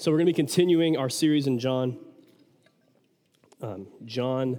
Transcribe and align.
So, 0.00 0.10
we're 0.10 0.16
going 0.16 0.28
to 0.28 0.32
be 0.32 0.36
continuing 0.36 0.96
our 0.96 1.10
series 1.10 1.46
in 1.46 1.58
John, 1.58 1.98
um, 3.60 3.86
John 4.06 4.58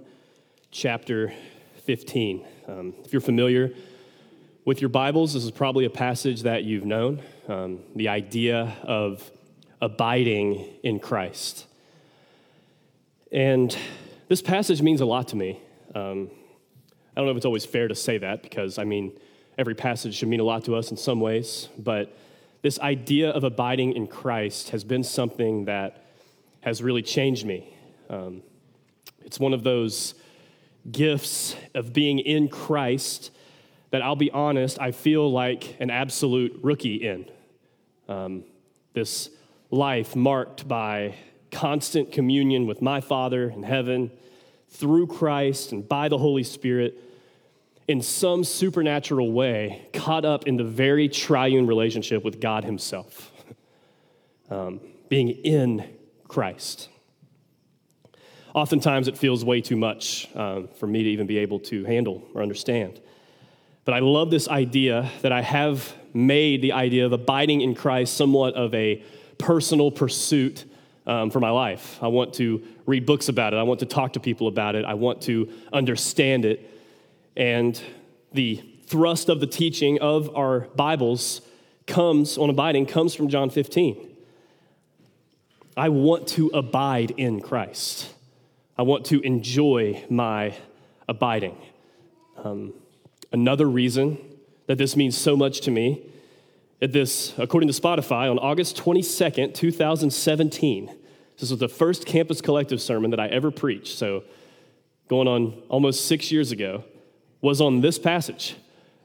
chapter 0.69 1.33
15. 1.77 2.45
Um, 2.67 2.93
if 3.03 3.11
you're 3.11 3.23
familiar 3.23 3.73
with 4.65 4.81
your 4.81 4.89
Bibles, 4.89 5.33
this 5.33 5.43
is 5.43 5.49
probably 5.49 5.85
a 5.85 5.89
passage 5.89 6.43
that 6.43 6.63
you've 6.63 6.85
known 6.85 7.23
um, 7.47 7.79
the 7.95 8.09
idea 8.09 8.77
of 8.83 9.31
abiding 9.81 10.63
in 10.83 10.99
Christ. 10.99 11.65
And 13.31 13.75
this 14.27 14.43
passage 14.43 14.83
means 14.83 15.01
a 15.01 15.07
lot 15.07 15.29
to 15.29 15.35
me. 15.35 15.59
Um, 15.95 16.29
I 17.15 17.19
don't 17.19 17.25
know 17.25 17.31
if 17.31 17.37
it's 17.37 17.47
always 17.47 17.65
fair 17.65 17.87
to 17.87 17.95
say 17.95 18.19
that 18.19 18.43
because, 18.43 18.77
I 18.77 18.83
mean, 18.83 19.11
every 19.57 19.73
passage 19.73 20.13
should 20.13 20.27
mean 20.27 20.39
a 20.39 20.43
lot 20.43 20.65
to 20.65 20.75
us 20.75 20.91
in 20.91 20.97
some 20.97 21.19
ways, 21.19 21.67
but 21.79 22.15
this 22.61 22.79
idea 22.79 23.29
of 23.29 23.43
abiding 23.43 23.93
in 23.93 24.07
Christ 24.07 24.69
has 24.69 24.83
been 24.83 25.03
something 25.03 25.65
that 25.65 26.05
has 26.61 26.81
really 26.81 27.01
changed 27.01 27.45
me. 27.45 27.75
Um, 28.09 28.43
it's 29.25 29.39
one 29.39 29.53
of 29.53 29.63
those 29.63 30.13
gifts 30.91 31.55
of 31.73 31.93
being 31.93 32.19
in 32.19 32.47
Christ 32.47 33.31
that 33.91 34.01
I'll 34.01 34.15
be 34.15 34.31
honest, 34.31 34.79
I 34.79 34.91
feel 34.91 35.29
like 35.31 35.75
an 35.79 35.89
absolute 35.89 36.57
rookie 36.63 36.95
in. 36.95 37.29
Um, 38.07 38.43
this 38.93 39.29
life 39.69 40.15
marked 40.15 40.67
by 40.67 41.15
constant 41.51 42.11
communion 42.11 42.65
with 42.65 42.81
my 42.81 43.01
Father 43.01 43.49
in 43.49 43.63
heaven 43.63 44.11
through 44.69 45.07
Christ 45.07 45.73
and 45.73 45.87
by 45.87 46.07
the 46.07 46.17
Holy 46.17 46.43
Spirit 46.43 46.97
in 47.87 48.01
some 48.01 48.43
supernatural 48.43 49.31
way 49.31 49.87
caught 49.93 50.25
up 50.25 50.47
in 50.47 50.57
the 50.57 50.63
very 50.63 51.09
triune 51.09 51.67
relationship 51.67 52.23
with 52.23 52.39
God 52.39 52.63
Himself, 52.63 53.31
um, 54.49 54.79
being 55.09 55.29
in 55.29 55.87
Christ. 56.27 56.89
Oftentimes, 58.53 59.07
it 59.07 59.17
feels 59.17 59.45
way 59.45 59.61
too 59.61 59.77
much 59.77 60.29
um, 60.35 60.67
for 60.79 60.87
me 60.87 61.03
to 61.03 61.09
even 61.09 61.25
be 61.25 61.37
able 61.37 61.59
to 61.59 61.85
handle 61.85 62.23
or 62.33 62.41
understand. 62.41 62.99
But 63.85 63.93
I 63.95 63.99
love 63.99 64.29
this 64.29 64.47
idea 64.47 65.09
that 65.21 65.31
I 65.31 65.41
have 65.41 65.93
made 66.13 66.61
the 66.61 66.73
idea 66.73 67.05
of 67.05 67.13
abiding 67.13 67.61
in 67.61 67.73
Christ 67.73 68.15
somewhat 68.15 68.53
of 68.55 68.73
a 68.73 69.03
personal 69.37 69.89
pursuit 69.89 70.65
um, 71.07 71.31
for 71.31 71.39
my 71.39 71.49
life. 71.49 71.97
I 72.01 72.07
want 72.07 72.33
to 72.35 72.63
read 72.85 73.05
books 73.05 73.27
about 73.29 73.53
it, 73.53 73.57
I 73.57 73.63
want 73.63 73.79
to 73.79 73.85
talk 73.85 74.13
to 74.13 74.19
people 74.19 74.47
about 74.47 74.75
it, 74.75 74.85
I 74.85 74.93
want 74.93 75.21
to 75.23 75.51
understand 75.73 76.45
it. 76.45 76.67
And 77.35 77.81
the 78.33 78.63
thrust 78.87 79.29
of 79.29 79.39
the 79.39 79.47
teaching 79.47 79.99
of 79.99 80.35
our 80.35 80.61
Bibles 80.75 81.41
comes 81.87 82.37
on 82.37 82.49
abiding 82.49 82.85
comes 82.85 83.15
from 83.15 83.29
John 83.29 83.49
15. 83.49 84.09
I 85.77 85.89
want 85.89 86.27
to 86.29 86.47
abide 86.53 87.11
in 87.11 87.39
Christ. 87.39 88.13
I 88.77 88.81
want 88.83 89.05
to 89.07 89.21
enjoy 89.21 90.03
my 90.09 90.55
abiding. 91.07 91.57
Um, 92.37 92.73
another 93.31 93.69
reason 93.69 94.17
that 94.67 94.77
this 94.77 94.95
means 94.95 95.17
so 95.17 95.37
much 95.37 95.61
to 95.61 95.71
me 95.71 96.05
at 96.81 96.91
this, 96.91 97.33
according 97.37 97.71
to 97.71 97.79
Spotify, 97.79 98.29
on 98.29 98.39
August 98.39 98.75
22nd, 98.77 99.53
2017, 99.53 100.97
this 101.39 101.51
was 101.51 101.59
the 101.59 101.69
first 101.69 102.05
campus 102.05 102.41
collective 102.41 102.81
sermon 102.81 103.11
that 103.11 103.19
I 103.19 103.27
ever 103.27 103.51
preached. 103.51 103.97
So, 103.97 104.23
going 105.07 105.27
on 105.27 105.61
almost 105.69 106.05
six 106.05 106.31
years 106.31 106.51
ago, 106.51 106.83
was 107.41 107.59
on 107.59 107.81
this 107.81 107.97
passage. 107.97 108.55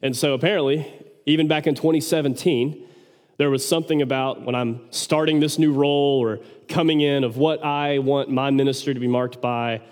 And 0.03 0.17
so 0.17 0.35
apparently, 0.35 0.93
even 1.25 1.49
back 1.49 1.67
in 1.67 1.75
2017, 1.75 2.87
there 3.39 3.51
was 3.51 3.67
something 3.67 4.03
about 4.03 4.43
when 4.43 4.55
I'm 4.55 4.81
starting 4.91 5.41
this 5.41 5.59
new 5.59 5.73
role 5.73 6.21
or 6.23 6.41
coming 6.69 7.01
in 7.01 7.25
of 7.25 7.37
what 7.37 7.65
I 7.65 7.99
want 7.99 8.31
my 8.31 8.51
ministry 8.51 8.95
to 8.95 9.01
be 9.01 9.09
marked 9.09 9.41
by, 9.41 9.83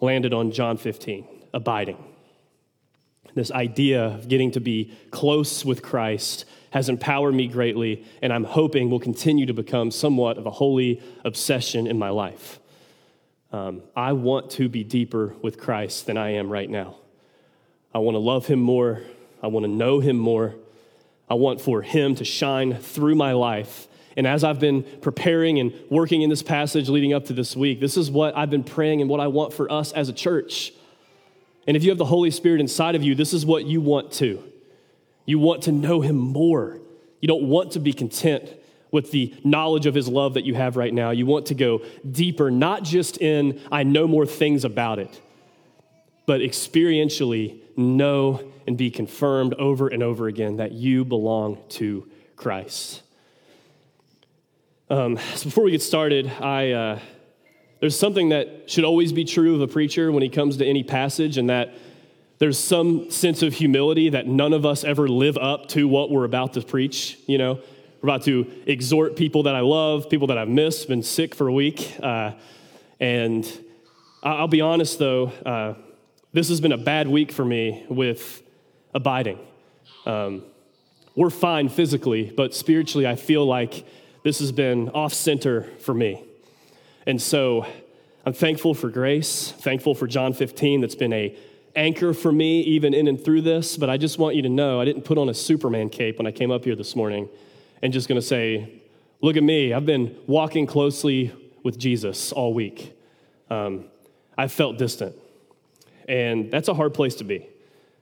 landed 0.00 0.32
on 0.32 0.52
John 0.52 0.76
15, 0.76 1.26
abiding. 1.52 2.02
This 3.34 3.50
idea 3.50 4.04
of 4.06 4.28
getting 4.28 4.50
to 4.52 4.60
be 4.60 4.92
close 5.10 5.64
with 5.64 5.82
Christ 5.82 6.44
has 6.70 6.88
empowered 6.88 7.34
me 7.34 7.48
greatly, 7.48 8.04
and 8.20 8.32
I'm 8.32 8.44
hoping 8.44 8.90
will 8.90 9.00
continue 9.00 9.46
to 9.46 9.54
become 9.54 9.90
somewhat 9.90 10.38
of 10.38 10.46
a 10.46 10.50
holy 10.50 11.02
obsession 11.24 11.86
in 11.86 11.98
my 11.98 12.10
life. 12.10 12.58
Um, 13.52 13.82
I 13.94 14.12
want 14.12 14.50
to 14.52 14.68
be 14.68 14.82
deeper 14.82 15.34
with 15.42 15.58
Christ 15.58 16.06
than 16.06 16.16
I 16.16 16.30
am 16.30 16.50
right 16.50 16.68
now. 16.68 16.96
I 17.94 17.98
want 17.98 18.14
to 18.14 18.20
love 18.20 18.46
him 18.46 18.60
more. 18.60 19.02
I 19.42 19.48
want 19.48 19.64
to 19.64 19.70
know 19.70 20.00
him 20.00 20.16
more. 20.16 20.54
I 21.28 21.34
want 21.34 21.60
for 21.60 21.82
him 21.82 22.14
to 22.16 22.24
shine 22.24 22.74
through 22.74 23.14
my 23.14 23.32
life. 23.32 23.88
And 24.16 24.26
as 24.26 24.44
I've 24.44 24.60
been 24.60 24.82
preparing 25.00 25.58
and 25.58 25.72
working 25.90 26.22
in 26.22 26.30
this 26.30 26.42
passage 26.42 26.88
leading 26.88 27.14
up 27.14 27.26
to 27.26 27.32
this 27.32 27.56
week, 27.56 27.80
this 27.80 27.96
is 27.96 28.10
what 28.10 28.36
I've 28.36 28.50
been 28.50 28.64
praying 28.64 29.00
and 29.00 29.08
what 29.08 29.20
I 29.20 29.28
want 29.28 29.54
for 29.54 29.70
us 29.72 29.92
as 29.92 30.08
a 30.08 30.12
church. 30.12 30.72
And 31.66 31.76
if 31.76 31.84
you 31.84 31.90
have 31.90 31.98
the 31.98 32.04
Holy 32.04 32.30
Spirit 32.30 32.60
inside 32.60 32.94
of 32.94 33.02
you, 33.02 33.14
this 33.14 33.32
is 33.32 33.46
what 33.46 33.64
you 33.64 33.80
want 33.80 34.12
to. 34.14 34.42
You 35.24 35.38
want 35.38 35.62
to 35.64 35.72
know 35.72 36.00
him 36.00 36.16
more. 36.16 36.78
You 37.20 37.28
don't 37.28 37.44
want 37.44 37.72
to 37.72 37.80
be 37.80 37.92
content 37.92 38.52
with 38.90 39.10
the 39.10 39.34
knowledge 39.42 39.86
of 39.86 39.94
his 39.94 40.08
love 40.08 40.34
that 40.34 40.44
you 40.44 40.54
have 40.54 40.76
right 40.76 40.92
now. 40.92 41.10
You 41.10 41.24
want 41.24 41.46
to 41.46 41.54
go 41.54 41.82
deeper, 42.10 42.50
not 42.50 42.84
just 42.84 43.18
in, 43.18 43.60
I 43.70 43.84
know 43.84 44.06
more 44.06 44.26
things 44.26 44.64
about 44.64 44.98
it, 44.98 45.20
but 46.26 46.40
experientially 46.42 47.61
know 47.76 48.52
and 48.66 48.76
be 48.76 48.90
confirmed 48.90 49.54
over 49.54 49.88
and 49.88 50.02
over 50.02 50.26
again 50.28 50.56
that 50.56 50.72
you 50.72 51.04
belong 51.04 51.58
to 51.70 52.08
Christ. 52.36 53.02
Um, 54.90 55.18
so 55.34 55.44
before 55.44 55.64
we 55.64 55.70
get 55.70 55.82
started, 55.82 56.30
I, 56.40 56.72
uh, 56.72 56.98
there's 57.80 57.98
something 57.98 58.28
that 58.28 58.70
should 58.70 58.84
always 58.84 59.12
be 59.12 59.24
true 59.24 59.54
of 59.54 59.60
a 59.60 59.68
preacher 59.68 60.12
when 60.12 60.22
he 60.22 60.28
comes 60.28 60.58
to 60.58 60.66
any 60.66 60.82
passage, 60.82 61.38
and 61.38 61.48
that 61.50 61.74
there's 62.38 62.58
some 62.58 63.10
sense 63.10 63.42
of 63.42 63.54
humility 63.54 64.10
that 64.10 64.26
none 64.26 64.52
of 64.52 64.66
us 64.66 64.84
ever 64.84 65.08
live 65.08 65.38
up 65.38 65.68
to 65.68 65.88
what 65.88 66.10
we're 66.10 66.24
about 66.24 66.54
to 66.54 66.60
preach. 66.60 67.18
You 67.26 67.38
know, 67.38 67.60
we're 68.00 68.08
about 68.08 68.24
to 68.24 68.50
exhort 68.66 69.16
people 69.16 69.44
that 69.44 69.54
I 69.54 69.60
love, 69.60 70.10
people 70.10 70.26
that 70.26 70.38
I've 70.38 70.48
missed, 70.48 70.88
been 70.88 71.04
sick 71.04 71.34
for 71.34 71.46
a 71.46 71.52
week. 71.52 71.96
Uh, 72.02 72.32
and 72.98 73.50
I'll 74.22 74.48
be 74.48 74.60
honest 74.60 74.98
though, 74.98 75.26
uh, 75.46 75.74
this 76.32 76.48
has 76.48 76.60
been 76.60 76.72
a 76.72 76.78
bad 76.78 77.08
week 77.08 77.30
for 77.30 77.44
me 77.44 77.84
with 77.88 78.42
abiding. 78.94 79.38
Um, 80.06 80.44
we're 81.14 81.30
fine 81.30 81.68
physically, 81.68 82.32
but 82.34 82.54
spiritually, 82.54 83.06
I 83.06 83.16
feel 83.16 83.44
like 83.44 83.86
this 84.22 84.38
has 84.38 84.50
been 84.50 84.88
off 84.90 85.12
center 85.12 85.64
for 85.80 85.92
me. 85.92 86.24
And 87.06 87.20
so 87.20 87.66
I'm 88.24 88.32
thankful 88.32 88.72
for 88.72 88.88
grace, 88.88 89.52
thankful 89.52 89.94
for 89.94 90.06
John 90.06 90.32
15, 90.32 90.80
that's 90.80 90.94
been 90.94 91.12
a 91.12 91.36
anchor 91.74 92.12
for 92.12 92.30
me 92.30 92.60
even 92.62 92.94
in 92.94 93.08
and 93.08 93.22
through 93.22 93.42
this. 93.42 93.76
But 93.76 93.90
I 93.90 93.96
just 93.96 94.18
want 94.18 94.36
you 94.36 94.42
to 94.42 94.48
know 94.48 94.80
I 94.80 94.84
didn't 94.84 95.02
put 95.02 95.18
on 95.18 95.28
a 95.28 95.34
Superman 95.34 95.90
cape 95.90 96.18
when 96.18 96.26
I 96.26 96.30
came 96.30 96.50
up 96.50 96.64
here 96.64 96.76
this 96.76 96.96
morning 96.96 97.28
and 97.82 97.92
just 97.92 98.08
gonna 98.08 98.22
say, 98.22 98.80
look 99.20 99.36
at 99.36 99.42
me, 99.42 99.72
I've 99.72 99.86
been 99.86 100.16
walking 100.26 100.66
closely 100.66 101.32
with 101.62 101.78
Jesus 101.78 102.32
all 102.32 102.54
week. 102.54 102.96
Um, 103.50 103.86
I 104.38 104.48
felt 104.48 104.78
distant. 104.78 105.14
And 106.08 106.50
that's 106.50 106.68
a 106.68 106.74
hard 106.74 106.94
place 106.94 107.14
to 107.16 107.24
be, 107.24 107.48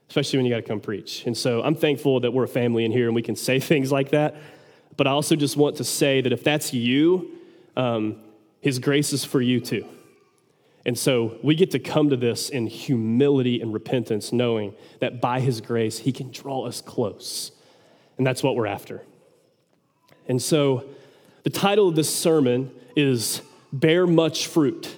especially 0.08 0.38
when 0.38 0.46
you 0.46 0.52
got 0.52 0.58
to 0.58 0.62
come 0.62 0.80
preach. 0.80 1.24
And 1.26 1.36
so 1.36 1.62
I'm 1.62 1.74
thankful 1.74 2.20
that 2.20 2.32
we're 2.32 2.44
a 2.44 2.48
family 2.48 2.84
in 2.84 2.92
here 2.92 3.06
and 3.06 3.14
we 3.14 3.22
can 3.22 3.36
say 3.48 3.60
things 3.60 3.92
like 3.92 4.10
that. 4.10 4.36
But 4.96 5.06
I 5.06 5.10
also 5.10 5.36
just 5.36 5.56
want 5.56 5.76
to 5.76 5.84
say 5.84 6.20
that 6.20 6.32
if 6.32 6.44
that's 6.44 6.74
you, 6.74 7.30
um, 7.76 8.20
His 8.60 8.78
grace 8.78 9.12
is 9.12 9.24
for 9.24 9.40
you 9.40 9.60
too. 9.60 9.86
And 10.86 10.98
so 10.98 11.38
we 11.42 11.54
get 11.54 11.72
to 11.72 11.78
come 11.78 12.10
to 12.10 12.16
this 12.16 12.48
in 12.48 12.66
humility 12.66 13.60
and 13.60 13.72
repentance, 13.72 14.32
knowing 14.32 14.74
that 15.00 15.20
by 15.20 15.40
His 15.40 15.60
grace, 15.60 15.98
He 15.98 16.12
can 16.12 16.30
draw 16.30 16.66
us 16.66 16.80
close. 16.80 17.52
And 18.18 18.26
that's 18.26 18.42
what 18.42 18.56
we're 18.56 18.66
after. 18.66 19.02
And 20.28 20.40
so 20.40 20.84
the 21.42 21.50
title 21.50 21.88
of 21.88 21.96
this 21.96 22.14
sermon 22.14 22.70
is 22.94 23.40
Bear 23.72 24.06
Much 24.06 24.46
Fruit. 24.46 24.94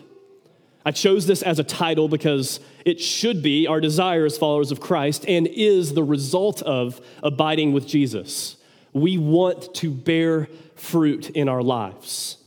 I 0.85 0.91
chose 0.91 1.27
this 1.27 1.43
as 1.43 1.59
a 1.59 1.65
title 1.65 2.09
because 2.09 2.59
it 2.85 3.01
should 3.01 3.43
be 3.43 3.67
our 3.67 3.81
desire 3.81 4.25
as 4.25 4.37
followers 4.37 4.73
of 4.73 4.81
Christ 4.81 5.25
and 5.29 5.47
is 5.47 5.95
the 5.95 6.03
result 6.03 6.63
of 6.63 7.01
abiding 7.23 7.73
with 7.73 7.87
Jesus. 7.87 8.57
We 8.93 9.19
want 9.19 9.75
to 9.77 9.91
bear 9.91 10.49
fruit 10.75 11.31
in 11.31 11.49
our 11.49 11.63
lives. 11.63 12.39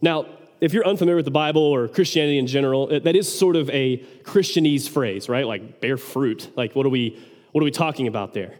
Now, 0.00 0.26
if 0.60 0.72
you're 0.72 0.86
unfamiliar 0.86 1.16
with 1.16 1.24
the 1.24 1.30
Bible 1.30 1.62
or 1.62 1.88
Christianity 1.88 2.38
in 2.38 2.46
general, 2.46 2.86
that 3.00 3.16
is 3.16 3.32
sort 3.32 3.56
of 3.56 3.68
a 3.70 3.98
Christianese 4.22 4.88
phrase, 4.88 5.28
right? 5.28 5.46
Like 5.46 5.80
bear 5.80 5.96
fruit. 5.96 6.50
Like 6.56 6.74
what 6.74 6.86
are 6.86 6.90
we 6.90 7.20
what 7.52 7.60
are 7.60 7.64
we 7.64 7.70
talking 7.70 8.08
about 8.08 8.32
there? 8.32 8.54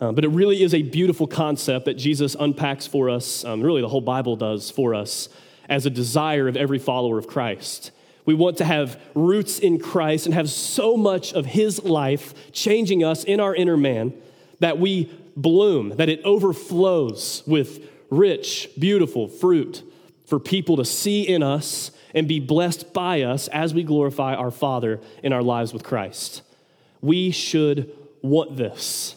Um, 0.00 0.14
but 0.14 0.24
it 0.24 0.28
really 0.28 0.62
is 0.62 0.74
a 0.74 0.82
beautiful 0.82 1.26
concept 1.26 1.84
that 1.84 1.94
Jesus 1.94 2.34
unpacks 2.38 2.86
for 2.86 3.08
us. 3.08 3.44
Um, 3.44 3.62
really, 3.62 3.80
the 3.80 3.88
whole 3.88 4.00
Bible 4.00 4.36
does 4.36 4.70
for 4.70 4.94
us 4.94 5.28
as 5.68 5.86
a 5.86 5.90
desire 5.90 6.48
of 6.48 6.56
every 6.56 6.78
follower 6.78 7.16
of 7.16 7.26
Christ. 7.26 7.92
We 8.26 8.34
want 8.34 8.56
to 8.58 8.64
have 8.64 9.00
roots 9.14 9.58
in 9.58 9.78
Christ 9.78 10.26
and 10.26 10.34
have 10.34 10.48
so 10.48 10.96
much 10.96 11.32
of 11.32 11.46
His 11.46 11.84
life 11.84 12.52
changing 12.52 13.04
us 13.04 13.24
in 13.24 13.40
our 13.40 13.54
inner 13.54 13.76
man 13.76 14.14
that 14.60 14.78
we 14.78 15.12
bloom, 15.36 15.90
that 15.96 16.08
it 16.08 16.22
overflows 16.24 17.42
with 17.46 17.86
rich, 18.10 18.70
beautiful 18.78 19.28
fruit 19.28 19.82
for 20.26 20.38
people 20.38 20.76
to 20.76 20.84
see 20.84 21.22
in 21.22 21.42
us 21.42 21.90
and 22.14 22.28
be 22.28 22.40
blessed 22.40 22.92
by 22.94 23.22
us 23.22 23.48
as 23.48 23.74
we 23.74 23.82
glorify 23.82 24.34
our 24.34 24.50
Father 24.50 25.00
in 25.22 25.32
our 25.32 25.42
lives 25.42 25.72
with 25.72 25.82
Christ. 25.82 26.42
We 27.02 27.30
should 27.30 27.92
want 28.22 28.56
this. 28.56 29.16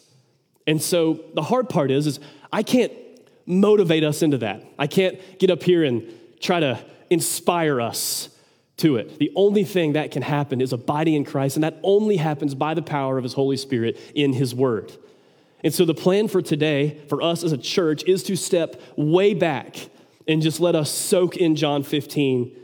And 0.66 0.82
so 0.82 1.22
the 1.34 1.44
hard 1.44 1.70
part 1.70 1.92
is, 1.92 2.08
is 2.08 2.20
I 2.52 2.64
can't 2.64 2.92
motivate 3.46 4.04
us 4.04 4.22
into 4.22 4.40
that. 4.40 4.64
I 4.78 4.88
can't 4.88 5.18
get 5.40 5.50
up 5.50 5.64
here 5.64 5.84
and 5.84 6.12
try 6.42 6.60
to 6.60 6.80
inspire 7.10 7.80
us 7.80 8.30
to 8.78 8.98
it. 8.98 9.20
The 9.20 9.32
only 9.36 9.64
thing 9.64 9.94
that 9.94 10.12
can 10.12 10.22
happen 10.22 10.62
is 10.62 10.72
abiding 10.72 11.16
in 11.16 11.26
Christ, 11.26 11.58
and 11.58 11.64
that 11.64 11.80
only 11.84 12.18
happens 12.18 12.56
by 12.56 12.74
the 12.74 12.82
power 12.82 13.18
of 13.18 13.24
His 13.24 13.34
Holy 13.34 13.58
Spirit 13.58 14.00
in 14.14 14.34
His 14.34 14.54
Word. 14.54 14.94
And 15.64 15.74
so 15.74 15.86
the 15.86 15.96
plan 15.96 16.28
for 16.28 16.42
today, 16.42 17.00
for 17.10 17.22
us 17.22 17.44
as 17.44 17.52
a 17.52 17.58
church, 17.58 18.04
is 18.04 18.24
to 18.24 18.36
step 18.36 18.80
way 18.96 19.34
back 19.34 19.90
and 20.28 20.42
just 20.42 20.60
let 20.60 20.76
us 20.76 20.92
soak 20.92 21.38
in 21.38 21.56
John 21.56 21.84
15 21.84 22.56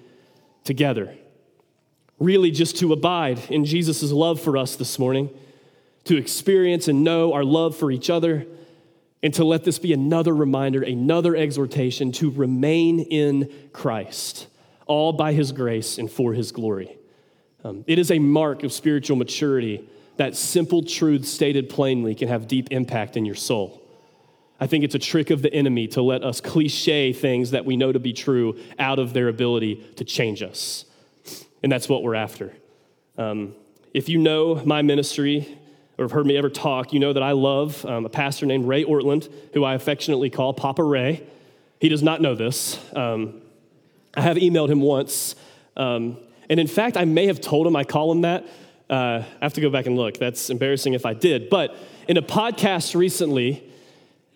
together. 0.64 1.16
Really, 2.20 2.52
just 2.52 2.78
to 2.78 2.94
abide 2.94 3.40
in 3.50 3.66
Jesus' 3.66 4.12
love 4.12 4.40
for 4.40 4.58
us 4.58 4.76
this 4.76 5.00
morning, 5.00 5.30
to 6.04 6.18
experience 6.18 6.88
and 6.88 7.04
know 7.04 7.34
our 7.34 7.44
love 7.44 7.76
for 7.76 7.90
each 7.90 8.10
other, 8.10 8.46
and 9.24 9.34
to 9.34 9.44
let 9.44 9.64
this 9.64 9.80
be 9.80 9.94
another 9.94 10.36
reminder, 10.36 10.84
another 10.84 11.36
exhortation 11.36 12.12
to 12.12 12.30
remain 12.30 13.00
in 13.00 13.52
Christ, 13.72 14.48
all 14.86 15.14
by 15.14 15.34
His 15.34 15.52
grace 15.52 15.98
and 15.98 16.12
for 16.12 16.34
His 16.34 16.52
glory. 16.52 16.98
Um, 17.64 17.84
it 17.88 17.98
is 18.00 18.12
a 18.12 18.20
mark 18.20 18.64
of 18.64 18.74
spiritual 18.74 19.16
maturity 19.16 19.88
that 20.18 20.36
simple 20.36 20.84
truths 20.84 21.30
stated 21.30 21.70
plainly 21.70 22.14
can 22.16 22.28
have 22.28 22.48
deep 22.48 22.68
impact 22.72 23.18
in 23.18 23.26
your 23.26 23.36
soul. 23.36 23.82
I 24.60 24.68
think 24.68 24.84
it's 24.84 24.96
a 24.96 25.00
trick 25.00 25.30
of 25.30 25.42
the 25.42 25.54
enemy 25.54 25.88
to 25.90 26.02
let 26.02 26.24
us 26.24 26.40
cliche 26.40 27.12
things 27.12 27.52
that 27.52 27.66
we 27.66 27.76
know 27.76 27.92
to 27.92 28.00
be 28.00 28.14
true 28.14 28.58
out 28.80 29.00
of 29.00 29.14
their 29.14 29.28
ability 29.28 29.84
to 29.98 30.04
change 30.04 30.42
us. 30.42 30.86
And 31.62 31.72
that's 31.72 31.90
what 31.90 32.04
we're 32.04 32.16
after. 32.16 32.54
Um, 33.18 33.56
if 33.94 34.10
you 34.10 34.18
know 34.20 34.56
my 34.64 34.82
ministry 34.82 35.58
or 35.98 36.06
have 36.06 36.12
heard 36.12 36.26
me 36.26 36.38
ever 36.38 36.50
talk, 36.50 36.94
you 36.94 37.00
know 37.00 37.14
that 37.14 37.24
I 37.24 37.32
love 37.32 37.86
um, 37.86 38.06
a 38.06 38.10
pastor 38.10 38.46
named 38.46 38.66
Ray 38.66 38.84
Ortlund, 38.84 39.30
who 39.54 39.64
I 39.64 39.74
affectionately 39.74 40.30
call 40.30 40.54
Papa 40.54 40.84
Ray. 40.84 41.24
He 41.80 41.90
does 41.90 42.02
not 42.04 42.22
know 42.22 42.36
this. 42.36 42.80
Um, 42.96 43.42
I 44.16 44.22
have 44.22 44.38
emailed 44.38 44.70
him 44.70 44.82
once. 44.82 45.36
Um, 45.76 46.18
and 46.50 46.60
in 46.60 46.68
fact, 46.68 46.98
I 46.98 47.06
may 47.06 47.28
have 47.28 47.42
told 47.42 47.66
him 47.66 47.76
I 47.76 47.84
call 47.84 48.12
him 48.12 48.22
that. 48.22 48.46
Uh, 48.90 49.24
I 49.24 49.44
have 49.44 49.54
to 49.54 49.62
go 49.62 49.70
back 49.70 49.86
and 49.86 49.96
look. 49.96 50.18
That's 50.18 50.50
embarrassing 50.50 50.94
if 50.94 51.06
I 51.06 51.14
did. 51.14 51.50
But 51.50 51.76
in 52.08 52.18
a 52.18 52.22
podcast 52.22 52.96
recently, 52.96 53.64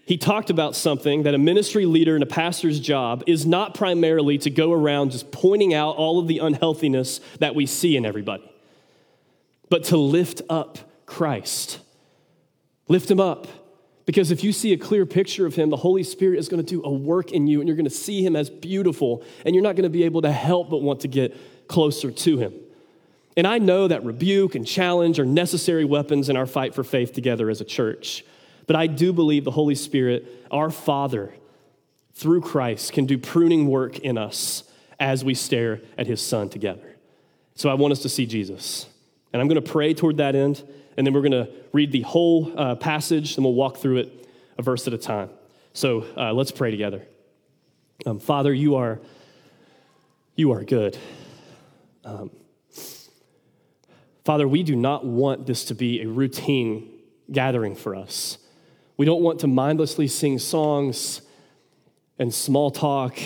he 0.05 0.17
talked 0.17 0.49
about 0.49 0.75
something 0.75 1.23
that 1.23 1.33
a 1.33 1.37
ministry 1.37 1.85
leader 1.85 2.15
and 2.15 2.23
a 2.23 2.27
pastor's 2.27 2.79
job 2.79 3.23
is 3.27 3.45
not 3.45 3.73
primarily 3.75 4.37
to 4.39 4.49
go 4.49 4.71
around 4.71 5.11
just 5.11 5.31
pointing 5.31 5.73
out 5.73 5.97
all 5.97 6.17
of 6.17 6.27
the 6.27 6.39
unhealthiness 6.39 7.19
that 7.39 7.55
we 7.55 7.65
see 7.65 7.97
in 7.97 8.05
everybody, 8.05 8.49
but 9.69 9.83
to 9.85 9.97
lift 9.97 10.41
up 10.49 10.77
Christ. 11.05 11.79
Lift 12.87 13.11
him 13.11 13.19
up. 13.19 13.47
Because 14.07 14.31
if 14.31 14.41
you 14.41 14.53
see 14.53 14.71
a 14.71 14.77
clear 14.77 15.05
picture 15.05 15.45
of 15.45 15.53
him, 15.53 15.69
the 15.69 15.75
Holy 15.75 16.01
Spirit 16.01 16.39
is 16.39 16.47
going 16.47 16.63
to 16.63 16.67
do 16.67 16.81
a 16.83 16.89
work 16.89 17.33
in 17.33 17.45
you 17.45 17.59
and 17.59 17.67
you're 17.67 17.75
going 17.75 17.83
to 17.83 17.91
see 17.91 18.25
him 18.25 18.37
as 18.37 18.49
beautiful 18.49 19.21
and 19.45 19.53
you're 19.53 19.63
not 19.63 19.75
going 19.75 19.83
to 19.83 19.89
be 19.89 20.05
able 20.05 20.21
to 20.21 20.31
help 20.31 20.69
but 20.69 20.81
want 20.81 21.01
to 21.01 21.09
get 21.09 21.35
closer 21.67 22.09
to 22.09 22.37
him. 22.37 22.53
And 23.35 23.45
I 23.45 23.57
know 23.57 23.89
that 23.89 24.05
rebuke 24.05 24.55
and 24.55 24.65
challenge 24.65 25.19
are 25.19 25.25
necessary 25.25 25.83
weapons 25.83 26.29
in 26.29 26.37
our 26.37 26.45
fight 26.45 26.73
for 26.73 26.85
faith 26.85 27.11
together 27.11 27.49
as 27.49 27.59
a 27.59 27.65
church. 27.65 28.23
But 28.65 28.77
I 28.77 28.87
do 28.87 29.11
believe 29.11 29.43
the 29.43 29.51
Holy 29.51 29.75
Spirit, 29.75 30.25
our 30.51 30.69
Father, 30.69 31.33
through 32.13 32.41
Christ, 32.41 32.93
can 32.93 33.05
do 33.05 33.17
pruning 33.17 33.67
work 33.67 33.99
in 33.99 34.17
us 34.17 34.63
as 35.01 35.23
we 35.23 35.33
stare 35.33 35.81
at 35.97 36.07
his 36.07 36.21
Son 36.21 36.47
together. 36.47 36.95
So 37.55 37.69
I 37.69 37.73
want 37.73 37.91
us 37.91 38.01
to 38.03 38.09
see 38.09 38.25
Jesus. 38.25 38.87
And 39.33 39.41
I'm 39.41 39.49
going 39.49 39.61
to 39.61 39.69
pray 39.69 39.93
toward 39.93 40.17
that 40.17 40.33
end, 40.33 40.63
and 40.97 41.05
then 41.05 41.13
we're 41.13 41.21
going 41.21 41.31
to 41.31 41.49
read 41.71 41.91
the 41.91 42.01
whole 42.01 42.51
uh, 42.57 42.75
passage, 42.75 43.35
and 43.35 43.45
we'll 43.45 43.53
walk 43.53 43.77
through 43.77 43.97
it 43.97 44.29
a 44.57 44.61
verse 44.63 44.87
at 44.87 44.93
a 44.93 44.97
time. 44.97 45.29
So 45.73 46.05
uh, 46.17 46.33
let's 46.33 46.51
pray 46.51 46.71
together. 46.71 47.03
Um, 48.05 48.19
Father, 48.19 48.53
you 48.53 48.75
are, 48.75 48.99
you 50.35 50.51
are 50.51 50.63
good. 50.63 50.97
Um, 52.03 52.31
Father, 54.25 54.47
we 54.47 54.63
do 54.63 54.75
not 54.75 55.05
want 55.05 55.45
this 55.45 55.65
to 55.65 55.75
be 55.75 56.01
a 56.01 56.07
routine 56.07 56.89
gathering 57.31 57.75
for 57.75 57.95
us. 57.95 58.37
We 58.97 59.05
don't 59.05 59.21
want 59.21 59.39
to 59.41 59.47
mindlessly 59.47 60.07
sing 60.07 60.39
songs 60.39 61.21
and 62.17 62.33
small 62.33 62.71
talk 62.71 63.17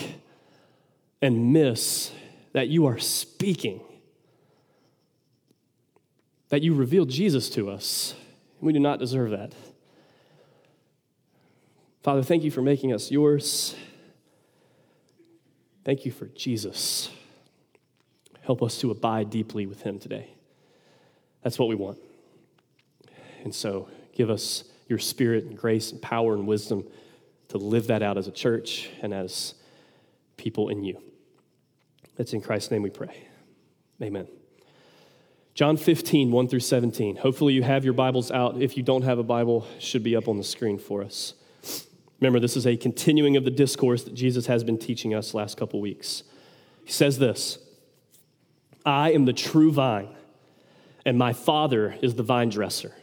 and 1.21 1.53
miss 1.53 2.11
that 2.53 2.67
you 2.67 2.85
are 2.87 2.99
speaking, 2.99 3.81
that 6.51 6.61
you 6.61 6.73
revealed 6.73 7.09
Jesus 7.09 7.49
to 7.49 7.69
us. 7.69 8.13
We 8.59 8.73
do 8.73 8.79
not 8.79 8.99
deserve 8.99 9.31
that. 9.31 9.53
Father, 12.03 12.21
thank 12.21 12.43
you 12.43 12.51
for 12.51 12.61
making 12.61 12.93
us 12.93 13.09
yours. 13.09 13.73
Thank 15.85 16.05
you 16.05 16.11
for 16.11 16.25
Jesus. 16.25 17.09
Help 18.41 18.61
us 18.61 18.79
to 18.79 18.91
abide 18.91 19.29
deeply 19.29 19.65
with 19.65 19.83
him 19.83 19.97
today. 19.97 20.27
That's 21.41 21.57
what 21.57 21.69
we 21.69 21.75
want. 21.75 21.99
And 23.45 23.55
so 23.55 23.87
give 24.13 24.29
us 24.29 24.65
your 24.89 24.99
spirit 24.99 25.45
and 25.45 25.57
grace 25.57 25.93
and 25.93 26.01
power 26.01 26.33
and 26.33 26.45
wisdom 26.45 26.85
to 27.47 27.59
live 27.59 27.87
that 27.87 28.03
out 28.03 28.17
as 28.17 28.27
a 28.27 28.31
church 28.31 28.89
and 29.01 29.13
as 29.13 29.53
people 30.35 30.67
in 30.67 30.83
you. 30.83 31.01
That's 32.17 32.33
in 32.33 32.41
Christ's 32.41 32.71
name 32.71 32.81
we 32.81 32.89
pray. 32.89 33.29
Amen. 34.01 34.27
John 35.53 35.75
15, 35.75 36.31
1 36.31 36.47
through 36.47 36.61
17. 36.61 37.17
Hopefully, 37.17 37.53
you 37.53 37.63
have 37.63 37.83
your 37.83 37.93
Bibles 37.93 38.31
out. 38.31 38.61
If 38.61 38.77
you 38.77 38.83
don't 38.83 39.01
have 39.01 39.19
a 39.19 39.23
Bible, 39.23 39.67
should 39.79 40.01
be 40.01 40.15
up 40.15 40.27
on 40.27 40.37
the 40.37 40.43
screen 40.43 40.77
for 40.77 41.03
us. 41.03 41.33
Remember, 42.21 42.39
this 42.39 42.55
is 42.55 42.65
a 42.65 42.77
continuing 42.77 43.35
of 43.35 43.43
the 43.43 43.51
discourse 43.51 44.03
that 44.03 44.13
Jesus 44.13 44.45
has 44.45 44.63
been 44.63 44.77
teaching 44.77 45.13
us 45.13 45.33
last 45.33 45.57
couple 45.57 45.81
weeks. 45.81 46.23
He 46.85 46.91
says 46.91 47.19
this 47.19 47.59
I 48.85 49.11
am 49.11 49.25
the 49.25 49.33
true 49.33 49.71
vine, 49.71 50.09
and 51.05 51.17
my 51.17 51.33
Father 51.33 51.95
is 52.01 52.15
the 52.15 52.23
vine 52.23 52.49
dresser. 52.49 52.93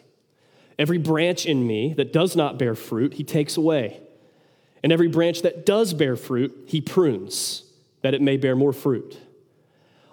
Every 0.78 0.98
branch 0.98 1.44
in 1.44 1.66
me 1.66 1.92
that 1.94 2.12
does 2.12 2.34
not 2.34 2.58
bear 2.58 2.74
fruit, 2.74 3.14
he 3.14 3.24
takes 3.24 3.56
away. 3.56 4.00
And 4.82 4.92
every 4.92 5.08
branch 5.08 5.42
that 5.42 5.66
does 5.66 5.92
bear 5.92 6.14
fruit, 6.14 6.56
he 6.66 6.80
prunes, 6.80 7.64
that 8.02 8.14
it 8.14 8.22
may 8.22 8.36
bear 8.36 8.54
more 8.54 8.72
fruit. 8.72 9.18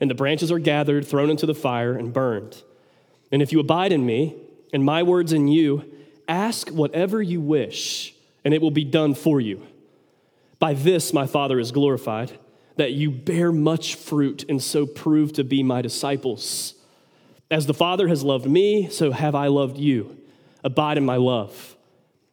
And 0.00 0.10
the 0.10 0.14
branches 0.14 0.52
are 0.52 0.58
gathered, 0.58 1.06
thrown 1.06 1.30
into 1.30 1.46
the 1.46 1.54
fire, 1.54 1.94
and 1.96 2.12
burned. 2.12 2.62
And 3.32 3.42
if 3.42 3.52
you 3.52 3.60
abide 3.60 3.92
in 3.92 4.04
me, 4.04 4.36
and 4.72 4.84
my 4.84 5.02
words 5.02 5.32
in 5.32 5.48
you, 5.48 5.90
ask 6.28 6.68
whatever 6.68 7.22
you 7.22 7.40
wish, 7.40 8.14
and 8.44 8.52
it 8.52 8.60
will 8.60 8.70
be 8.70 8.84
done 8.84 9.14
for 9.14 9.40
you. 9.40 9.66
By 10.58 10.74
this 10.74 11.12
my 11.12 11.26
Father 11.26 11.58
is 11.58 11.72
glorified, 11.72 12.32
that 12.76 12.92
you 12.92 13.10
bear 13.10 13.52
much 13.52 13.94
fruit 13.94 14.44
and 14.48 14.62
so 14.62 14.86
prove 14.86 15.32
to 15.34 15.44
be 15.44 15.62
my 15.62 15.82
disciples. 15.82 16.74
As 17.50 17.66
the 17.66 17.74
Father 17.74 18.08
has 18.08 18.22
loved 18.22 18.46
me, 18.46 18.88
so 18.90 19.12
have 19.12 19.34
I 19.34 19.46
loved 19.46 19.78
you. 19.78 20.18
Abide 20.64 20.98
in 20.98 21.04
my 21.04 21.16
love. 21.16 21.76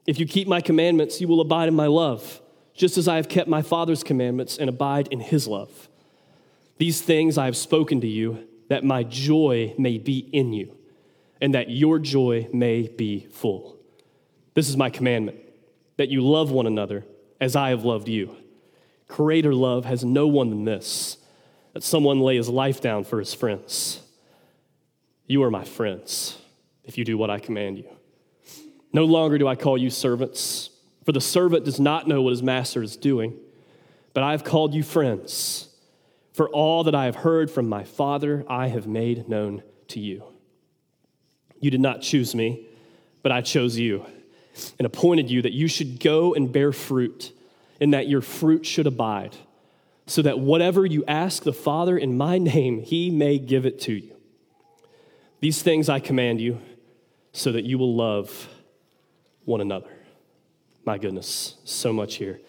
If 0.05 0.19
you 0.19 0.25
keep 0.25 0.47
my 0.47 0.59
commandments, 0.59 1.21
you 1.21 1.27
will 1.27 1.39
abide 1.39 1.67
in 1.67 1.75
my 1.75 1.87
love, 1.87 2.41
just 2.73 2.97
as 2.97 3.07
I 3.07 3.15
have 3.17 3.29
kept 3.29 3.47
my 3.47 3.61
Father's 3.61 4.03
commandments 4.03 4.57
and 4.57 4.69
abide 4.69 5.07
in 5.09 5.19
his 5.19 5.47
love. 5.47 5.87
These 6.77 7.01
things 7.01 7.37
I 7.37 7.45
have 7.45 7.57
spoken 7.57 8.01
to 8.01 8.07
you, 8.07 8.47
that 8.69 8.83
my 8.83 9.03
joy 9.03 9.75
may 9.77 9.97
be 9.97 10.17
in 10.31 10.53
you, 10.53 10.75
and 11.39 11.53
that 11.53 11.69
your 11.69 11.99
joy 11.99 12.47
may 12.51 12.87
be 12.87 13.27
full. 13.31 13.77
This 14.53 14.69
is 14.69 14.77
my 14.77 14.89
commandment, 14.89 15.37
that 15.97 16.09
you 16.09 16.21
love 16.21 16.51
one 16.51 16.67
another 16.67 17.05
as 17.39 17.55
I 17.55 17.69
have 17.69 17.83
loved 17.83 18.07
you. 18.07 18.35
Greater 19.07 19.53
love 19.53 19.85
has 19.85 20.03
no 20.03 20.27
one 20.27 20.49
than 20.49 20.65
this, 20.65 21.17
that 21.73 21.83
someone 21.83 22.21
lay 22.21 22.37
his 22.37 22.49
life 22.49 22.81
down 22.81 23.03
for 23.03 23.19
his 23.19 23.33
friends. 23.33 24.01
You 25.27 25.43
are 25.43 25.51
my 25.51 25.63
friends 25.63 26.37
if 26.83 26.97
you 26.97 27.05
do 27.05 27.17
what 27.17 27.29
I 27.29 27.39
command 27.39 27.77
you. 27.77 27.89
No 28.91 29.05
longer 29.05 29.37
do 29.37 29.47
I 29.47 29.55
call 29.55 29.77
you 29.77 29.89
servants, 29.89 30.69
for 31.03 31.11
the 31.11 31.21
servant 31.21 31.65
does 31.65 31.79
not 31.79 32.07
know 32.07 32.21
what 32.21 32.31
his 32.31 32.43
master 32.43 32.81
is 32.81 32.95
doing, 32.95 33.37
but 34.13 34.23
I 34.23 34.31
have 34.31 34.43
called 34.43 34.73
you 34.73 34.83
friends. 34.83 35.69
For 36.33 36.49
all 36.49 36.83
that 36.83 36.95
I 36.95 37.05
have 37.05 37.17
heard 37.17 37.49
from 37.49 37.69
my 37.69 37.83
Father, 37.83 38.43
I 38.49 38.67
have 38.67 38.87
made 38.87 39.29
known 39.29 39.63
to 39.89 39.99
you. 39.99 40.23
You 41.59 41.71
did 41.71 41.79
not 41.79 42.01
choose 42.01 42.35
me, 42.35 42.67
but 43.21 43.31
I 43.31 43.41
chose 43.41 43.77
you 43.77 44.05
and 44.77 44.85
appointed 44.85 45.31
you 45.31 45.43
that 45.43 45.53
you 45.53 45.67
should 45.67 45.99
go 45.99 46.33
and 46.33 46.51
bear 46.51 46.71
fruit, 46.71 47.31
and 47.79 47.93
that 47.93 48.07
your 48.07 48.21
fruit 48.21 48.65
should 48.65 48.85
abide, 48.85 49.35
so 50.05 50.21
that 50.21 50.39
whatever 50.39 50.85
you 50.85 51.03
ask 51.07 51.43
the 51.43 51.53
Father 51.53 51.97
in 51.97 52.17
my 52.17 52.37
name, 52.37 52.81
he 52.81 53.09
may 53.09 53.39
give 53.39 53.65
it 53.65 53.79
to 53.81 53.93
you. 53.93 54.15
These 55.39 55.61
things 55.61 55.89
I 55.89 55.99
command 55.99 56.41
you, 56.41 56.59
so 57.31 57.51
that 57.51 57.63
you 57.63 57.77
will 57.77 57.95
love 57.95 58.47
one 59.45 59.61
another. 59.61 59.89
My 60.85 60.97
goodness, 60.97 61.55
so 61.63 61.91
much 61.91 62.15
here. 62.15 62.39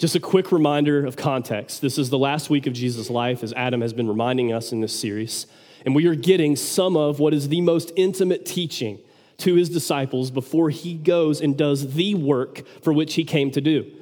Just 0.00 0.14
a 0.14 0.20
quick 0.20 0.50
reminder 0.50 1.04
of 1.04 1.14
context. 1.14 1.82
This 1.82 1.98
is 1.98 2.08
the 2.08 2.16
last 2.16 2.48
week 2.48 2.66
of 2.66 2.72
Jesus' 2.72 3.10
life, 3.10 3.42
as 3.42 3.52
Adam 3.52 3.82
has 3.82 3.92
been 3.92 4.08
reminding 4.08 4.50
us 4.50 4.72
in 4.72 4.80
this 4.80 4.98
series. 4.98 5.46
And 5.84 5.94
we 5.94 6.06
are 6.06 6.14
getting 6.14 6.56
some 6.56 6.96
of 6.96 7.20
what 7.20 7.34
is 7.34 7.50
the 7.50 7.60
most 7.60 7.92
intimate 7.96 8.46
teaching 8.46 8.98
to 9.36 9.56
his 9.56 9.68
disciples 9.68 10.30
before 10.30 10.70
he 10.70 10.94
goes 10.94 11.42
and 11.42 11.54
does 11.54 11.92
the 11.92 12.14
work 12.14 12.62
for 12.82 12.94
which 12.94 13.12
he 13.12 13.24
came 13.24 13.50
to 13.50 13.60
do. 13.60 13.92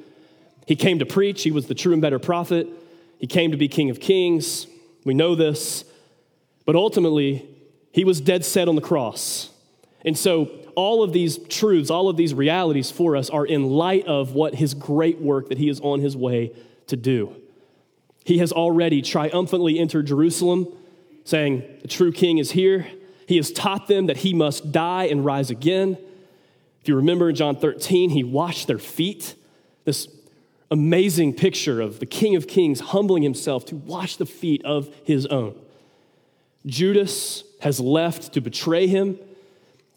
He 0.65 0.77
came 0.77 0.99
to 0.99 1.05
preach, 1.05 1.43
he 1.43 1.51
was 1.51 1.67
the 1.67 1.75
true 1.75 1.91
and 1.91 2.01
better 2.01 2.17
prophet, 2.17 2.69
he 3.17 3.27
came 3.27 3.51
to 3.51 3.57
be 3.57 3.67
King 3.67 3.89
of 3.89 3.99
Kings. 3.99 4.67
We 5.03 5.13
know 5.13 5.35
this. 5.35 5.83
But 6.65 6.77
ultimately, 6.77 7.45
he 7.91 8.05
was 8.05 8.21
dead 8.21 8.45
set 8.45 8.69
on 8.69 8.75
the 8.75 8.81
cross. 8.81 9.49
And 10.05 10.17
so 10.17 10.45
all 10.75 11.03
of 11.03 11.13
these 11.13 11.37
truths, 11.37 11.89
all 11.89 12.09
of 12.09 12.17
these 12.17 12.33
realities 12.33 12.89
for 12.89 13.15
us 13.15 13.29
are 13.29 13.45
in 13.45 13.65
light 13.65 14.05
of 14.05 14.33
what 14.33 14.55
his 14.55 14.73
great 14.73 15.19
work 15.19 15.49
that 15.49 15.57
he 15.57 15.69
is 15.69 15.79
on 15.81 15.99
his 15.99 16.15
way 16.15 16.53
to 16.87 16.95
do. 16.95 17.35
He 18.23 18.37
has 18.37 18.51
already 18.51 19.01
triumphantly 19.01 19.79
entered 19.79 20.07
Jerusalem, 20.07 20.67
saying, 21.23 21.63
The 21.81 21.87
true 21.87 22.11
king 22.11 22.37
is 22.37 22.51
here. 22.51 22.87
He 23.27 23.37
has 23.37 23.51
taught 23.51 23.87
them 23.87 24.07
that 24.07 24.17
he 24.17 24.33
must 24.33 24.71
die 24.71 25.05
and 25.05 25.23
rise 25.23 25.49
again. 25.49 25.97
If 26.81 26.87
you 26.87 26.95
remember 26.95 27.29
in 27.29 27.35
John 27.35 27.57
13, 27.57 28.09
he 28.09 28.23
washed 28.23 28.67
their 28.67 28.79
feet. 28.79 29.35
This 29.83 30.07
amazing 30.71 31.33
picture 31.33 31.81
of 31.81 31.99
the 31.99 32.05
King 32.05 32.35
of 32.35 32.47
Kings 32.47 32.79
humbling 32.79 33.23
himself 33.23 33.65
to 33.65 33.75
wash 33.75 34.15
the 34.15 34.25
feet 34.25 34.63
of 34.63 34.93
his 35.03 35.25
own. 35.25 35.59
Judas 36.65 37.43
has 37.61 37.79
left 37.79 38.33
to 38.33 38.41
betray 38.41 38.87
him 38.87 39.17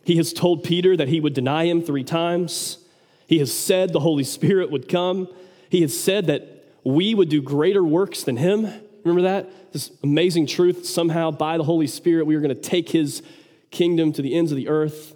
he 0.05 0.17
has 0.17 0.33
told 0.33 0.65
Peter 0.65 0.97
that 0.97 1.09
he 1.09 1.21
would 1.21 1.35
deny 1.35 1.67
him 1.67 1.83
three 1.83 2.05
times. 2.05 2.79
He 3.27 3.39
has 3.39 3.53
said 3.53 3.93
the 3.93 4.01
Holy 4.01 4.25
Spirit 4.25 4.71
would 4.71 4.89
come. 4.89 5.29
He 5.71 5.83
has 5.83 5.99
said 5.99 6.27
that 6.27 6.67
we 6.85 7.15
would 7.15 7.29
do 7.29 7.41
greater 7.41 7.85
works 7.85 8.25
than 8.25 8.37
him. 8.37 8.69
Remember 9.05 9.23
that? 9.23 9.73
This 9.73 9.91
amazing 10.03 10.47
truth. 10.47 10.85
Somehow, 10.87 11.31
by 11.31 11.57
the 11.57 11.65
Holy 11.65 11.87
Spirit, 11.87 12.27
we 12.27 12.35
are 12.35 12.41
going 12.41 12.55
to 12.55 12.61
take 12.61 12.91
his 12.91 13.23
kingdom 13.71 14.13
to 14.13 14.23
the 14.23 14.35
ends 14.35 14.53
of 14.53 14.57
the 14.57 14.69
earth. 14.69 15.15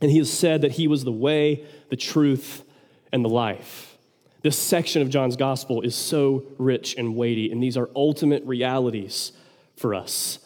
And 0.00 0.10
he 0.10 0.18
has 0.18 0.32
said 0.32 0.62
that 0.62 0.72
he 0.72 0.88
was 0.88 1.04
the 1.04 1.12
way, 1.12 1.64
the 1.88 1.96
truth, 1.96 2.64
and 3.12 3.24
the 3.24 3.28
life. 3.28 3.96
This 4.42 4.58
section 4.58 5.00
of 5.00 5.08
John's 5.08 5.36
gospel 5.36 5.80
is 5.82 5.94
so 5.94 6.44
rich 6.58 6.96
and 6.98 7.16
weighty, 7.16 7.50
and 7.50 7.62
these 7.62 7.76
are 7.76 7.88
ultimate 7.96 8.44
realities 8.44 9.32
for 9.76 9.94
us. 9.94 10.38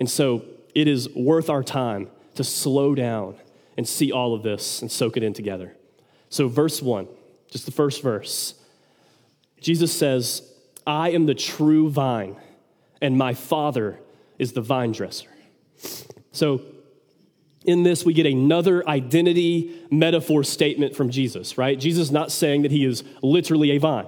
And 0.00 0.10
so 0.10 0.44
it 0.74 0.88
is 0.88 1.08
worth 1.14 1.48
our 1.48 1.62
time 1.62 2.08
to 2.36 2.44
slow 2.44 2.94
down 2.94 3.36
and 3.76 3.86
see 3.86 4.12
all 4.12 4.34
of 4.34 4.42
this 4.42 4.82
and 4.82 4.90
soak 4.90 5.16
it 5.16 5.22
in 5.22 5.32
together. 5.32 5.74
So, 6.28 6.48
verse 6.48 6.82
one, 6.82 7.08
just 7.50 7.66
the 7.66 7.72
first 7.72 8.02
verse, 8.02 8.54
Jesus 9.60 9.92
says, 9.92 10.42
I 10.86 11.10
am 11.10 11.26
the 11.26 11.34
true 11.34 11.88
vine, 11.90 12.36
and 13.00 13.16
my 13.16 13.34
Father 13.34 13.98
is 14.38 14.52
the 14.52 14.60
vine 14.60 14.92
dresser. 14.92 15.30
So, 16.32 16.62
in 17.64 17.82
this, 17.82 18.04
we 18.04 18.12
get 18.12 18.26
another 18.26 18.86
identity 18.86 19.82
metaphor 19.90 20.44
statement 20.44 20.94
from 20.94 21.08
Jesus, 21.10 21.56
right? 21.56 21.80
Jesus 21.80 22.08
is 22.08 22.12
not 22.12 22.30
saying 22.30 22.62
that 22.62 22.70
he 22.70 22.84
is 22.84 23.04
literally 23.22 23.70
a 23.70 23.78
vine. 23.78 24.06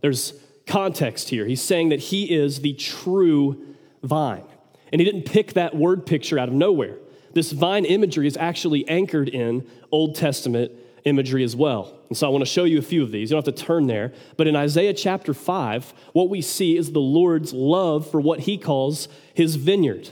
There's 0.00 0.32
context 0.66 1.28
here. 1.28 1.44
He's 1.44 1.60
saying 1.60 1.90
that 1.90 2.00
he 2.00 2.34
is 2.34 2.60
the 2.60 2.72
true 2.72 3.74
vine. 4.02 4.44
And 4.90 5.00
he 5.00 5.04
didn't 5.04 5.24
pick 5.24 5.52
that 5.54 5.76
word 5.76 6.06
picture 6.06 6.38
out 6.38 6.48
of 6.48 6.54
nowhere. 6.54 6.96
This 7.34 7.52
vine 7.52 7.84
imagery 7.84 8.26
is 8.26 8.36
actually 8.36 8.88
anchored 8.88 9.28
in 9.28 9.68
Old 9.90 10.14
Testament 10.14 10.72
imagery 11.04 11.44
as 11.44 11.54
well. 11.54 11.98
And 12.08 12.16
so 12.16 12.26
I 12.26 12.30
want 12.30 12.42
to 12.42 12.50
show 12.50 12.64
you 12.64 12.78
a 12.78 12.82
few 12.82 13.02
of 13.02 13.10
these. 13.10 13.30
You 13.30 13.36
don't 13.36 13.46
have 13.46 13.54
to 13.54 13.64
turn 13.64 13.86
there. 13.86 14.12
But 14.36 14.46
in 14.46 14.56
Isaiah 14.56 14.94
chapter 14.94 15.34
5, 15.34 15.92
what 16.12 16.30
we 16.30 16.40
see 16.40 16.76
is 16.76 16.92
the 16.92 17.00
Lord's 17.00 17.52
love 17.52 18.10
for 18.10 18.20
what 18.20 18.40
he 18.40 18.56
calls 18.56 19.08
his 19.34 19.56
vineyard. 19.56 20.08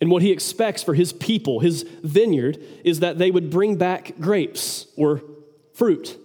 And 0.00 0.10
what 0.10 0.22
he 0.22 0.30
expects 0.30 0.82
for 0.82 0.94
his 0.94 1.12
people, 1.12 1.60
his 1.60 1.82
vineyard, 2.02 2.58
is 2.84 3.00
that 3.00 3.18
they 3.18 3.30
would 3.30 3.50
bring 3.50 3.76
back 3.76 4.18
grapes 4.20 4.86
or 4.96 5.22
fruit, 5.72 6.18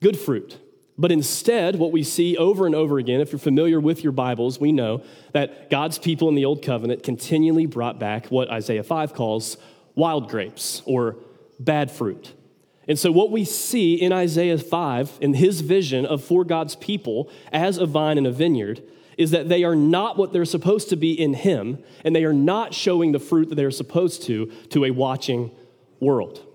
good 0.00 0.18
fruit. 0.18 0.58
But 0.98 1.12
instead, 1.12 1.76
what 1.76 1.92
we 1.92 2.02
see 2.02 2.36
over 2.36 2.64
and 2.64 2.74
over 2.74 2.98
again, 2.98 3.20
if 3.20 3.30
you're 3.30 3.38
familiar 3.38 3.78
with 3.78 4.02
your 4.02 4.12
Bibles, 4.12 4.58
we 4.58 4.72
know 4.72 5.02
that 5.32 5.68
God's 5.68 5.98
people 5.98 6.28
in 6.28 6.34
the 6.34 6.46
Old 6.46 6.62
Covenant 6.62 7.02
continually 7.02 7.66
brought 7.66 7.98
back 7.98 8.26
what 8.26 8.48
Isaiah 8.48 8.82
5 8.82 9.12
calls 9.12 9.58
wild 9.94 10.30
grapes 10.30 10.82
or 10.86 11.16
bad 11.58 11.90
fruit. 11.90 12.32
And 12.88 12.98
so, 12.98 13.10
what 13.10 13.30
we 13.30 13.44
see 13.44 13.94
in 13.94 14.12
Isaiah 14.12 14.58
5, 14.58 15.18
in 15.20 15.34
his 15.34 15.60
vision 15.60 16.06
of 16.06 16.22
for 16.22 16.44
God's 16.44 16.76
people 16.76 17.28
as 17.52 17.78
a 17.78 17.86
vine 17.86 18.16
and 18.16 18.26
a 18.26 18.32
vineyard, 18.32 18.82
is 19.18 19.32
that 19.32 19.48
they 19.48 19.64
are 19.64 19.76
not 19.76 20.16
what 20.16 20.32
they're 20.32 20.44
supposed 20.44 20.88
to 20.90 20.96
be 20.96 21.12
in 21.12 21.34
him, 21.34 21.82
and 22.04 22.14
they 22.14 22.24
are 22.24 22.34
not 22.34 22.74
showing 22.74 23.12
the 23.12 23.18
fruit 23.18 23.48
that 23.48 23.56
they're 23.56 23.70
supposed 23.70 24.22
to 24.24 24.46
to 24.70 24.84
a 24.84 24.90
watching 24.92 25.50
world. 26.00 26.45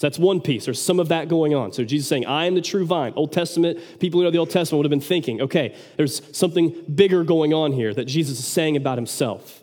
So 0.00 0.06
that's 0.06 0.18
one 0.18 0.40
piece. 0.40 0.64
There's 0.64 0.80
some 0.80 0.98
of 0.98 1.08
that 1.08 1.28
going 1.28 1.54
on. 1.54 1.74
So 1.74 1.84
Jesus 1.84 2.08
saying, 2.08 2.24
I 2.24 2.46
am 2.46 2.54
the 2.54 2.62
true 2.62 2.86
vine. 2.86 3.12
Old 3.16 3.32
Testament, 3.32 3.78
people 3.98 4.18
who 4.18 4.24
know 4.24 4.30
the 4.30 4.38
Old 4.38 4.48
Testament 4.48 4.78
would 4.78 4.86
have 4.86 4.98
been 4.98 5.06
thinking, 5.06 5.42
okay, 5.42 5.76
there's 5.98 6.22
something 6.34 6.74
bigger 6.94 7.22
going 7.22 7.52
on 7.52 7.72
here 7.72 7.92
that 7.92 8.06
Jesus 8.06 8.38
is 8.38 8.46
saying 8.46 8.78
about 8.78 8.96
himself. 8.96 9.62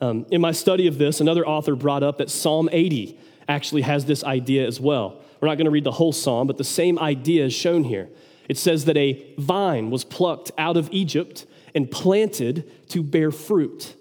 Um, 0.00 0.26
in 0.32 0.40
my 0.40 0.50
study 0.50 0.88
of 0.88 0.98
this, 0.98 1.20
another 1.20 1.46
author 1.46 1.76
brought 1.76 2.02
up 2.02 2.18
that 2.18 2.28
Psalm 2.28 2.68
80 2.72 3.20
actually 3.46 3.82
has 3.82 4.04
this 4.04 4.24
idea 4.24 4.66
as 4.66 4.80
well. 4.80 5.22
We're 5.40 5.46
not 5.46 5.58
going 5.58 5.66
to 5.66 5.70
read 5.70 5.84
the 5.84 5.92
whole 5.92 6.10
psalm, 6.10 6.48
but 6.48 6.58
the 6.58 6.64
same 6.64 6.98
idea 6.98 7.44
is 7.44 7.54
shown 7.54 7.84
here. 7.84 8.08
It 8.48 8.58
says 8.58 8.84
that 8.86 8.96
a 8.96 9.32
vine 9.38 9.90
was 9.90 10.02
plucked 10.02 10.50
out 10.58 10.76
of 10.76 10.88
Egypt 10.90 11.46
and 11.72 11.88
planted 11.88 12.68
to 12.88 13.04
bear 13.04 13.30
fruit 13.30 13.94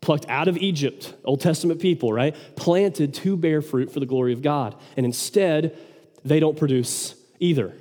plucked 0.00 0.28
out 0.28 0.48
of 0.48 0.56
Egypt, 0.56 1.14
Old 1.24 1.40
Testament 1.40 1.80
people, 1.80 2.12
right? 2.12 2.34
Planted 2.56 3.14
to 3.14 3.36
bear 3.36 3.60
fruit 3.60 3.92
for 3.92 4.00
the 4.00 4.06
glory 4.06 4.32
of 4.32 4.42
God. 4.42 4.74
And 4.96 5.04
instead, 5.04 5.76
they 6.24 6.40
don't 6.40 6.56
produce 6.56 7.14
either. 7.38 7.74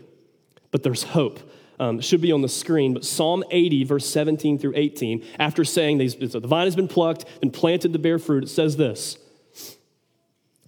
But 0.72 0.84
there's 0.84 1.04
hope. 1.04 1.40
Um, 1.80 2.02
should 2.02 2.20
be 2.20 2.34
on 2.34 2.42
the 2.42 2.50
screen, 2.50 2.94
but 2.94 3.06
Psalm 3.06 3.42
80, 3.52 3.86
verse 3.86 4.06
17 4.06 4.60
through 4.60 4.74
18, 4.76 5.26
after 5.40 5.64
saying 5.64 5.98
these, 5.98 6.14
the 6.14 6.42
vine 6.42 6.68
has 6.68 6.76
been 6.76 6.90
plucked 6.90 7.24
and 7.42 7.54
planted 7.54 7.94
to 7.94 8.00
bear 8.00 8.20
fruit, 8.20 8.44
it 8.44 8.50
says 8.50 8.76
this 8.76 9.18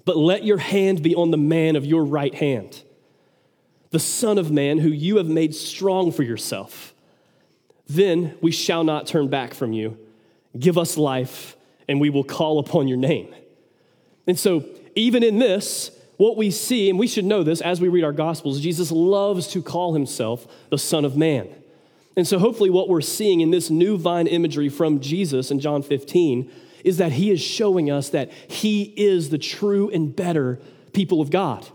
But 0.06 0.16
let 0.16 0.46
your 0.46 0.58
hand 0.58 1.04
be 1.04 1.14
on 1.14 1.32
the 1.32 1.38
man 1.38 1.76
of 1.76 1.86
your 1.86 2.06
right 2.06 2.34
hand, 2.34 2.82
the 3.90 4.00
Son 4.00 4.38
of 4.38 4.52
Man, 4.52 4.78
who 4.78 4.88
you 4.88 5.18
have 5.18 5.28
made 5.28 5.54
strong 5.54 6.14
for 6.14 6.24
yourself. 6.24 6.94
Then 7.88 8.38
we 8.40 8.52
shall 8.52 8.86
not 8.86 9.06
turn 9.06 9.28
back 9.28 9.54
from 9.54 9.74
you 9.74 9.98
Give 10.58 10.78
us 10.78 10.98
life, 10.98 11.56
and 11.88 12.00
we 12.00 12.10
will 12.10 12.24
call 12.24 12.60
upon 12.60 12.88
your 12.88 12.98
name. 12.98 13.34
And 14.28 14.38
so, 14.38 14.66
even 14.96 15.24
in 15.24 15.40
this, 15.40 15.92
what 16.18 16.38
we 16.38 16.52
see, 16.52 16.90
and 16.90 17.00
we 17.00 17.08
should 17.08 17.26
know 17.26 17.44
this 17.44 17.62
as 17.62 17.80
we 17.80 17.88
read 17.88 18.04
our 18.04 18.12
Gospels, 18.12 18.60
Jesus 18.60 18.92
loves 18.92 19.48
to 19.48 19.62
call 19.62 19.94
himself 19.94 20.46
the 20.70 20.78
Son 20.78 21.06
of 21.06 21.16
Man. 21.16 21.50
And 22.16 22.28
so, 22.28 22.38
hopefully, 22.38 22.70
what 22.70 22.90
we're 22.90 23.02
seeing 23.02 23.42
in 23.42 23.52
this 23.52 23.70
new 23.70 23.98
vine 23.98 24.28
imagery 24.28 24.70
from 24.70 25.00
Jesus 25.00 25.52
in 25.52 25.60
John 25.60 25.82
15 25.82 26.52
is 26.84 26.98
that 26.98 27.14
he 27.14 27.32
is 27.32 27.40
showing 27.40 27.90
us 27.90 28.10
that 28.10 28.32
he 28.32 28.94
is 28.98 29.30
the 29.30 29.38
true 29.38 29.90
and 29.90 30.16
better 30.16 30.60
people 30.94 31.22
of 31.22 31.30
God, 31.30 31.68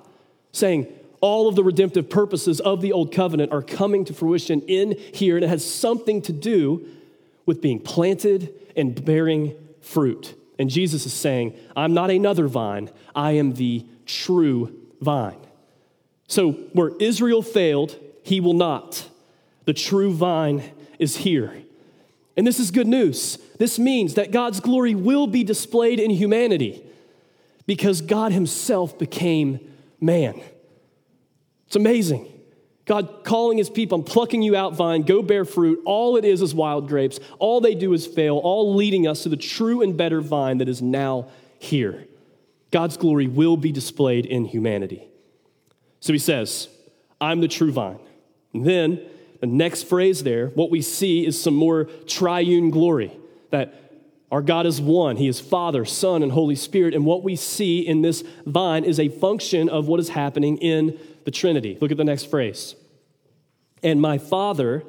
saying, 0.53 0.87
all 1.21 1.49
of 1.49 1.57
the 1.57 1.65
redemptive 1.65 2.11
purposes 2.11 2.61
of 2.61 2.81
the 2.81 2.93
old 2.93 3.13
covenant 3.13 3.53
are 3.53 3.63
coming 3.63 4.05
to 4.05 4.13
fruition 4.13 4.61
in 4.63 4.97
here, 5.13 5.37
and 5.37 5.45
it 5.45 5.49
has 5.49 5.65
something 5.65 6.23
to 6.23 6.33
do 6.33 6.87
with 7.47 7.61
being 7.61 7.81
planted 7.81 8.53
and 8.77 9.05
bearing 9.05 9.55
fruit. 9.81 10.35
And 10.59 10.71
Jesus 10.71 11.07
is 11.07 11.13
saying, 11.13 11.55
I'm 11.77 11.95
not 11.95 12.11
another 12.11 12.49
vine, 12.49 12.91
I 13.15 13.33
am 13.33 13.55
the 13.55 13.87
true 14.07 14.75
vine. 15.01 15.39
So, 16.29 16.53
where 16.73 16.93
Israel 16.99 17.43
failed, 17.43 17.99
he 18.23 18.41
will 18.41 18.55
not. 18.55 19.09
The 19.65 19.73
true 19.73 20.13
vine 20.13 20.63
is 20.99 21.19
here. 21.19 21.53
And 22.37 22.47
this 22.47 22.61
is 22.61 22.71
good 22.71 22.87
news. 22.87 23.39
This 23.59 23.79
means 23.79 24.15
that 24.15 24.31
God's 24.31 24.61
glory 24.61 24.95
will 24.95 25.27
be 25.27 25.45
displayed 25.45 26.01
in 26.01 26.11
humanity 26.11 26.85
because 27.67 28.01
God 28.01 28.33
Himself 28.33 28.99
became 28.99 29.61
man. 30.01 30.41
It's 31.67 31.77
amazing. 31.77 32.33
God 32.87 33.25
calling 33.25 33.59
his 33.59 33.69
people, 33.69 33.99
I'm 33.99 34.05
plucking 34.05 34.43
you 34.43 34.55
out, 34.55 34.75
vine, 34.75 35.03
go 35.03 35.21
bear 35.21 35.45
fruit. 35.45 35.83
All 35.85 36.17
it 36.17 36.25
is 36.25 36.41
is 36.41 36.55
wild 36.55 36.89
grapes. 36.89 37.19
All 37.39 37.61
they 37.61 37.75
do 37.75 37.93
is 37.93 38.07
fail, 38.07 38.39
all 38.39 38.75
leading 38.75 39.09
us 39.09 39.25
to 39.25 39.29
the 39.29 39.37
true 39.37 39.83
and 39.83 39.97
better 39.97 40.21
vine 40.21 40.59
that 40.59 40.69
is 40.69 40.81
now 40.81 41.29
here. 41.59 42.07
God's 42.71 42.97
glory 42.97 43.27
will 43.27 43.57
be 43.57 43.73
displayed 43.73 44.25
in 44.25 44.45
humanity. 44.45 45.09
So 46.01 46.13
he 46.13 46.19
says, 46.21 46.69
I'm 47.21 47.41
the 47.41 47.49
true 47.49 47.73
vine. 47.73 47.99
And 48.55 48.65
then 48.65 49.01
the 49.41 49.47
next 49.47 49.85
phrase 49.85 50.23
there, 50.23 50.49
what 50.49 50.71
we 50.71 50.81
see 50.81 51.27
is 51.27 51.41
some 51.41 51.55
more 51.55 51.85
triune 52.07 52.71
glory 52.71 53.17
that 53.51 53.83
our 54.31 54.43
God 54.43 54.67
is 54.67 54.81
one. 54.81 55.17
He 55.17 55.29
is 55.29 55.41
Father, 55.41 55.85
Son, 55.85 56.23
and 56.23 56.33
Holy 56.33 56.57
Spirit. 56.57 56.95
And 56.95 57.05
what 57.05 57.23
we 57.23 57.37
see 57.37 57.81
in 57.81 58.03
this 58.03 58.23
vine 58.45 58.85
is 58.85 59.01
a 59.01 59.09
function 59.09 59.69
of 59.69 59.89
what 59.89 60.01
is 60.01 60.11
happening 60.11 60.59
in 60.59 60.99
the 61.27 61.31
Trinity. 61.33 61.77
Look 61.81 61.91
at 61.91 61.97
the 61.99 62.05
next 62.05 62.31
phrase. 62.31 62.77
And 63.83 64.01
my 64.01 64.17
Father 64.17 64.85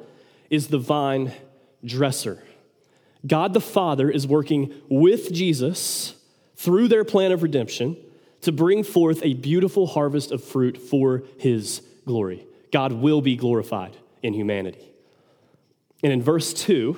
is 0.48 0.68
the 0.68 0.78
vine 0.78 1.32
dresser. 1.84 2.42
God 3.26 3.52
the 3.52 3.60
Father 3.60 4.08
is 4.08 4.26
working 4.26 4.72
with 4.88 5.32
Jesus 5.32 6.14
through 6.56 6.88
their 6.88 7.04
plan 7.04 7.32
of 7.32 7.42
redemption 7.42 7.96
to 8.42 8.52
bring 8.52 8.84
forth 8.84 9.20
a 9.24 9.34
beautiful 9.34 9.88
harvest 9.88 10.30
of 10.30 10.42
fruit 10.42 10.78
for 10.78 11.24
his 11.38 11.82
glory. 12.06 12.46
God 12.72 12.92
will 12.92 13.20
be 13.20 13.34
glorified 13.34 13.96
in 14.22 14.32
humanity. 14.32 14.92
And 16.04 16.12
in 16.12 16.22
verse 16.22 16.54
2, 16.54 16.96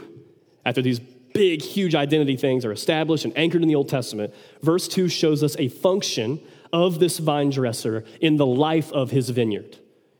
after 0.66 0.82
these 0.82 1.00
big, 1.32 1.62
huge 1.62 1.94
identity 1.94 2.36
things 2.36 2.66
are 2.66 2.72
established 2.72 3.24
and 3.24 3.36
anchored 3.38 3.62
in 3.62 3.68
the 3.68 3.74
Old 3.74 3.88
Testament, 3.88 4.34
verse 4.62 4.86
2 4.86 5.08
shows 5.08 5.42
us 5.42 5.56
a 5.58 5.68
function 5.68 6.40
of 6.72 6.98
this 6.98 7.18
vine 7.18 7.50
dresser 7.50 8.04
in 8.20 8.36
the 8.36 8.46
life 8.46 8.92
of 8.92 9.10
his 9.10 9.30
vineyard, 9.30 9.78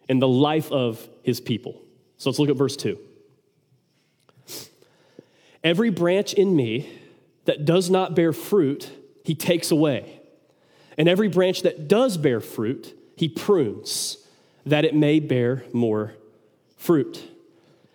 in 0.08 0.18
the 0.18 0.28
life 0.28 0.70
of 0.72 1.08
his 1.22 1.40
people. 1.40 1.80
So 2.16 2.30
let's 2.30 2.38
look 2.38 2.50
at 2.50 2.56
verse 2.56 2.76
2. 2.76 2.98
Every 5.62 5.90
branch 5.90 6.32
in 6.34 6.56
me 6.56 6.90
that 7.44 7.64
does 7.64 7.90
not 7.90 8.14
bear 8.14 8.32
fruit, 8.32 8.90
he 9.24 9.34
takes 9.34 9.70
away. 9.70 10.20
And 10.96 11.08
every 11.08 11.28
branch 11.28 11.62
that 11.62 11.88
does 11.88 12.16
bear 12.16 12.40
fruit, 12.40 12.96
he 13.16 13.28
prunes, 13.28 14.18
that 14.66 14.84
it 14.84 14.94
may 14.94 15.20
bear 15.20 15.64
more 15.72 16.14
fruit. 16.76 17.22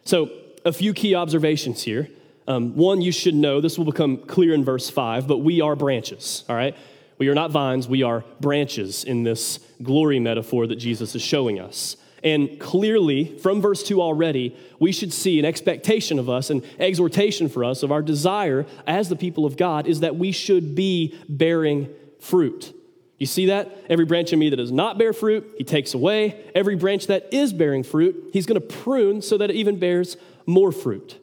So, 0.04 0.30
a 0.64 0.72
few 0.72 0.94
key 0.94 1.14
observations 1.14 1.84
here. 1.84 2.10
Um, 2.48 2.76
one, 2.76 3.02
you 3.02 3.12
should 3.12 3.36
know, 3.36 3.62
this 3.62 3.78
will 3.78 3.86
become 3.86 4.18
clear 4.18 4.54
in 4.54 4.64
verse 4.64 4.90
5, 4.90 5.28
but 5.28 5.40
we 5.40 5.62
are 5.62 5.76
branches, 5.76 6.44
all 6.50 6.56
right? 6.56 6.76
We 7.18 7.30
are 7.30 7.36
not 7.36 7.52
vines, 7.52 7.88
we 7.88 8.04
are 8.04 8.24
branches 8.40 9.04
in 9.04 9.24
this 9.24 9.60
glory 9.82 10.20
metaphor 10.20 10.68
that 10.68 10.76
Jesus 10.76 11.16
is 11.16 11.22
showing 11.22 11.60
us. 11.60 11.98
And 12.24 12.60
clearly, 12.60 13.38
from 13.38 13.62
verse 13.62 13.84
2 13.84 14.02
already, 14.02 14.56
we 14.80 14.92
should 14.92 15.14
see 15.14 15.38
an 15.38 15.46
expectation 15.46 16.18
of 16.18 16.30
us, 16.30 16.50
an 16.50 16.64
exhortation 16.80 17.50
for 17.50 17.64
us 17.64 17.84
of 17.84 17.92
our 17.92 18.02
desire 18.02 18.66
as 18.88 19.10
the 19.10 19.16
people 19.16 19.46
of 19.46 19.58
God 19.58 19.86
is 19.86 20.00
that 20.00 20.16
we 20.16 20.32
should 20.32 20.74
be 20.74 21.16
bearing 21.30 21.88
fruit. 22.20 22.74
You 23.20 23.28
see 23.28 23.46
that? 23.46 23.78
Every 23.90 24.06
branch 24.06 24.34
in 24.34 24.40
me 24.40 24.50
that 24.50 24.58
does 24.58 24.72
not 24.72 24.98
bear 24.98 25.14
fruit, 25.14 25.54
he 25.58 25.64
takes 25.64 25.94
away. 25.94 26.52
Every 26.54 26.76
branch 26.76 27.08
that 27.08 27.34
is 27.34 27.54
bearing 27.54 27.84
fruit, 27.84 28.32
he's 28.34 28.46
going 28.46 28.60
to 28.60 28.68
prune 28.68 29.22
so 29.22 29.38
that 29.38 29.52
it 29.52 29.56
even 29.56 29.80
bears 29.80 30.18
more 30.46 30.72
fruit. 30.72 31.20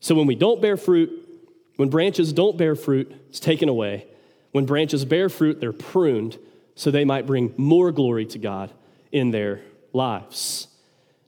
So 0.00 0.14
when 0.14 0.26
we 0.26 0.34
don't 0.34 0.60
bear 0.60 0.76
fruit, 0.76 1.10
when 1.76 1.88
branches 1.88 2.32
don't 2.32 2.58
bear 2.58 2.74
fruit, 2.74 3.14
it's 3.28 3.40
taken 3.40 3.68
away. 3.68 4.06
When 4.52 4.66
branches 4.66 5.04
bear 5.04 5.28
fruit, 5.28 5.60
they're 5.60 5.72
pruned 5.72 6.38
so 6.74 6.90
they 6.90 7.04
might 7.04 7.26
bring 7.26 7.54
more 7.56 7.92
glory 7.92 8.26
to 8.26 8.38
God 8.38 8.72
in 9.12 9.30
their 9.30 9.60
lives. 9.92 10.68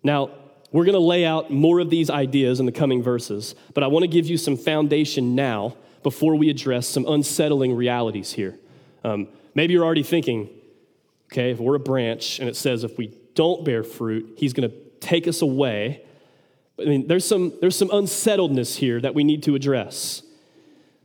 Now, 0.02 0.30
we're 0.72 0.84
going 0.84 0.94
to 0.94 1.00
lay 1.00 1.24
out 1.24 1.50
more 1.50 1.80
of 1.80 1.90
these 1.90 2.08
ideas 2.08 2.58
in 2.58 2.66
the 2.66 2.72
coming 2.72 3.02
verses, 3.02 3.54
but 3.74 3.84
I 3.84 3.88
want 3.88 4.04
to 4.04 4.08
give 4.08 4.26
you 4.26 4.38
some 4.38 4.56
foundation 4.56 5.34
now 5.34 5.76
before 6.02 6.34
we 6.34 6.48
address 6.48 6.88
some 6.88 7.06
unsettling 7.06 7.74
realities 7.76 8.32
here. 8.32 8.58
Um, 9.04 9.28
maybe 9.54 9.74
you're 9.74 9.84
already 9.84 10.02
thinking, 10.02 10.48
okay, 11.30 11.50
if 11.50 11.58
we're 11.58 11.74
a 11.74 11.80
branch 11.80 12.40
and 12.40 12.48
it 12.48 12.56
says 12.56 12.84
if 12.84 12.96
we 12.96 13.14
don't 13.34 13.64
bear 13.64 13.82
fruit, 13.84 14.34
he's 14.36 14.52
going 14.52 14.68
to 14.68 14.76
take 15.00 15.28
us 15.28 15.42
away. 15.42 16.02
I 16.80 16.84
mean, 16.84 17.06
there's 17.06 17.26
some, 17.26 17.52
there's 17.60 17.76
some 17.76 17.90
unsettledness 17.90 18.76
here 18.76 19.00
that 19.00 19.14
we 19.14 19.24
need 19.24 19.42
to 19.44 19.54
address. 19.54 20.22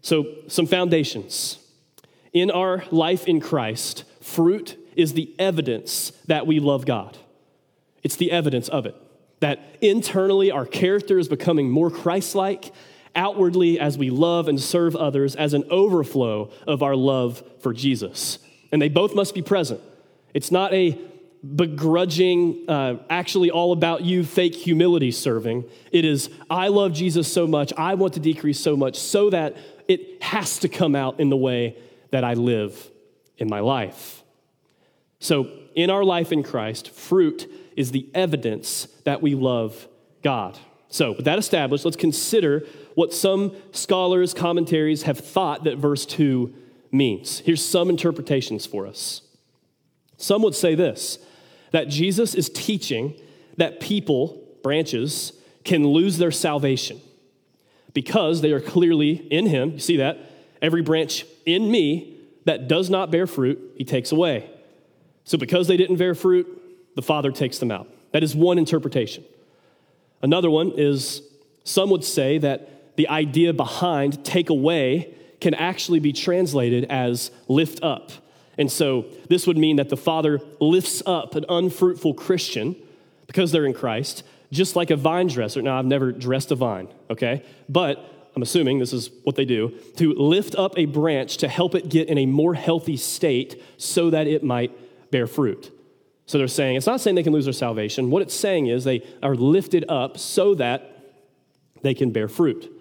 So, 0.02 0.26
some 0.48 0.68
foundations. 0.68 1.60
In 2.38 2.52
our 2.52 2.84
life 2.92 3.26
in 3.26 3.40
Christ, 3.40 4.04
fruit 4.22 4.78
is 4.96 5.14
the 5.14 5.34
evidence 5.40 6.12
that 6.28 6.46
we 6.46 6.60
love 6.60 6.86
God. 6.86 7.18
It's 8.04 8.16
the 8.16 8.32
evidence 8.32 8.70
of 8.70 8.86
it. 8.86 8.94
That 9.40 9.60
internally 9.82 10.52
our 10.52 10.68
character 10.68 11.18
is 11.18 11.28
becoming 11.28 11.68
more 11.68 11.90
Christ 11.90 12.36
like, 12.36 12.72
outwardly 13.16 13.80
as 13.80 13.98
we 13.98 14.12
love 14.12 14.48
and 14.48 14.62
serve 14.62 14.96
others 14.96 15.36
as 15.36 15.56
an 15.56 15.64
overflow 15.72 16.52
of 16.68 16.84
our 16.84 16.96
love 16.96 17.42
for 17.62 17.74
Jesus. 17.74 18.38
And 18.72 18.80
they 18.80 18.90
both 18.90 19.16
must 19.16 19.34
be 19.34 19.42
present. 19.42 19.82
It's 20.36 20.52
not 20.52 20.72
a 20.76 20.96
begrudging, 21.56 22.66
uh, 22.70 22.98
actually 23.10 23.50
all 23.50 23.72
about 23.72 24.04
you, 24.04 24.24
fake 24.24 24.54
humility 24.54 25.10
serving. 25.10 25.66
It 25.92 26.06
is, 26.06 26.30
I 26.52 26.68
love 26.68 26.94
Jesus 26.94 27.28
so 27.28 27.48
much, 27.48 27.74
I 27.76 27.96
want 27.96 28.14
to 28.14 28.20
decrease 28.20 28.60
so 28.60 28.78
much, 28.78 28.96
so 28.96 29.32
that 29.32 29.58
it 29.88 30.22
has 30.22 30.60
to 30.60 30.70
come 30.70 30.96
out 30.96 31.20
in 31.20 31.32
the 31.32 31.38
way 31.38 31.78
that 32.12 32.24
I 32.24 32.34
live 32.34 32.92
in 33.38 33.50
my 33.50 33.60
life. 33.60 34.24
So, 35.20 35.50
in 35.76 35.90
our 35.90 36.04
life 36.04 36.32
in 36.32 36.44
Christ, 36.44 36.92
fruit 36.92 37.52
is 37.76 37.92
the 37.92 38.10
evidence 38.14 38.88
that 39.04 39.22
we 39.22 39.36
love 39.36 39.88
God. 40.24 40.58
So, 40.90 41.14
with 41.14 41.26
that 41.26 41.40
established, 41.40 41.86
let's 41.86 41.98
consider 41.98 42.66
what 42.96 43.14
some 43.14 43.56
scholars, 43.72 44.34
commentaries 44.34 45.04
have 45.04 45.20
thought 45.20 45.64
that 45.66 45.78
verse 45.78 46.06
2 46.06 46.54
means. 46.92 47.40
Here's 47.40 47.64
some 47.64 47.90
interpretations 47.90 48.66
for 48.66 48.88
us. 48.88 49.22
Some 50.18 50.42
would 50.42 50.56
say 50.56 50.76
this 50.76 51.20
that 51.72 51.90
Jesus 51.90 52.34
is 52.34 52.50
teaching 52.50 53.14
that 53.58 53.80
people, 53.80 54.42
branches, 54.64 55.34
can 55.64 55.86
lose 55.86 56.18
their 56.18 56.32
salvation 56.32 57.02
because 57.94 58.42
they 58.42 58.52
are 58.52 58.62
clearly 58.62 59.12
in 59.12 59.48
Him. 59.48 59.72
You 59.74 59.80
see 59.80 59.98
that? 59.98 60.18
Every 60.62 60.82
branch 60.82 61.26
in 61.46 61.70
me 61.70 62.18
that 62.46 62.68
does 62.68 62.90
not 62.90 63.12
bear 63.12 63.28
fruit, 63.28 63.60
He 63.78 63.84
takes 63.84 64.12
away. 64.12 64.50
So 65.24 65.38
because 65.38 65.68
they 65.68 65.78
didn't 65.78 65.98
bear 65.98 66.16
fruit, 66.16 66.48
the 66.96 67.02
Father 67.02 67.32
takes 67.32 67.60
them 67.60 67.72
out. 67.72 67.88
That 68.12 68.24
is 68.24 68.36
one 68.36 68.58
interpretation. 68.58 69.24
Another 70.22 70.50
one 70.50 70.72
is 70.76 71.22
some 71.64 71.90
would 71.90 72.04
say 72.04 72.38
that 72.40 72.96
the 72.96 73.08
idea 73.10 73.54
behind 73.54 74.24
take 74.26 74.50
away 74.50 75.14
can 75.40 75.54
actually 75.54 76.00
be 76.00 76.14
translated 76.14 76.86
as 76.86 77.30
lift 77.48 77.84
up. 77.84 78.12
And 78.58 78.72
so 78.72 79.06
this 79.30 79.46
would 79.46 79.58
mean 79.58 79.76
that 79.76 79.90
the 79.90 79.98
Father 79.98 80.40
lifts 80.60 81.04
up 81.06 81.36
an 81.36 81.46
unfruitful 81.48 82.16
Christian 82.16 82.76
because 83.28 83.52
they're 83.52 83.66
in 83.66 83.74
Christ, 83.74 84.24
just 84.52 84.76
like 84.76 84.90
a 84.90 84.96
vine 84.96 85.28
dresser. 85.28 85.62
Now, 85.62 85.78
I've 85.78 85.86
never 85.86 86.12
dressed 86.12 86.52
a 86.52 86.56
vine, 86.56 86.88
okay? 87.10 87.44
But 87.70 88.17
I'm 88.38 88.44
assuming 88.44 88.78
this 88.78 88.94
is 88.94 89.10
what 89.24 89.36
they 89.36 89.46
do 89.46 89.74
to 89.96 90.14
lift 90.14 90.54
up 90.54 90.78
a 90.78 90.86
branch 90.86 91.38
to 91.38 91.48
help 91.48 91.74
it 91.74 91.90
get 91.90 92.08
in 92.08 92.20
a 92.20 92.28
more 92.28 92.54
healthy 92.54 92.96
state 92.96 93.60
so 93.78 94.12
that 94.12 94.28
it 94.28 94.44
might 94.44 94.70
bear 95.10 95.26
fruit. 95.26 95.72
So 96.28 96.38
they're 96.38 96.48
saying, 96.48 96.76
it's 96.76 96.86
not 96.86 97.02
saying 97.02 97.16
they 97.16 97.24
can 97.24 97.34
lose 97.34 97.46
their 97.46 97.54
salvation. 97.54 98.12
What 98.12 98.22
it's 98.22 98.36
saying 98.36 98.68
is 98.68 98.84
they 98.84 99.02
are 99.24 99.34
lifted 99.34 99.86
up 99.90 100.20
so 100.20 100.54
that 100.54 101.04
they 101.82 101.96
can 101.96 102.12
bear 102.12 102.28
fruit. 102.28 102.72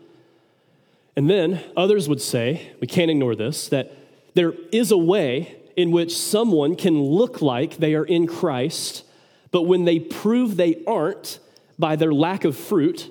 And 1.17 1.31
then 1.31 1.65
others 1.75 2.07
would 2.07 2.21
say, 2.21 2.73
we 2.83 2.87
can't 2.87 3.11
ignore 3.11 3.35
this, 3.35 3.71
that 3.71 3.93
there 4.35 4.53
is 4.73 4.91
a 4.91 4.99
way 4.99 5.57
in 5.75 5.91
which 5.91 6.15
someone 6.15 6.77
can 6.77 7.01
look 7.03 7.41
like 7.41 7.79
they 7.79 7.95
are 7.95 8.05
in 8.05 8.27
Christ, 8.27 9.07
but 9.53 9.63
when 9.63 9.87
they 9.87 10.01
prove 10.01 10.59
they 10.59 10.85
aren't 10.87 11.39
by 11.79 11.97
their 11.97 12.13
lack 12.13 12.45
of 12.45 12.59
fruit, 12.59 13.11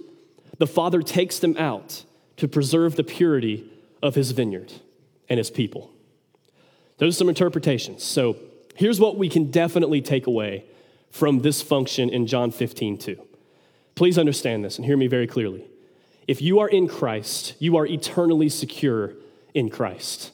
the 0.59 0.67
Father 0.67 1.01
takes 1.01 1.39
them 1.39 1.57
out 1.57 2.05
to 2.37 2.47
preserve 2.47 2.95
the 2.95 3.03
purity 3.03 3.69
of 4.01 4.15
his 4.15 4.31
vineyard 4.31 4.73
and 5.29 5.37
his 5.37 5.49
people. 5.49 5.91
Those 6.97 7.15
are 7.15 7.19
some 7.19 7.29
interpretations. 7.29 8.03
So 8.03 8.37
here's 8.75 8.99
what 8.99 9.17
we 9.17 9.29
can 9.29 9.51
definitely 9.51 10.01
take 10.01 10.27
away 10.27 10.65
from 11.11 11.41
this 11.41 11.61
function 11.61 12.09
in 12.09 12.27
John 12.27 12.51
15, 12.51 12.97
2. 12.97 13.21
Please 13.95 14.17
understand 14.17 14.63
this 14.63 14.77
and 14.77 14.85
hear 14.85 14.97
me 14.97 15.07
very 15.07 15.27
clearly. 15.27 15.65
If 16.27 16.41
you 16.41 16.59
are 16.59 16.67
in 16.67 16.87
Christ, 16.87 17.55
you 17.59 17.77
are 17.77 17.85
eternally 17.85 18.49
secure 18.49 19.13
in 19.53 19.69
Christ. 19.69 20.31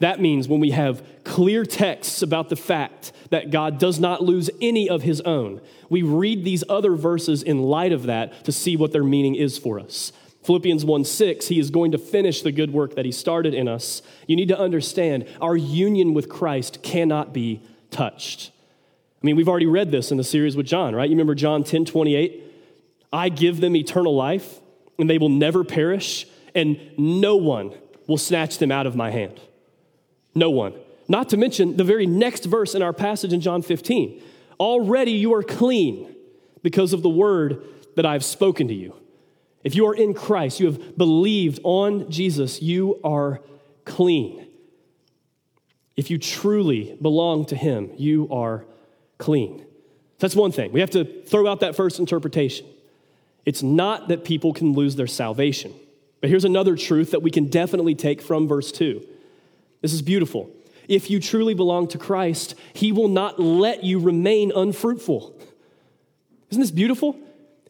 That 0.00 0.20
means 0.20 0.48
when 0.48 0.60
we 0.60 0.70
have 0.70 1.02
clear 1.24 1.64
texts 1.64 2.22
about 2.22 2.48
the 2.48 2.56
fact 2.56 3.12
that 3.30 3.50
God 3.50 3.78
does 3.78 4.00
not 4.00 4.22
lose 4.22 4.50
any 4.60 4.88
of 4.88 5.02
his 5.02 5.20
own, 5.22 5.60
we 5.88 6.02
read 6.02 6.42
these 6.42 6.64
other 6.68 6.94
verses 6.94 7.42
in 7.42 7.62
light 7.62 7.92
of 7.92 8.04
that 8.04 8.44
to 8.44 8.52
see 8.52 8.76
what 8.76 8.92
their 8.92 9.04
meaning 9.04 9.34
is 9.34 9.58
for 9.58 9.78
us. 9.78 10.12
Philippians 10.42 10.84
1 10.84 11.04
6, 11.04 11.48
he 11.48 11.58
is 11.58 11.70
going 11.70 11.92
to 11.92 11.98
finish 11.98 12.42
the 12.42 12.52
good 12.52 12.72
work 12.72 12.94
that 12.94 13.04
he 13.04 13.12
started 13.12 13.52
in 13.52 13.68
us. 13.68 14.02
You 14.26 14.36
need 14.36 14.48
to 14.48 14.58
understand 14.58 15.26
our 15.40 15.56
union 15.56 16.14
with 16.14 16.28
Christ 16.28 16.82
cannot 16.82 17.32
be 17.32 17.62
touched. 17.90 18.50
I 19.22 19.26
mean, 19.26 19.36
we've 19.36 19.48
already 19.48 19.66
read 19.66 19.90
this 19.90 20.10
in 20.10 20.16
the 20.16 20.24
series 20.24 20.56
with 20.56 20.66
John, 20.66 20.94
right? 20.94 21.08
You 21.08 21.14
remember 21.14 21.34
John 21.34 21.62
10 21.62 21.84
28? 21.84 22.44
I 23.12 23.28
give 23.28 23.60
them 23.60 23.76
eternal 23.76 24.14
life, 24.14 24.60
and 24.98 25.10
they 25.10 25.18
will 25.18 25.28
never 25.28 25.62
perish, 25.64 26.26
and 26.54 26.78
no 26.96 27.36
one 27.36 27.74
will 28.06 28.18
snatch 28.18 28.58
them 28.58 28.72
out 28.72 28.86
of 28.86 28.96
my 28.96 29.10
hand. 29.10 29.40
No 30.34 30.50
one. 30.50 30.74
Not 31.08 31.28
to 31.30 31.36
mention 31.36 31.76
the 31.76 31.84
very 31.84 32.06
next 32.06 32.44
verse 32.44 32.74
in 32.74 32.82
our 32.82 32.92
passage 32.92 33.32
in 33.32 33.40
John 33.40 33.62
15. 33.62 34.22
Already 34.58 35.12
you 35.12 35.34
are 35.34 35.42
clean 35.42 36.14
because 36.62 36.92
of 36.92 37.02
the 37.02 37.08
word 37.08 37.64
that 37.96 38.06
I've 38.06 38.24
spoken 38.24 38.68
to 38.68 38.74
you. 38.74 38.94
If 39.62 39.74
you 39.74 39.86
are 39.86 39.94
in 39.94 40.14
Christ, 40.14 40.60
you 40.60 40.66
have 40.66 40.96
believed 40.96 41.60
on 41.64 42.10
Jesus, 42.10 42.62
you 42.62 42.98
are 43.04 43.40
clean. 43.84 44.46
If 45.96 46.10
you 46.10 46.18
truly 46.18 46.96
belong 47.02 47.44
to 47.46 47.56
Him, 47.56 47.90
you 47.96 48.28
are 48.30 48.64
clean. 49.18 49.64
That's 50.18 50.34
one 50.34 50.52
thing. 50.52 50.72
We 50.72 50.80
have 50.80 50.90
to 50.90 51.04
throw 51.04 51.46
out 51.46 51.60
that 51.60 51.76
first 51.76 51.98
interpretation. 51.98 52.66
It's 53.44 53.62
not 53.62 54.08
that 54.08 54.24
people 54.24 54.52
can 54.52 54.72
lose 54.72 54.96
their 54.96 55.06
salvation. 55.06 55.74
But 56.20 56.30
here's 56.30 56.44
another 56.44 56.76
truth 56.76 57.10
that 57.10 57.22
we 57.22 57.30
can 57.30 57.46
definitely 57.46 57.94
take 57.94 58.20
from 58.20 58.46
verse 58.46 58.70
2. 58.72 59.06
This 59.80 59.92
is 59.92 60.02
beautiful. 60.02 60.50
If 60.88 61.10
you 61.10 61.20
truly 61.20 61.54
belong 61.54 61.88
to 61.88 61.98
Christ, 61.98 62.54
He 62.74 62.92
will 62.92 63.08
not 63.08 63.38
let 63.38 63.84
you 63.84 63.98
remain 63.98 64.52
unfruitful. 64.54 65.38
Isn't 66.50 66.60
this 66.60 66.70
beautiful? 66.70 67.18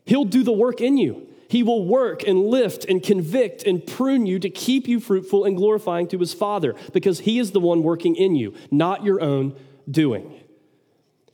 He'll 0.05 0.24
do 0.24 0.42
the 0.42 0.53
work 0.53 0.81
in 0.81 0.96
you. 0.98 1.29
He 1.50 1.64
will 1.64 1.84
work 1.84 2.22
and 2.22 2.46
lift 2.46 2.84
and 2.84 3.02
convict 3.02 3.64
and 3.64 3.84
prune 3.84 4.24
you 4.24 4.38
to 4.38 4.48
keep 4.48 4.86
you 4.86 5.00
fruitful 5.00 5.44
and 5.44 5.56
glorifying 5.56 6.06
to 6.08 6.18
His 6.18 6.32
Father 6.32 6.76
because 6.92 7.18
He 7.18 7.40
is 7.40 7.50
the 7.50 7.58
one 7.58 7.82
working 7.82 8.14
in 8.14 8.36
you, 8.36 8.54
not 8.70 9.02
your 9.02 9.20
own 9.20 9.56
doing. 9.90 10.32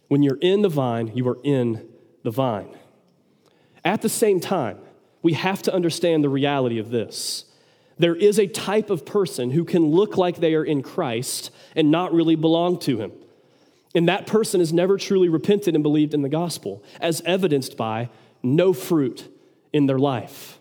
When 0.08 0.22
you're 0.22 0.38
in 0.40 0.62
the 0.62 0.70
vine, 0.70 1.12
you 1.14 1.28
are 1.28 1.36
in 1.44 1.86
the 2.22 2.30
vine. 2.30 2.74
At 3.84 4.00
the 4.00 4.08
same 4.08 4.40
time, 4.40 4.78
we 5.20 5.34
have 5.34 5.60
to 5.64 5.74
understand 5.74 6.24
the 6.24 6.30
reality 6.30 6.78
of 6.78 6.88
this. 6.88 7.44
There 7.98 8.16
is 8.16 8.38
a 8.38 8.46
type 8.46 8.88
of 8.88 9.04
person 9.04 9.50
who 9.50 9.66
can 9.66 9.84
look 9.84 10.16
like 10.16 10.38
they 10.38 10.54
are 10.54 10.64
in 10.64 10.82
Christ 10.82 11.50
and 11.74 11.90
not 11.90 12.14
really 12.14 12.36
belong 12.36 12.78
to 12.80 13.02
him. 13.02 13.12
And 13.94 14.08
that 14.08 14.26
person 14.26 14.60
has 14.60 14.72
never 14.72 14.96
truly 14.96 15.28
repented 15.28 15.74
and 15.74 15.82
believed 15.82 16.14
in 16.14 16.22
the 16.22 16.30
gospel, 16.30 16.82
as 17.02 17.20
evidenced 17.26 17.76
by 17.76 18.08
no 18.42 18.72
fruit 18.72 19.28
in 19.76 19.84
their 19.84 19.98
life. 19.98 20.58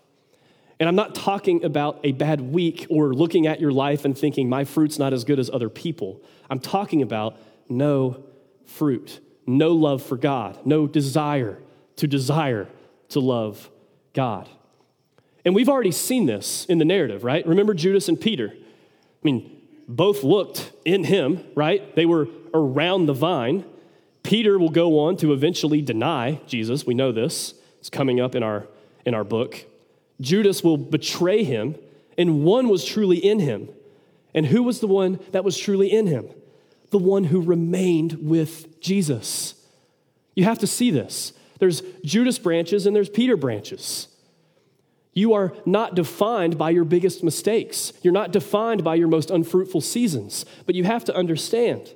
And 0.78 0.86
I'm 0.86 0.94
not 0.94 1.14
talking 1.14 1.64
about 1.64 2.00
a 2.04 2.12
bad 2.12 2.38
week 2.52 2.86
or 2.90 3.14
looking 3.14 3.46
at 3.46 3.60
your 3.62 3.72
life 3.72 4.04
and 4.04 4.16
thinking, 4.16 4.46
my 4.46 4.64
fruit's 4.64 4.98
not 4.98 5.14
as 5.14 5.24
good 5.24 5.38
as 5.38 5.48
other 5.48 5.70
people. 5.70 6.20
I'm 6.50 6.60
talking 6.60 7.00
about 7.00 7.38
no 7.66 8.22
fruit, 8.66 9.20
no 9.46 9.72
love 9.72 10.02
for 10.02 10.18
God, 10.18 10.58
no 10.66 10.86
desire 10.86 11.58
to 11.96 12.06
desire 12.06 12.68
to 13.08 13.20
love 13.20 13.70
God. 14.12 14.50
And 15.46 15.54
we've 15.54 15.70
already 15.70 15.92
seen 15.92 16.26
this 16.26 16.66
in 16.66 16.76
the 16.76 16.84
narrative, 16.84 17.24
right? 17.24 17.46
Remember 17.46 17.72
Judas 17.72 18.08
and 18.10 18.20
Peter? 18.20 18.52
I 18.52 19.22
mean, 19.22 19.50
both 19.88 20.24
looked 20.24 20.72
in 20.84 21.04
him, 21.04 21.42
right? 21.54 21.94
They 21.96 22.04
were 22.04 22.28
around 22.52 23.06
the 23.06 23.14
vine. 23.14 23.64
Peter 24.22 24.58
will 24.58 24.68
go 24.68 24.98
on 24.98 25.16
to 25.18 25.32
eventually 25.32 25.80
deny 25.80 26.40
Jesus. 26.46 26.84
We 26.84 26.92
know 26.92 27.12
this. 27.12 27.54
It's 27.78 27.88
coming 27.88 28.20
up 28.20 28.34
in 28.34 28.42
our, 28.42 28.66
in 29.06 29.14
our 29.14 29.24
book. 29.24 29.64
Judas 30.20 30.62
will 30.62 30.76
betray 30.76 31.44
him, 31.44 31.76
and 32.18 32.44
one 32.44 32.68
was 32.68 32.84
truly 32.84 33.16
in 33.16 33.38
him. 33.38 33.68
And 34.34 34.46
who 34.46 34.62
was 34.62 34.80
the 34.80 34.86
one 34.86 35.20
that 35.30 35.44
was 35.44 35.56
truly 35.56 35.90
in 35.90 36.06
him? 36.06 36.28
The 36.90 36.98
one 36.98 37.24
who 37.24 37.40
remained 37.40 38.18
with 38.28 38.80
Jesus. 38.80 39.54
You 40.34 40.44
have 40.44 40.58
to 40.58 40.66
see 40.66 40.90
this. 40.90 41.32
There's 41.58 41.82
Judas 42.04 42.38
branches 42.38 42.84
and 42.84 42.94
there's 42.94 43.08
Peter 43.08 43.36
branches. 43.36 44.08
You 45.14 45.32
are 45.32 45.54
not 45.64 45.94
defined 45.94 46.58
by 46.58 46.70
your 46.70 46.84
biggest 46.84 47.24
mistakes. 47.24 47.94
You're 48.02 48.12
not 48.12 48.32
defined 48.32 48.84
by 48.84 48.96
your 48.96 49.08
most 49.08 49.30
unfruitful 49.30 49.80
seasons. 49.80 50.44
But 50.66 50.74
you 50.74 50.84
have 50.84 51.04
to 51.06 51.16
understand 51.16 51.90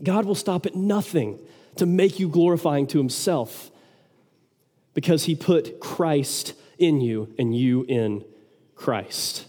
God 0.00 0.24
will 0.24 0.36
stop 0.36 0.64
at 0.64 0.76
nothing 0.76 1.40
to 1.74 1.84
make 1.84 2.20
you 2.20 2.28
glorifying 2.28 2.86
to 2.88 2.98
Himself 2.98 3.72
because 4.98 5.26
He 5.26 5.36
put 5.36 5.78
Christ 5.78 6.54
in 6.76 7.00
you 7.00 7.32
and 7.38 7.56
you 7.56 7.84
in 7.84 8.24
Christ. 8.74 9.46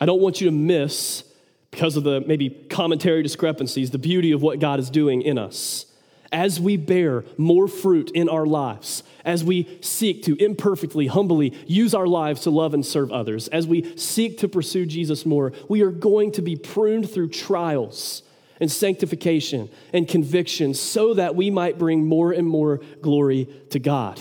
I 0.00 0.06
don't 0.06 0.22
want 0.22 0.40
you 0.40 0.46
to 0.46 0.50
miss, 0.50 1.24
because 1.70 1.94
of 1.94 2.04
the 2.04 2.22
maybe 2.22 2.48
commentary 2.48 3.22
discrepancies, 3.22 3.90
the 3.90 3.98
beauty 3.98 4.32
of 4.32 4.40
what 4.40 4.60
God 4.60 4.80
is 4.80 4.88
doing 4.88 5.20
in 5.20 5.36
us 5.36 5.84
as 6.32 6.58
we 6.58 6.78
bear 6.78 7.26
more 7.36 7.68
fruit 7.68 8.10
in 8.12 8.30
our 8.30 8.46
lives, 8.46 9.02
as 9.26 9.44
we 9.44 9.78
seek 9.82 10.22
to 10.22 10.42
imperfectly, 10.42 11.08
humbly 11.08 11.52
use 11.66 11.92
our 11.92 12.06
lives 12.06 12.40
to 12.44 12.50
love 12.50 12.72
and 12.72 12.86
serve 12.86 13.12
others, 13.12 13.48
as 13.48 13.66
we 13.66 13.94
seek 13.94 14.38
to 14.38 14.48
pursue 14.48 14.86
Jesus 14.86 15.26
more, 15.26 15.52
we 15.68 15.82
are 15.82 15.90
going 15.90 16.32
to 16.32 16.40
be 16.40 16.56
pruned 16.56 17.10
through 17.10 17.28
trials 17.28 18.22
and 18.60 18.70
sanctification 18.70 19.70
and 19.92 20.08
conviction 20.08 20.74
so 20.74 21.14
that 21.14 21.34
we 21.34 21.50
might 21.50 21.78
bring 21.78 22.04
more 22.06 22.32
and 22.32 22.46
more 22.46 22.80
glory 23.00 23.48
to 23.70 23.78
God. 23.78 24.20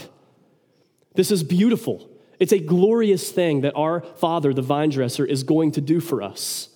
This 1.15 1.31
is 1.31 1.43
beautiful. 1.43 2.09
It's 2.39 2.53
a 2.53 2.59
glorious 2.59 3.31
thing 3.31 3.61
that 3.61 3.73
our 3.75 4.01
Father, 4.01 4.53
the 4.53 4.61
vine 4.61 4.89
dresser, 4.89 5.25
is 5.25 5.43
going 5.43 5.71
to 5.71 5.81
do 5.81 5.99
for 5.99 6.21
us. 6.21 6.69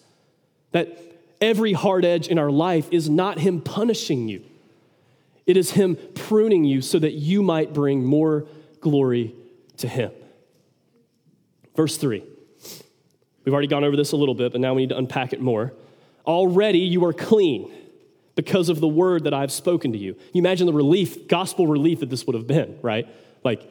That 0.71 0.97
every 1.39 1.73
hard 1.73 2.05
edge 2.05 2.27
in 2.27 2.39
our 2.39 2.49
life 2.49 2.87
is 2.91 3.09
not 3.09 3.39
Him 3.39 3.61
punishing 3.61 4.27
you 4.27 4.43
it 5.45 5.57
is 5.57 5.71
Him 5.71 5.97
pruning 6.15 6.63
you 6.63 6.81
so 6.81 6.99
that 6.99 7.13
you 7.13 7.41
might 7.43 7.73
bring 7.73 8.05
more 8.05 8.47
glory 8.79 9.35
to 9.77 9.87
Him. 9.87 10.11
Verse 11.75 11.97
3. 11.97 12.23
We've 13.43 13.53
already 13.53 13.67
gone 13.67 13.83
over 13.83 13.97
this 13.97 14.11
a 14.11 14.17
little 14.17 14.35
bit, 14.35 14.51
but 14.51 14.61
now 14.61 14.73
we 14.73 14.83
need 14.83 14.89
to 14.89 14.97
unpack 14.97 15.33
it 15.33 15.41
more. 15.41 15.73
Already 16.25 16.79
you 16.79 17.03
are 17.05 17.13
clean 17.13 17.71
because 18.35 18.69
of 18.69 18.79
the 18.79 18.87
word 18.87 19.25
that 19.25 19.33
I've 19.33 19.51
spoken 19.51 19.91
to 19.91 19.97
you. 19.97 20.15
You 20.33 20.39
imagine 20.39 20.67
the 20.67 20.73
relief, 20.73 21.27
gospel 21.27 21.67
relief 21.67 21.99
that 21.99 22.09
this 22.09 22.25
would 22.25 22.35
have 22.35 22.47
been, 22.47 22.79
right? 22.81 23.07
Like, 23.43 23.61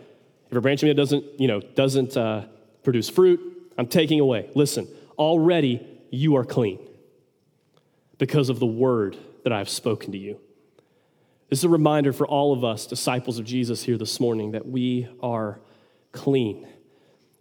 if 0.50 0.56
a 0.56 0.60
branch 0.60 0.82
of 0.82 0.88
me 0.88 0.94
doesn't, 0.94 1.24
you 1.40 1.48
know, 1.48 1.60
doesn't 1.60 2.16
uh, 2.16 2.44
produce 2.82 3.08
fruit, 3.08 3.40
I'm 3.78 3.86
taking 3.86 4.20
away. 4.20 4.50
Listen, 4.54 4.88
already 5.18 5.86
you 6.10 6.36
are 6.36 6.44
clean 6.44 6.78
because 8.18 8.48
of 8.48 8.58
the 8.58 8.66
word 8.66 9.16
that 9.44 9.52
I've 9.52 9.68
spoken 9.68 10.12
to 10.12 10.18
you. 10.18 10.38
This 11.48 11.60
is 11.60 11.64
a 11.64 11.68
reminder 11.68 12.12
for 12.12 12.26
all 12.26 12.52
of 12.52 12.62
us, 12.64 12.86
disciples 12.86 13.38
of 13.38 13.44
Jesus, 13.44 13.82
here 13.84 13.96
this 13.96 14.20
morning, 14.20 14.52
that 14.52 14.66
we 14.66 15.08
are 15.22 15.60
clean. 16.12 16.66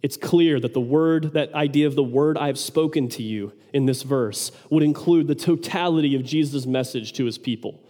It's 0.02 0.16
clear 0.16 0.58
that 0.60 0.74
the 0.74 0.80
word, 0.80 1.32
that 1.34 1.52
idea 1.54 1.86
of 1.86 1.94
the 1.94 2.02
word 2.02 2.38
I 2.38 2.46
have 2.46 2.58
spoken 2.58 3.08
to 3.10 3.22
you 3.22 3.52
in 3.72 3.86
this 3.86 4.02
verse, 4.02 4.50
would 4.70 4.82
include 4.82 5.26
the 5.26 5.34
totality 5.34 6.14
of 6.14 6.24
Jesus' 6.24 6.66
message 6.66 7.12
to 7.14 7.24
his 7.24 7.38
people. 7.38 7.80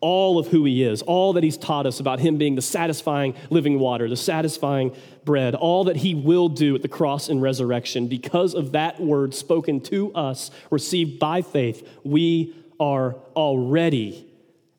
All 0.00 0.38
of 0.38 0.48
who 0.48 0.64
he 0.64 0.82
is, 0.82 1.00
all 1.02 1.32
that 1.34 1.44
he's 1.44 1.56
taught 1.56 1.86
us 1.86 2.00
about 2.00 2.18
him 2.20 2.36
being 2.36 2.56
the 2.56 2.62
satisfying 2.62 3.34
living 3.48 3.78
water, 3.78 4.08
the 4.08 4.16
satisfying 4.16 4.94
bread, 5.24 5.54
all 5.54 5.84
that 5.84 5.96
he 5.96 6.14
will 6.14 6.48
do 6.48 6.74
at 6.74 6.82
the 6.82 6.88
cross 6.88 7.28
and 7.28 7.40
resurrection. 7.40 8.08
Because 8.08 8.54
of 8.54 8.72
that 8.72 9.00
word 9.00 9.34
spoken 9.34 9.80
to 9.82 10.12
us, 10.14 10.50
received 10.70 11.18
by 11.18 11.40
faith, 11.40 11.88
we 12.02 12.54
are 12.78 13.14
already 13.34 14.26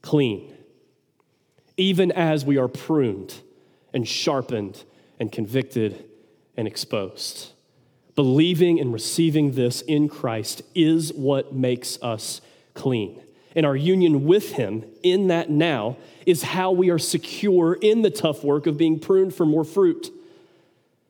clean 0.01 0.55
even 1.77 2.11
as 2.11 2.45
we 2.45 2.57
are 2.57 2.67
pruned 2.67 3.33
and 3.93 4.07
sharpened 4.07 4.83
and 5.19 5.31
convicted 5.31 6.05
and 6.57 6.67
exposed. 6.67 7.51
Believing 8.15 8.79
and 8.79 8.93
receiving 8.93 9.51
this 9.51 9.81
in 9.81 10.07
Christ 10.07 10.61
is 10.73 11.11
what 11.13 11.53
makes 11.53 12.01
us 12.01 12.41
clean. 12.73 13.21
And 13.55 13.65
our 13.65 13.75
union 13.75 14.25
with 14.25 14.53
Him 14.53 14.85
in 15.03 15.27
that 15.27 15.49
now 15.49 15.97
is 16.25 16.43
how 16.43 16.71
we 16.71 16.89
are 16.89 16.99
secure 16.99 17.73
in 17.73 18.01
the 18.01 18.09
tough 18.09 18.43
work 18.43 18.67
of 18.67 18.77
being 18.77 18.99
pruned 18.99 19.33
for 19.33 19.45
more 19.45 19.63
fruit. 19.63 20.11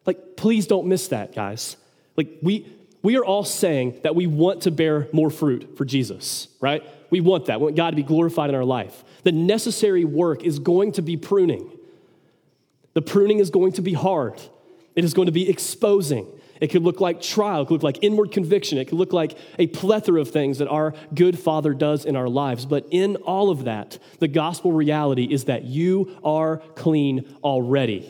Like, 0.06 0.36
please 0.36 0.68
don't 0.68 0.88
miss 0.88 1.08
that, 1.10 1.34
guys. 1.34 1.78
Like, 2.18 2.30
we, 2.42 2.68
we 3.02 3.18
are 3.18 3.26
all 3.26 3.44
saying 3.44 4.00
that 4.04 4.16
we 4.16 4.28
want 4.28 4.62
to 4.64 4.72
bear 4.72 5.08
more 5.12 5.30
fruit 5.30 5.78
for 5.78 5.86
Jesus, 5.86 6.48
right? 6.60 6.84
We 7.10 7.22
want 7.22 7.46
that. 7.46 7.60
We 7.60 7.66
want 7.66 7.76
God 7.76 7.92
to 7.92 7.96
be 7.96 8.04
glorified 8.04 8.50
in 8.50 8.56
our 8.56 8.66
life 8.66 9.04
the 9.26 9.32
necessary 9.32 10.06
work 10.06 10.44
is 10.44 10.60
going 10.60 10.94
to 10.94 11.02
be 11.02 11.18
pruning. 11.18 11.70
The 12.94 13.02
pruning 13.02 13.40
is 13.40 13.50
going 13.50 13.74
to 13.74 13.82
be 13.82 13.94
hard, 13.94 14.40
it 14.96 15.04
is 15.04 15.14
going 15.14 15.26
to 15.28 15.32
be 15.32 15.50
exposing. 15.50 16.28
It 16.62 16.68
could 16.68 16.84
look 16.84 17.02
like 17.02 17.22
trial, 17.22 17.62
it 17.62 17.66
could 17.66 17.74
look 17.74 17.84
like 17.84 18.00
inward 18.02 18.32
conviction, 18.32 18.78
it 18.78 18.86
could 18.86 18.98
look 18.98 19.12
like 19.12 19.38
a 19.60 19.68
plethora 19.68 20.22
of 20.22 20.32
things 20.32 20.60
that 20.60 20.70
our 20.70 20.94
good 21.14 21.38
Father 21.38 21.74
does 21.74 22.06
in 22.06 22.16
our 22.16 22.30
lives. 22.30 22.66
But 22.66 22.88
in 22.92 23.18
all 23.18 23.50
of 23.50 23.66
that, 23.66 24.00
the 24.20 24.30
gospel 24.30 24.72
reality 24.72 25.26
is 25.26 25.46
that 25.46 25.66
you 25.66 26.18
are 26.24 26.58
clean 26.76 27.36
already. 27.44 28.10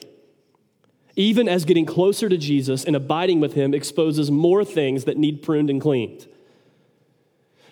Even 1.16 1.48
as 1.48 1.66
getting 1.66 1.86
closer 1.86 2.30
to 2.30 2.38
Jesus 2.38 2.84
and 2.84 2.96
abiding 2.96 3.40
with 3.40 3.54
Him 3.54 3.74
exposes 3.74 4.30
more 4.30 4.64
things 4.64 5.06
that 5.06 5.18
need 5.18 5.42
pruned 5.42 5.70
and 5.70 5.82
cleaned. 5.82 6.28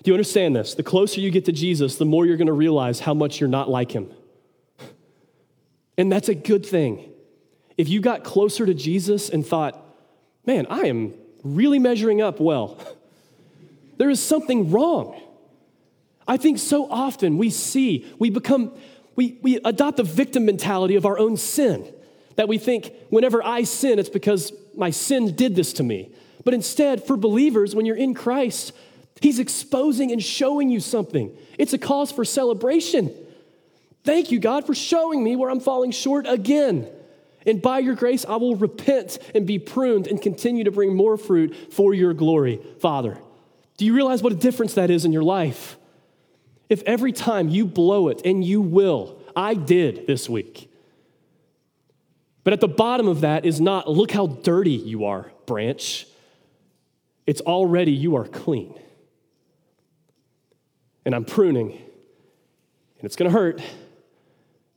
Do 0.03 0.11
you 0.11 0.15
understand 0.15 0.55
this? 0.55 0.73
The 0.73 0.83
closer 0.83 1.21
you 1.21 1.31
get 1.31 1.45
to 1.45 1.53
Jesus, 1.53 1.95
the 1.95 2.05
more 2.05 2.25
you're 2.25 2.37
going 2.37 2.47
to 2.47 2.53
realize 2.53 2.99
how 2.99 3.13
much 3.13 3.39
you're 3.39 3.49
not 3.49 3.69
like 3.69 3.93
him. 3.93 4.11
And 5.97 6.11
that's 6.11 6.27
a 6.27 6.35
good 6.35 6.65
thing. 6.65 7.12
If 7.77 7.89
you 7.89 8.01
got 8.01 8.23
closer 8.23 8.65
to 8.65 8.73
Jesus 8.73 9.29
and 9.29 9.45
thought, 9.45 9.79
man, 10.45 10.67
I 10.69 10.81
am 10.81 11.13
really 11.43 11.79
measuring 11.79 12.21
up 12.21 12.39
well, 12.39 12.77
there 13.97 14.09
is 14.09 14.21
something 14.21 14.71
wrong. 14.71 15.19
I 16.27 16.37
think 16.37 16.59
so 16.59 16.89
often 16.89 17.37
we 17.37 17.49
see, 17.49 18.05
we 18.19 18.29
become, 18.29 18.71
we, 19.15 19.37
we 19.41 19.57
adopt 19.57 19.97
the 19.97 20.03
victim 20.03 20.45
mentality 20.45 20.95
of 20.95 21.05
our 21.05 21.17
own 21.17 21.37
sin. 21.37 21.91
That 22.35 22.47
we 22.47 22.57
think 22.57 22.91
whenever 23.09 23.43
I 23.43 23.63
sin, 23.63 23.99
it's 23.99 24.09
because 24.09 24.51
my 24.75 24.89
sin 24.89 25.35
did 25.35 25.55
this 25.55 25.73
to 25.73 25.83
me. 25.83 26.11
But 26.43 26.53
instead, 26.53 27.05
for 27.05 27.15
believers, 27.15 27.75
when 27.75 27.85
you're 27.85 27.95
in 27.95 28.13
Christ, 28.13 28.73
He's 29.21 29.39
exposing 29.39 30.11
and 30.11 30.21
showing 30.21 30.69
you 30.69 30.79
something. 30.79 31.35
It's 31.57 31.73
a 31.73 31.77
cause 31.77 32.11
for 32.11 32.25
celebration. 32.25 33.13
Thank 34.03 34.31
you, 34.31 34.39
God, 34.39 34.65
for 34.65 34.75
showing 34.75 35.23
me 35.23 35.35
where 35.35 35.49
I'm 35.49 35.59
falling 35.59 35.91
short 35.91 36.27
again. 36.27 36.87
And 37.45 37.61
by 37.61 37.79
your 37.79 37.95
grace, 37.95 38.25
I 38.25 38.37
will 38.37 38.55
repent 38.55 39.19
and 39.35 39.45
be 39.45 39.59
pruned 39.59 40.07
and 40.07 40.21
continue 40.21 40.63
to 40.63 40.71
bring 40.71 40.95
more 40.95 41.17
fruit 41.17 41.73
for 41.73 41.93
your 41.93 42.13
glory, 42.13 42.61
Father. 42.79 43.17
Do 43.77 43.85
you 43.85 43.93
realize 43.95 44.21
what 44.21 44.33
a 44.33 44.35
difference 44.37 44.75
that 44.75 44.89
is 44.89 45.05
in 45.05 45.11
your 45.11 45.23
life? 45.23 45.77
If 46.69 46.83
every 46.83 47.11
time 47.11 47.49
you 47.49 47.65
blow 47.65 48.07
it, 48.07 48.21
and 48.25 48.43
you 48.43 48.61
will, 48.61 49.19
I 49.35 49.53
did 49.53 50.07
this 50.07 50.29
week. 50.29 50.71
But 52.43 52.53
at 52.53 52.61
the 52.61 52.67
bottom 52.67 53.07
of 53.07 53.21
that 53.21 53.45
is 53.45 53.61
not, 53.61 53.89
look 53.89 54.11
how 54.11 54.27
dirty 54.27 54.71
you 54.71 55.05
are, 55.05 55.31
branch. 55.45 56.07
It's 57.25 57.41
already, 57.41 57.91
you 57.91 58.15
are 58.15 58.25
clean. 58.25 58.73
And 61.05 61.13
I'm 61.13 61.25
pruning, 61.25 61.71
and 61.71 63.03
it's 63.03 63.15
gonna 63.15 63.29
hurt, 63.29 63.61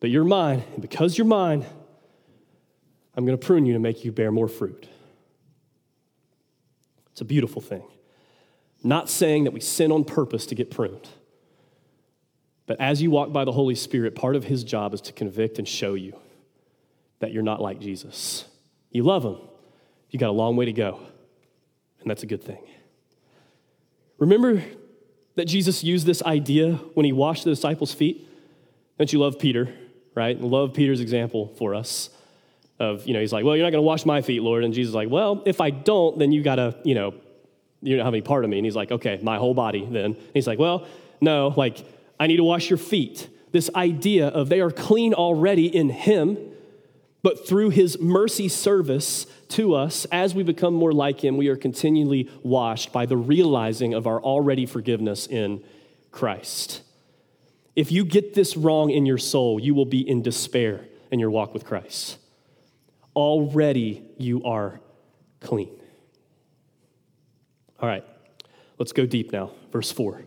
but 0.00 0.10
you're 0.10 0.24
mine. 0.24 0.64
And 0.72 0.82
because 0.82 1.16
you're 1.16 1.26
mine, 1.26 1.64
I'm 3.16 3.24
gonna 3.24 3.38
prune 3.38 3.64
you 3.64 3.72
to 3.72 3.78
make 3.78 4.04
you 4.04 4.12
bear 4.12 4.30
more 4.30 4.48
fruit. 4.48 4.88
It's 7.12 7.22
a 7.22 7.24
beautiful 7.24 7.62
thing. 7.62 7.82
Not 8.84 9.08
saying 9.08 9.44
that 9.44 9.52
we 9.52 9.60
sin 9.60 9.90
on 9.90 10.04
purpose 10.04 10.44
to 10.46 10.54
get 10.54 10.70
pruned. 10.70 11.08
But 12.66 12.78
as 12.78 13.00
you 13.00 13.10
walk 13.10 13.32
by 13.32 13.44
the 13.44 13.52
Holy 13.52 13.74
Spirit, 13.74 14.14
part 14.14 14.36
of 14.36 14.44
his 14.44 14.62
job 14.64 14.92
is 14.92 15.00
to 15.02 15.12
convict 15.12 15.58
and 15.58 15.66
show 15.66 15.94
you 15.94 16.18
that 17.20 17.32
you're 17.32 17.42
not 17.42 17.62
like 17.62 17.80
Jesus. 17.80 18.44
You 18.90 19.02
love 19.02 19.24
him, 19.24 19.38
you 20.10 20.18
got 20.18 20.28
a 20.28 20.32
long 20.32 20.56
way 20.56 20.66
to 20.66 20.72
go, 20.72 21.00
and 22.00 22.10
that's 22.10 22.22
a 22.22 22.26
good 22.26 22.44
thing. 22.44 22.62
Remember 24.18 24.62
that 25.36 25.46
Jesus 25.46 25.82
used 25.82 26.06
this 26.06 26.22
idea 26.22 26.74
when 26.94 27.06
he 27.06 27.12
washed 27.12 27.44
the 27.44 27.50
disciples' 27.50 27.94
feet? 27.94 28.28
Don't 28.98 29.12
you 29.12 29.20
love 29.20 29.38
Peter, 29.38 29.72
right? 30.14 30.38
Love 30.38 30.74
Peter's 30.74 31.00
example 31.00 31.54
for 31.56 31.74
us 31.74 32.10
of, 32.78 33.06
you 33.06 33.14
know, 33.14 33.20
he's 33.20 33.32
like, 33.32 33.44
well, 33.44 33.56
you're 33.56 33.64
not 33.64 33.70
going 33.70 33.82
to 33.82 33.86
wash 33.86 34.04
my 34.04 34.22
feet, 34.22 34.42
Lord. 34.42 34.64
And 34.64 34.74
Jesus 34.74 34.90
is 34.90 34.94
like, 34.94 35.10
well, 35.10 35.42
if 35.46 35.60
I 35.60 35.70
don't, 35.70 36.18
then 36.18 36.32
you 36.32 36.42
got 36.42 36.56
to, 36.56 36.76
you 36.84 36.94
know, 36.94 37.14
you 37.82 37.96
don't 37.96 38.04
have 38.04 38.14
any 38.14 38.22
part 38.22 38.44
of 38.44 38.50
me. 38.50 38.58
And 38.58 38.66
he's 38.66 38.76
like, 38.76 38.90
okay, 38.90 39.18
my 39.22 39.38
whole 39.38 39.54
body 39.54 39.84
then. 39.84 40.04
And 40.04 40.16
he's 40.34 40.46
like, 40.46 40.58
well, 40.58 40.86
no, 41.20 41.54
like, 41.56 41.84
I 42.18 42.26
need 42.26 42.36
to 42.36 42.44
wash 42.44 42.68
your 42.68 42.78
feet. 42.78 43.28
This 43.52 43.70
idea 43.74 44.28
of 44.28 44.48
they 44.48 44.60
are 44.60 44.70
clean 44.70 45.14
already 45.14 45.74
in 45.74 45.88
him, 45.88 46.38
but 47.22 47.46
through 47.46 47.70
his 47.70 47.98
mercy 48.00 48.48
service 48.48 49.26
to 49.48 49.74
us, 49.74 50.04
as 50.06 50.34
we 50.34 50.42
become 50.42 50.74
more 50.74 50.92
like 50.92 51.24
him, 51.24 51.36
we 51.36 51.48
are 51.48 51.56
continually 51.56 52.30
washed 52.42 52.92
by 52.92 53.06
the 53.06 53.16
realizing 53.16 53.94
of 53.94 54.06
our 54.06 54.20
already 54.20 54.66
forgiveness 54.66 55.26
in 55.26 55.62
Christ. 56.10 56.82
If 57.74 57.92
you 57.92 58.04
get 58.04 58.34
this 58.34 58.56
wrong 58.56 58.90
in 58.90 59.06
your 59.06 59.18
soul, 59.18 59.60
you 59.60 59.74
will 59.74 59.86
be 59.86 60.08
in 60.08 60.22
despair 60.22 60.86
in 61.10 61.20
your 61.20 61.30
walk 61.30 61.52
with 61.52 61.64
Christ. 61.64 62.18
Already 63.16 64.04
you 64.18 64.44
are 64.44 64.78
clean. 65.40 65.70
All 67.80 67.88
right, 67.88 68.04
let's 68.78 68.92
go 68.92 69.06
deep 69.06 69.32
now. 69.32 69.50
Verse 69.72 69.90
4. 69.90 70.22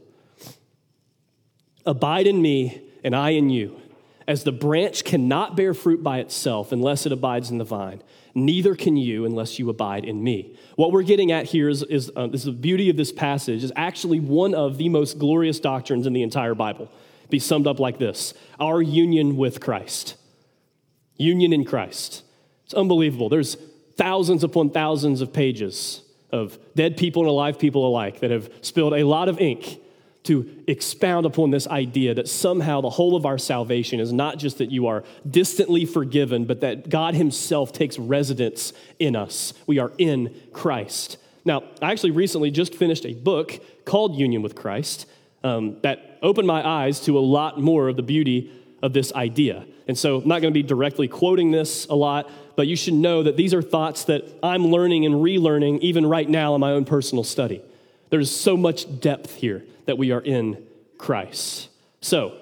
Abide 1.86 2.28
in 2.28 2.42
me, 2.42 2.82
and 3.04 3.16
I 3.16 3.32
in 3.32 3.50
you. 3.50 3.80
As 4.28 4.44
the 4.44 4.52
branch 4.52 5.04
cannot 5.04 5.56
bear 5.56 5.74
fruit 5.74 6.04
by 6.04 6.20
itself 6.20 6.72
unless 6.72 7.08
it 7.08 7.12
abides 7.12 7.50
in 7.50 7.58
the 7.58 7.64
vine, 7.64 8.04
neither 8.36 8.76
can 8.76 8.96
you 8.96 9.26
unless 9.26 9.58
you 9.58 9.70
abide 9.70 10.06
in 10.06 10.24
me. 10.24 10.56
What 10.76 10.92
we're 10.92 11.02
getting 11.02 11.32
at 11.32 11.46
here 11.48 11.68
is, 11.68 11.82
is, 11.84 12.12
uh, 12.16 12.30
is 12.32 12.44
the 12.44 12.52
beauty 12.52 12.92
of 12.92 12.98
this 12.98 13.12
passage, 13.12 13.64
is 13.64 13.72
actually 13.76 14.20
one 14.20 14.54
of 14.54 14.78
the 14.78 14.88
most 14.90 15.18
glorious 15.18 15.60
doctrines 15.60 16.06
in 16.06 16.14
the 16.14 16.22
entire 16.22 16.54
Bible. 16.54 16.92
Be 17.30 17.40
summed 17.40 17.66
up 17.66 17.80
like 17.80 17.98
this 17.98 18.34
our 18.60 18.82
union 18.82 19.36
with 19.36 19.60
Christ. 19.60 20.16
Union 21.16 21.52
in 21.52 21.66
Christ. 21.66 22.24
It's 22.70 22.76
unbelievable. 22.76 23.30
There's 23.30 23.58
thousands 23.96 24.44
upon 24.44 24.70
thousands 24.70 25.22
of 25.22 25.34
pages 25.34 26.04
of 26.32 26.60
dead 26.76 26.98
people 26.98 27.24
and 27.24 27.30
alive 27.30 27.58
people 27.58 27.88
alike 27.88 28.20
that 28.20 28.30
have 28.30 28.48
spilled 28.62 28.94
a 28.94 29.04
lot 29.04 29.28
of 29.28 29.40
ink 29.40 29.80
to 30.26 30.48
expound 30.68 31.26
upon 31.26 31.50
this 31.50 31.68
idea 31.68 32.14
that 32.14 32.28
somehow 32.28 32.80
the 32.80 32.92
whole 32.92 33.16
of 33.16 33.26
our 33.26 33.40
salvation 33.40 34.00
is 34.00 34.14
not 34.14 34.38
just 34.38 34.60
that 34.60 34.70
you 34.70 34.86
are 34.86 35.04
distantly 35.28 35.84
forgiven, 35.84 36.46
but 36.46 36.62
that 36.62 36.90
God 36.90 37.16
Himself 37.16 37.74
takes 37.74 37.98
residence 37.98 38.72
in 39.00 39.16
us. 39.16 39.56
We 39.66 39.80
are 39.80 39.92
in 39.98 40.40
Christ. 40.54 41.18
Now, 41.46 41.64
I 41.82 41.92
actually 41.92 42.12
recently 42.12 42.52
just 42.52 42.76
finished 42.76 43.04
a 43.04 43.16
book 43.16 43.60
called 43.84 44.16
Union 44.16 44.44
with 44.44 44.54
Christ 44.54 45.08
um, 45.44 45.78
that 45.82 46.20
opened 46.22 46.46
my 46.46 46.64
eyes 46.64 47.00
to 47.00 47.18
a 47.18 47.20
lot 47.20 47.60
more 47.60 47.88
of 47.88 47.96
the 47.96 48.04
beauty 48.04 48.52
of 48.84 48.94
this 48.94 49.12
idea. 49.14 49.66
And 49.88 49.98
so 49.98 50.18
I'm 50.22 50.28
not 50.28 50.42
going 50.42 50.54
to 50.54 50.58
be 50.58 50.62
directly 50.62 51.08
quoting 51.08 51.50
this 51.50 51.88
a 51.88 51.96
lot, 51.96 52.30
but 52.60 52.68
you 52.68 52.76
should 52.76 52.94
know 52.94 53.24
that 53.24 53.38
these 53.38 53.54
are 53.54 53.62
thoughts 53.62 54.04
that 54.04 54.26
I'm 54.44 54.68
learning 54.68 55.06
and 55.06 55.16
relearning 55.16 55.80
even 55.80 56.06
right 56.06 56.28
now 56.28 56.56
in 56.56 56.60
my 56.60 56.74
own 56.74 56.84
personal 56.84 57.24
study. 57.24 57.62
There's 58.10 58.30
so 58.30 58.58
much 58.58 59.00
depth 59.00 59.36
here 59.36 59.64
that 59.86 59.98
we 59.98 60.12
are 60.12 60.20
in 60.20 60.68
Christ. 60.98 61.70
So, 62.02 62.38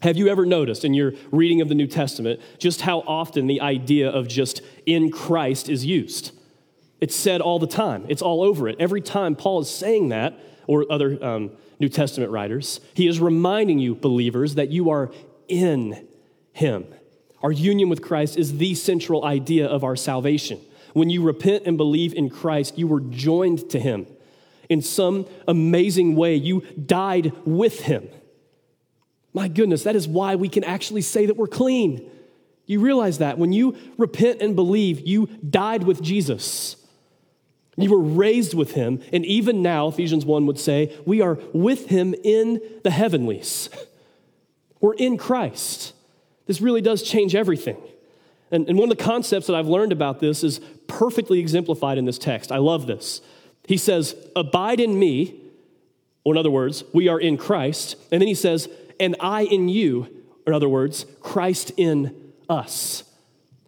have 0.00 0.16
you 0.16 0.28
ever 0.28 0.46
noticed 0.46 0.84
in 0.84 0.94
your 0.94 1.14
reading 1.32 1.60
of 1.60 1.68
the 1.68 1.74
New 1.74 1.88
Testament 1.88 2.38
just 2.58 2.82
how 2.82 3.00
often 3.00 3.48
the 3.48 3.60
idea 3.60 4.08
of 4.08 4.28
just 4.28 4.62
in 4.86 5.10
Christ 5.10 5.68
is 5.68 5.84
used? 5.84 6.30
It's 7.00 7.16
said 7.16 7.40
all 7.40 7.58
the 7.58 7.66
time, 7.66 8.04
it's 8.08 8.22
all 8.22 8.44
over 8.44 8.68
it. 8.68 8.76
Every 8.78 9.00
time 9.00 9.34
Paul 9.34 9.58
is 9.62 9.68
saying 9.68 10.10
that, 10.10 10.38
or 10.68 10.86
other 10.88 11.18
um, 11.20 11.50
New 11.80 11.88
Testament 11.88 12.30
writers, 12.30 12.78
he 12.94 13.08
is 13.08 13.18
reminding 13.18 13.80
you, 13.80 13.96
believers, 13.96 14.54
that 14.54 14.68
you 14.68 14.88
are 14.90 15.10
in 15.48 16.06
him. 16.52 16.86
Our 17.42 17.52
union 17.52 17.88
with 17.88 18.02
Christ 18.02 18.36
is 18.36 18.58
the 18.58 18.74
central 18.74 19.24
idea 19.24 19.66
of 19.66 19.82
our 19.84 19.96
salvation. 19.96 20.60
When 20.92 21.08
you 21.08 21.22
repent 21.22 21.64
and 21.66 21.76
believe 21.76 22.14
in 22.14 22.30
Christ, 22.30 22.76
you 22.76 22.86
were 22.86 23.00
joined 23.00 23.70
to 23.70 23.78
him 23.78 24.06
in 24.68 24.82
some 24.82 25.26
amazing 25.48 26.16
way. 26.16 26.34
You 26.34 26.60
died 26.60 27.32
with 27.44 27.80
him. 27.80 28.08
My 29.32 29.48
goodness, 29.48 29.84
that 29.84 29.96
is 29.96 30.08
why 30.08 30.34
we 30.34 30.48
can 30.48 30.64
actually 30.64 31.02
say 31.02 31.26
that 31.26 31.36
we're 31.36 31.46
clean. 31.46 32.10
You 32.66 32.80
realize 32.80 33.18
that 33.18 33.38
when 33.38 33.52
you 33.52 33.76
repent 33.96 34.42
and 34.42 34.54
believe, 34.54 35.06
you 35.06 35.26
died 35.48 35.84
with 35.84 36.02
Jesus. 36.02 36.76
You 37.76 37.90
were 37.90 38.00
raised 38.00 38.52
with 38.52 38.72
him, 38.72 39.00
and 39.12 39.24
even 39.24 39.62
now, 39.62 39.88
Ephesians 39.88 40.26
1 40.26 40.46
would 40.46 40.58
say, 40.58 40.96
we 41.06 41.20
are 41.20 41.38
with 41.52 41.86
him 41.86 42.14
in 42.22 42.60
the 42.82 42.90
heavenlies. 42.90 43.70
We're 44.80 44.94
in 44.94 45.16
Christ. 45.16 45.94
This 46.50 46.60
really 46.60 46.80
does 46.80 47.04
change 47.04 47.36
everything. 47.36 47.80
And, 48.50 48.68
and 48.68 48.76
one 48.76 48.90
of 48.90 48.98
the 48.98 49.04
concepts 49.04 49.46
that 49.46 49.54
I've 49.54 49.68
learned 49.68 49.92
about 49.92 50.18
this 50.18 50.42
is 50.42 50.58
perfectly 50.88 51.38
exemplified 51.38 51.96
in 51.96 52.06
this 52.06 52.18
text. 52.18 52.50
I 52.50 52.56
love 52.56 52.88
this. 52.88 53.20
He 53.68 53.76
says, 53.76 54.16
Abide 54.34 54.80
in 54.80 54.98
me, 54.98 55.42
or 56.24 56.34
in 56.34 56.38
other 56.38 56.50
words, 56.50 56.82
we 56.92 57.06
are 57.06 57.20
in 57.20 57.36
Christ. 57.36 57.94
And 58.10 58.20
then 58.20 58.26
he 58.26 58.34
says, 58.34 58.68
And 58.98 59.14
I 59.20 59.42
in 59.42 59.68
you, 59.68 60.08
or 60.44 60.48
in 60.50 60.54
other 60.54 60.68
words, 60.68 61.06
Christ 61.20 61.70
in 61.76 62.32
us. 62.48 63.04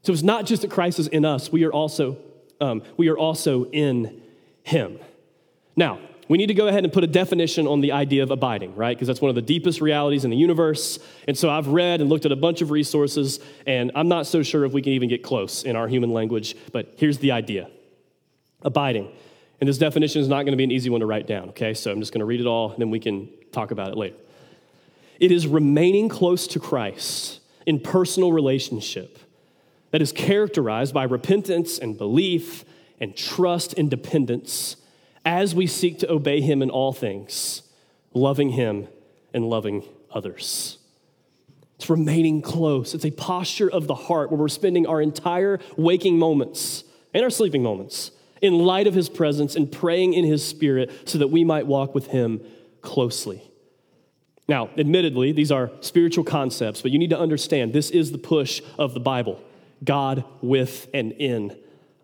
So 0.03 0.13
it's 0.13 0.25
not 0.25 0.45
just 0.45 0.63
that 0.63 0.71
Christ 0.73 0.99
is 0.99 1.07
in 1.07 1.25
us, 1.25 1.53
we 1.53 1.63
are 1.63 1.73
also, 1.73 2.17
um, 2.61 2.83
we 2.97 3.07
are 3.11 3.17
also 3.17 3.67
in 3.67 4.21
him. 4.65 4.99
Now, 5.77 6.01
we 6.33 6.39
need 6.39 6.47
to 6.47 6.55
go 6.55 6.67
ahead 6.67 6.83
and 6.83 6.91
put 6.91 7.05
a 7.05 7.07
definition 7.07 7.67
on 7.67 7.83
the 7.83 7.93
idea 7.93 8.23
of 8.23 8.31
abiding, 8.31 8.75
right? 8.75 8.97
Because 8.97 9.07
that's 9.07 9.21
one 9.21 9.29
of 9.29 9.35
the 9.35 9.43
deepest 9.43 9.83
realities 9.83 10.25
in 10.25 10.31
the 10.31 10.37
universe. 10.39 10.99
And 11.29 11.37
so 11.37 11.51
I've 11.51 11.67
read 11.67 12.01
and 12.01 12.09
looked 12.09 12.25
at 12.25 12.33
a 12.33 12.37
bunch 12.37 12.63
of 12.63 12.71
resources, 12.71 13.39
and 13.67 13.93
I'm 13.95 14.09
not 14.09 14.27
so 14.27 14.43
sure 14.43 14.65
if 14.65 14.73
we 14.73 14.81
can 14.81 14.95
even 14.95 15.11
get 15.11 15.23
close 15.23 15.63
in 15.63 15.77
our 15.77 15.87
human 15.89 16.11
language, 16.11 16.57
but 16.73 16.95
here's 16.97 17.19
the 17.19 17.33
idea 17.33 17.69
abiding. 18.63 19.13
And 19.61 19.69
this 19.69 19.77
definition 19.77 20.23
is 20.23 20.29
not 20.29 20.45
going 20.45 20.53
to 20.53 20.57
be 20.57 20.65
an 20.65 20.71
easy 20.71 20.89
one 20.89 21.01
to 21.01 21.07
write 21.07 21.27
down, 21.27 21.51
okay? 21.51 21.75
So 21.75 21.93
I'm 21.93 22.01
just 22.01 22.15
going 22.15 22.21
to 22.21 22.25
read 22.25 22.41
it 22.41 22.47
all, 22.47 22.71
and 22.73 22.81
then 22.81 22.89
we 22.89 22.99
can 22.99 23.29
talk 23.53 23.71
about 23.71 23.89
it 23.89 23.99
later. 23.99 24.17
It 25.21 25.33
is 25.33 25.47
remaining 25.47 26.09
close 26.09 26.47
to 26.47 26.59
Christ 26.59 27.41
in 27.67 27.79
personal 27.79 28.33
relationship 28.33 29.19
that 29.91 30.01
is 30.01 30.13
characterized 30.13 30.95
by 30.95 31.05
repentance 31.05 31.79
and 31.79 31.99
belief 31.99 32.65
and 32.99 33.15
trust 33.15 33.75
and 33.75 33.91
dependence 33.91 34.77
as 35.25 35.55
we 35.55 35.67
seek 35.67 35.99
to 36.01 36.11
obey 36.11 36.41
him 36.41 36.63
in 36.63 36.71
all 36.71 36.93
things, 36.93 37.63
loving 38.15 38.51
Him 38.51 38.89
and 39.33 39.49
loving 39.49 39.85
others. 40.11 40.79
It's 41.77 41.91
remaining 41.91 42.43
close. 42.43 42.95
It's 42.95 43.05
a 43.05 43.11
posture 43.11 43.71
of 43.71 43.87
the 43.87 43.95
heart 43.95 44.31
where 44.31 44.39
we're 44.39 44.49
spending 44.49 44.87
our 44.87 45.01
entire 45.01 45.59
waking 45.77 46.19
moments 46.19 46.85
and 47.13 47.25
our 47.25 47.31
sleeping 47.31 47.63
moments 47.63 48.13
in 48.41 48.59
light 48.59 48.87
of 48.87 48.95
His 48.95 49.09
presence 49.09 49.57
and 49.57 49.71
praying 49.71 50.15
in 50.15 50.25
His 50.25 50.47
Spirit 50.47 51.09
so 51.09 51.19
that 51.19 51.29
we 51.29 51.45
might 51.45 51.67
walk 51.67 51.95
with 51.95 52.09
Him 52.09 52.41
closely. 52.83 53.43
Now, 54.49 54.71
admittedly, 54.77 55.33
these 55.33 55.51
are 55.51 55.71
spiritual 55.81 56.25
concepts, 56.25 56.83
but 56.83 56.91
you 56.91 56.99
need 56.99 57.11
to 57.11 57.19
understand 57.19 57.73
this 57.73 57.91
is 57.91 58.13
the 58.13 58.19
push 58.19 58.61
of 58.79 58.95
the 58.95 59.01
Bible 59.01 59.43
God 59.83 60.25
with 60.41 60.89
and 60.93 61.13
in 61.13 61.57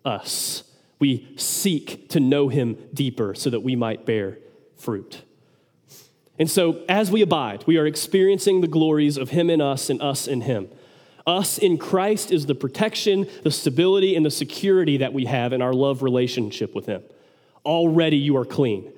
us. 0.03 0.63
We 0.99 1.33
seek 1.37 2.09
to 2.09 2.19
know 2.19 2.49
Him 2.49 2.77
deeper 2.93 3.33
so 3.33 3.49
that 3.49 3.61
we 3.61 3.75
might 3.75 4.05
bear 4.05 4.37
fruit. 4.75 5.23
And 6.37 6.49
so, 6.49 6.83
as 6.87 7.11
we 7.11 7.21
abide, 7.21 7.65
we 7.67 7.77
are 7.77 7.85
experiencing 7.85 8.61
the 8.61 8.67
glories 8.67 9.17
of 9.17 9.29
Him 9.29 9.49
in 9.49 9.59
us 9.61 9.89
and 9.89 10.01
us 10.01 10.27
in 10.27 10.41
Him. 10.41 10.69
Us 11.27 11.57
in 11.57 11.77
Christ 11.77 12.31
is 12.31 12.45
the 12.45 12.55
protection, 12.55 13.27
the 13.43 13.51
stability, 13.51 14.15
and 14.15 14.25
the 14.25 14.31
security 14.31 14.97
that 14.97 15.13
we 15.13 15.25
have 15.25 15.53
in 15.53 15.61
our 15.61 15.73
love 15.73 16.01
relationship 16.01 16.73
with 16.73 16.85
Him. 16.85 17.03
Already 17.65 18.17
you 18.17 18.37
are 18.37 18.45
clean. 18.45 18.91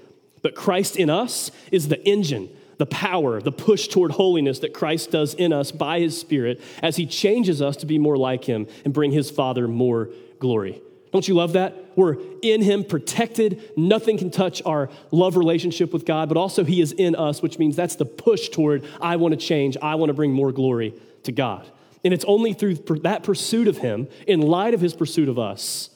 But 0.43 0.55
Christ 0.55 0.95
in 0.95 1.09
us 1.09 1.51
is 1.71 1.87
the 1.87 2.03
engine, 2.07 2.49
the 2.77 2.85
power, 2.85 3.41
the 3.41 3.51
push 3.51 3.87
toward 3.87 4.11
holiness 4.11 4.59
that 4.59 4.73
Christ 4.73 5.11
does 5.11 5.33
in 5.33 5.51
us 5.51 5.71
by 5.71 5.99
His 5.99 6.19
Spirit 6.19 6.61
as 6.81 6.95
He 6.95 7.05
changes 7.05 7.61
us 7.61 7.75
to 7.77 7.85
be 7.85 7.97
more 7.97 8.17
like 8.17 8.45
Him 8.45 8.67
and 8.85 8.93
bring 8.93 9.11
His 9.11 9.31
Father 9.31 9.67
more 9.67 10.09
glory. 10.39 10.81
Don't 11.12 11.28
you 11.28 11.34
love 11.34 11.54
that? 11.54 11.76
We're 11.97 12.15
in 12.41 12.62
Him, 12.62 12.84
protected. 12.84 13.71
Nothing 13.76 14.17
can 14.17 14.32
touch 14.32 14.62
our 14.65 14.89
love 15.12 15.36
relationship 15.36 15.91
with 15.91 16.06
God, 16.06 16.30
but 16.30 16.38
also 16.38 16.63
He 16.63 16.82
is 16.82 16.93
in 16.93 17.15
us, 17.15 17.41
which 17.41 17.60
means 17.60 17.76
that's 17.76 17.95
the 17.95 18.06
push 18.06 18.50
toward 18.50 18.86
I 19.02 19.17
want 19.17 19.34
to 19.34 19.38
change, 19.38 19.78
I 19.82 19.95
want 19.95 20.10
to 20.10 20.13
bring 20.13 20.32
more 20.32 20.52
glory 20.52 20.93
to 21.24 21.32
God. 21.32 21.69
And 22.04 22.13
it's 22.13 22.26
only 22.26 22.54
through 22.54 22.76
that 23.04 23.24
pursuit 23.24 23.67
of 23.67 23.78
Him, 23.78 24.08
in 24.26 24.41
light 24.41 24.74
of 24.74 24.82
His 24.82 24.93
pursuit 24.93 25.28
of 25.28 25.38
us, 25.38 25.89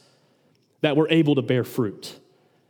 that 0.82 0.97
we're 0.97 1.10
able 1.10 1.36
to 1.36 1.41
bear 1.41 1.63
fruit. 1.63 2.19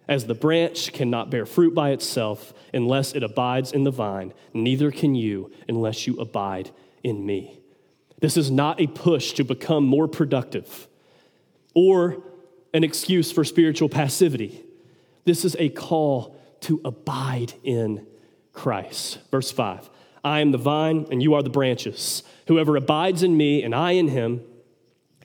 As 0.08 0.28
the 0.28 0.36
branch 0.36 0.94
cannot 0.94 1.32
bear 1.32 1.48
fruit 1.48 1.74
by 1.74 1.90
itself 1.90 2.54
unless 2.72 3.14
it 3.14 3.24
abides 3.24 3.72
in 3.72 3.84
the 3.84 3.92
vine, 3.92 4.34
neither 4.54 4.92
can 4.92 5.16
you 5.16 5.52
unless 5.68 6.06
you 6.06 6.16
abide 6.18 6.70
in 7.04 7.26
me. 7.26 7.60
This 8.22 8.38
is 8.38 8.52
not 8.52 8.80
a 8.80 8.86
push 8.86 9.34
to 9.34 9.44
become 9.44 9.84
more 9.84 10.08
productive 10.08 10.88
or 11.76 12.24
an 12.76 12.84
excuse 12.84 13.32
for 13.32 13.46
spiritual 13.46 13.88
passivity. 13.88 14.62
This 15.24 15.46
is 15.46 15.56
a 15.58 15.70
call 15.70 16.38
to 16.60 16.82
abide 16.84 17.54
in 17.64 18.06
Christ. 18.52 19.20
Verse 19.32 19.50
5 19.50 19.90
I 20.26 20.42
am 20.42 20.52
the 20.52 20.58
vine, 20.58 21.08
and 21.10 21.24
you 21.24 21.36
are 21.36 21.42
the 21.42 21.50
branches. 21.50 22.22
Whoever 22.48 22.76
abides 22.76 23.24
in 23.24 23.38
me, 23.38 23.64
and 23.64 23.74
I 23.74 23.92
in 23.92 24.10
him, 24.10 24.42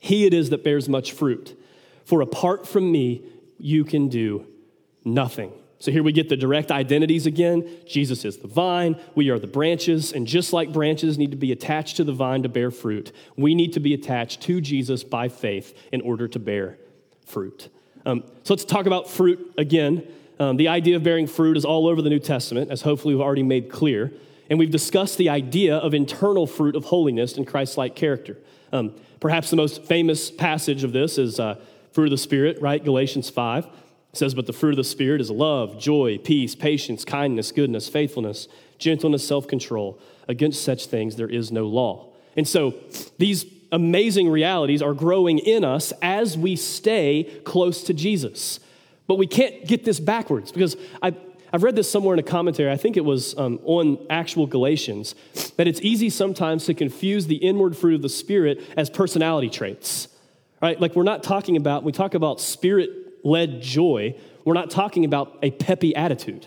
he 0.00 0.26
it 0.26 0.32
is 0.32 0.50
that 0.50 0.62
bears 0.62 0.88
much 0.88 1.10
fruit. 1.10 1.60
For 2.04 2.20
apart 2.20 2.68
from 2.68 2.92
me, 2.92 3.24
you 3.58 3.84
can 3.84 4.08
do 4.08 4.46
nothing. 5.04 5.52
So 5.80 5.90
here 5.90 6.02
we 6.02 6.12
get 6.12 6.28
the 6.28 6.36
direct 6.36 6.70
identities 6.70 7.26
again. 7.26 7.68
Jesus 7.86 8.24
is 8.24 8.36
the 8.36 8.48
vine, 8.48 8.96
we 9.16 9.28
are 9.30 9.38
the 9.38 9.46
branches, 9.46 10.12
and 10.12 10.26
just 10.26 10.52
like 10.52 10.72
branches 10.72 11.18
need 11.18 11.30
to 11.32 11.36
be 11.36 11.50
attached 11.50 11.96
to 11.96 12.04
the 12.04 12.12
vine 12.12 12.44
to 12.44 12.48
bear 12.48 12.70
fruit, 12.70 13.10
we 13.36 13.56
need 13.56 13.72
to 13.72 13.80
be 13.80 13.92
attached 13.92 14.40
to 14.42 14.60
Jesus 14.60 15.02
by 15.02 15.28
faith 15.28 15.74
in 15.90 16.00
order 16.02 16.28
to 16.28 16.38
bear 16.38 16.78
fruit. 17.30 17.68
Um, 18.04 18.24
so 18.42 18.54
let's 18.54 18.64
talk 18.64 18.86
about 18.86 19.08
fruit 19.08 19.52
again. 19.56 20.06
Um, 20.38 20.56
the 20.56 20.68
idea 20.68 20.96
of 20.96 21.02
bearing 21.02 21.26
fruit 21.26 21.56
is 21.56 21.64
all 21.64 21.86
over 21.86 22.00
the 22.02 22.10
New 22.10 22.18
Testament, 22.18 22.70
as 22.70 22.82
hopefully 22.82 23.14
we've 23.14 23.22
already 23.22 23.42
made 23.42 23.70
clear. 23.70 24.12
And 24.48 24.58
we've 24.58 24.70
discussed 24.70 25.16
the 25.18 25.28
idea 25.28 25.76
of 25.76 25.94
internal 25.94 26.46
fruit 26.46 26.74
of 26.74 26.86
holiness 26.86 27.36
and 27.36 27.46
Christ 27.46 27.76
like 27.76 27.94
character. 27.94 28.36
Um, 28.72 28.94
perhaps 29.20 29.50
the 29.50 29.56
most 29.56 29.84
famous 29.84 30.30
passage 30.30 30.82
of 30.82 30.92
this 30.92 31.18
is 31.18 31.38
uh, 31.38 31.60
fruit 31.92 32.06
of 32.06 32.10
the 32.10 32.18
Spirit, 32.18 32.60
right? 32.60 32.82
Galatians 32.82 33.30
5. 33.30 33.64
It 33.66 33.70
says, 34.14 34.34
But 34.34 34.46
the 34.46 34.52
fruit 34.52 34.70
of 34.70 34.76
the 34.76 34.84
Spirit 34.84 35.20
is 35.20 35.30
love, 35.30 35.78
joy, 35.78 36.18
peace, 36.18 36.54
patience, 36.54 37.04
kindness, 37.04 37.52
goodness, 37.52 37.88
faithfulness, 37.88 38.48
gentleness, 38.78 39.26
self 39.26 39.46
control. 39.46 39.98
Against 40.26 40.62
such 40.62 40.86
things 40.86 41.16
there 41.16 41.28
is 41.28 41.52
no 41.52 41.66
law. 41.66 42.08
And 42.36 42.46
so 42.46 42.74
these 43.18 43.44
amazing 43.72 44.28
realities 44.28 44.82
are 44.82 44.94
growing 44.94 45.38
in 45.38 45.64
us 45.64 45.92
as 46.02 46.36
we 46.36 46.56
stay 46.56 47.40
close 47.44 47.84
to 47.84 47.94
Jesus. 47.94 48.60
But 49.06 49.16
we 49.16 49.26
can't 49.26 49.66
get 49.66 49.84
this 49.84 50.00
backwards 50.00 50.52
because 50.52 50.76
I, 51.02 51.14
I've 51.52 51.62
read 51.62 51.76
this 51.76 51.90
somewhere 51.90 52.14
in 52.14 52.20
a 52.20 52.24
commentary, 52.24 52.70
I 52.70 52.76
think 52.76 52.96
it 52.96 53.04
was 53.04 53.36
um, 53.36 53.58
on 53.64 53.98
actual 54.08 54.46
Galatians, 54.46 55.14
that 55.56 55.66
it's 55.66 55.80
easy 55.80 56.10
sometimes 56.10 56.66
to 56.66 56.74
confuse 56.74 57.26
the 57.26 57.36
inward 57.36 57.76
fruit 57.76 57.94
of 57.94 58.02
the 58.02 58.08
Spirit 58.08 58.60
as 58.76 58.88
personality 58.88 59.50
traits. 59.50 60.08
Right? 60.62 60.80
Like 60.80 60.94
we're 60.94 61.02
not 61.02 61.22
talking 61.22 61.56
about, 61.56 61.84
we 61.84 61.92
talk 61.92 62.14
about 62.14 62.40
spirit 62.40 62.90
led 63.24 63.62
joy, 63.62 64.14
we're 64.44 64.54
not 64.54 64.70
talking 64.70 65.04
about 65.04 65.38
a 65.42 65.50
peppy 65.50 65.96
attitude, 65.96 66.46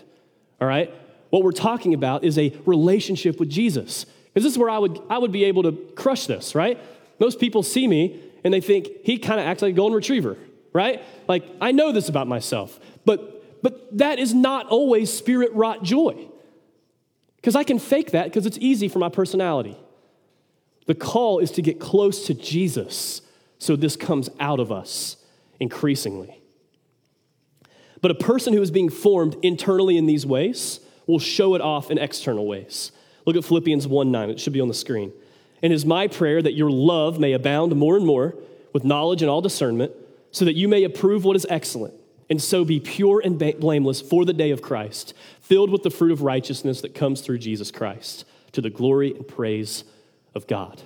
all 0.60 0.68
right? 0.68 0.92
What 1.30 1.42
we're 1.42 1.52
talking 1.52 1.94
about 1.94 2.22
is 2.22 2.38
a 2.38 2.56
relationship 2.64 3.40
with 3.40 3.50
Jesus. 3.50 4.04
Because 4.04 4.44
this 4.44 4.52
is 4.52 4.58
where 4.58 4.70
I 4.70 4.78
would, 4.78 5.00
I 5.10 5.18
would 5.18 5.32
be 5.32 5.44
able 5.44 5.64
to 5.64 5.72
crush 5.96 6.26
this, 6.26 6.54
right? 6.54 6.78
Most 7.18 7.40
people 7.40 7.62
see 7.62 7.86
me 7.86 8.20
and 8.42 8.52
they 8.52 8.60
think 8.60 8.88
he 9.02 9.18
kind 9.18 9.40
of 9.40 9.46
acts 9.46 9.62
like 9.62 9.72
a 9.72 9.76
golden 9.76 9.96
retriever, 9.96 10.36
right? 10.72 11.02
Like, 11.28 11.44
I 11.60 11.72
know 11.72 11.92
this 11.92 12.08
about 12.08 12.26
myself, 12.26 12.78
but, 13.04 13.62
but 13.62 13.96
that 13.98 14.18
is 14.18 14.34
not 14.34 14.66
always 14.66 15.12
spirit 15.12 15.52
wrought 15.52 15.82
joy. 15.82 16.28
Because 17.36 17.56
I 17.56 17.64
can 17.64 17.78
fake 17.78 18.12
that 18.12 18.24
because 18.24 18.46
it's 18.46 18.58
easy 18.58 18.88
for 18.88 18.98
my 18.98 19.08
personality. 19.08 19.76
The 20.86 20.94
call 20.94 21.38
is 21.38 21.50
to 21.52 21.62
get 21.62 21.80
close 21.80 22.26
to 22.26 22.34
Jesus 22.34 23.22
so 23.58 23.76
this 23.76 23.96
comes 23.96 24.28
out 24.40 24.60
of 24.60 24.70
us 24.70 25.16
increasingly. 25.60 26.40
But 28.02 28.10
a 28.10 28.14
person 28.14 28.52
who 28.52 28.60
is 28.60 28.70
being 28.70 28.90
formed 28.90 29.36
internally 29.42 29.96
in 29.96 30.04
these 30.04 30.26
ways 30.26 30.80
will 31.06 31.18
show 31.18 31.54
it 31.54 31.62
off 31.62 31.90
in 31.90 31.98
external 31.98 32.46
ways. 32.46 32.92
Look 33.24 33.36
at 33.36 33.44
Philippians 33.44 33.86
1 33.88 34.10
9, 34.10 34.30
it 34.30 34.40
should 34.40 34.52
be 34.52 34.60
on 34.60 34.68
the 34.68 34.74
screen. 34.74 35.12
And 35.62 35.72
it 35.72 35.76
is 35.76 35.86
my 35.86 36.08
prayer 36.08 36.42
that 36.42 36.54
your 36.54 36.70
love 36.70 37.18
may 37.18 37.32
abound 37.32 37.74
more 37.76 37.96
and 37.96 38.06
more 38.06 38.34
with 38.72 38.84
knowledge 38.84 39.22
and 39.22 39.30
all 39.30 39.40
discernment, 39.40 39.92
so 40.30 40.44
that 40.44 40.56
you 40.56 40.68
may 40.68 40.82
approve 40.84 41.24
what 41.24 41.36
is 41.36 41.46
excellent, 41.48 41.94
and 42.28 42.42
so 42.42 42.64
be 42.64 42.80
pure 42.80 43.22
and 43.24 43.38
blameless 43.38 44.00
for 44.00 44.24
the 44.24 44.32
day 44.32 44.50
of 44.50 44.62
Christ, 44.62 45.14
filled 45.40 45.70
with 45.70 45.84
the 45.84 45.90
fruit 45.90 46.10
of 46.10 46.22
righteousness 46.22 46.80
that 46.80 46.94
comes 46.94 47.20
through 47.20 47.38
Jesus 47.38 47.70
Christ, 47.70 48.24
to 48.52 48.60
the 48.60 48.70
glory 48.70 49.14
and 49.14 49.26
praise 49.26 49.84
of 50.34 50.46
God. 50.46 50.82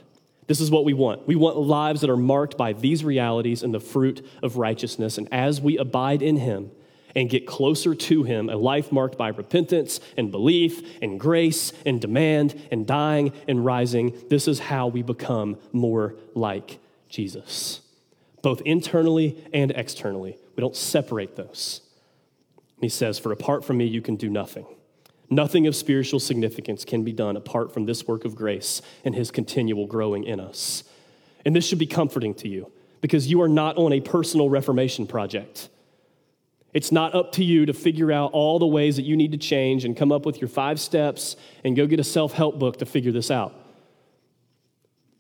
This 0.49 0.61
is 0.61 0.71
what 0.71 0.85
we 0.85 0.95
want. 0.95 1.27
We 1.27 1.37
want 1.37 1.57
lives 1.59 2.01
that 2.01 2.11
are 2.11 2.17
marked 2.17 2.57
by 2.57 2.73
these 2.73 3.05
realities 3.05 3.63
and 3.63 3.73
the 3.73 3.81
fruit 3.81 4.27
of 4.43 4.57
righteousness. 4.57 5.19
And 5.19 5.29
as 5.33 5.61
we 5.61 5.77
abide 5.77 6.23
in 6.23 6.37
Him, 6.37 6.71
and 7.19 7.29
get 7.29 7.49
closer 7.49 7.97
to 7.97 8.23
Him, 8.23 8.49
a 8.49 8.55
life 8.55 8.93
marked 8.93 9.19
by 9.19 9.31
repentance 9.31 9.99
and 10.17 10.31
belief 10.31 11.03
and 11.03 11.19
grace 11.19 11.73
and 11.85 12.01
demand 12.01 12.55
and 12.71 12.87
dying 12.87 13.33
and 13.49 13.65
rising. 13.65 14.17
This 14.31 14.47
is 14.47 14.61
how 14.61 14.87
we 14.87 15.03
become 15.03 15.57
more 15.73 16.15
like 16.37 16.79
Jesus, 17.09 17.81
both 18.41 18.61
internally 18.61 19.37
and 19.53 19.73
externally. 19.73 20.39
We 20.55 20.61
don't 20.61 20.77
separate 20.77 21.35
those. 21.35 21.81
He 22.81 22.89
says, 22.89 23.19
For 23.19 23.33
apart 23.33 23.65
from 23.65 23.79
me, 23.79 23.87
you 23.87 24.01
can 24.01 24.15
do 24.15 24.29
nothing. 24.29 24.67
Nothing 25.29 25.67
of 25.67 25.75
spiritual 25.75 26.21
significance 26.21 26.85
can 26.85 27.03
be 27.03 27.13
done 27.13 27.37
apart 27.37 27.75
from 27.75 27.87
this 27.87 28.07
work 28.07 28.27
of 28.27 28.37
grace 28.37 28.81
and 29.05 29.13
His 29.13 29.33
continual 29.33 29.89
growing 29.89 30.23
in 30.23 30.39
us. 30.39 30.85
And 31.45 31.57
this 31.57 31.67
should 31.67 31.81
be 31.81 31.87
comforting 31.87 32.35
to 32.35 32.49
you 32.49 32.71
because 33.01 33.27
you 33.27 33.43
are 33.43 33.49
not 33.49 33.77
on 33.77 33.93
a 33.93 34.01
personal 34.01 34.49
reformation 34.49 35.09
project. 35.09 35.69
It's 36.75 36.93
not 36.93 37.15
up 37.15 37.33
to 37.33 37.45
you 37.45 37.67
to 37.67 37.73
figure 37.73 38.13
out 38.13 38.33
all 38.33 38.59
the 38.59 38.67
ways 38.67 38.97
that 38.97 39.03
you 39.03 39.17
need 39.17 39.33
to 39.33 39.39
change 39.39 39.85
and 39.85 39.97
come 39.97 40.13
up 40.13 40.27
with 40.27 40.41
your 40.41 40.49
five 40.49 40.79
steps 40.79 41.37
and 41.65 41.75
go 41.75 41.87
get 41.87 41.99
a 41.99 42.05
self 42.05 42.33
help 42.33 42.59
book 42.59 42.79
to 42.79 42.87
figure 42.87 43.13
this 43.13 43.31
out. 43.31 43.55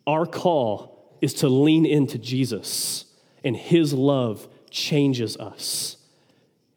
Our 0.06 0.26
call 0.26 1.16
is 1.20 1.34
to 1.34 1.48
lean 1.48 1.84
into 1.86 2.18
Jesus, 2.18 3.06
and 3.42 3.56
His 3.56 3.92
love 3.92 4.46
changes 4.70 5.36
us. 5.36 5.96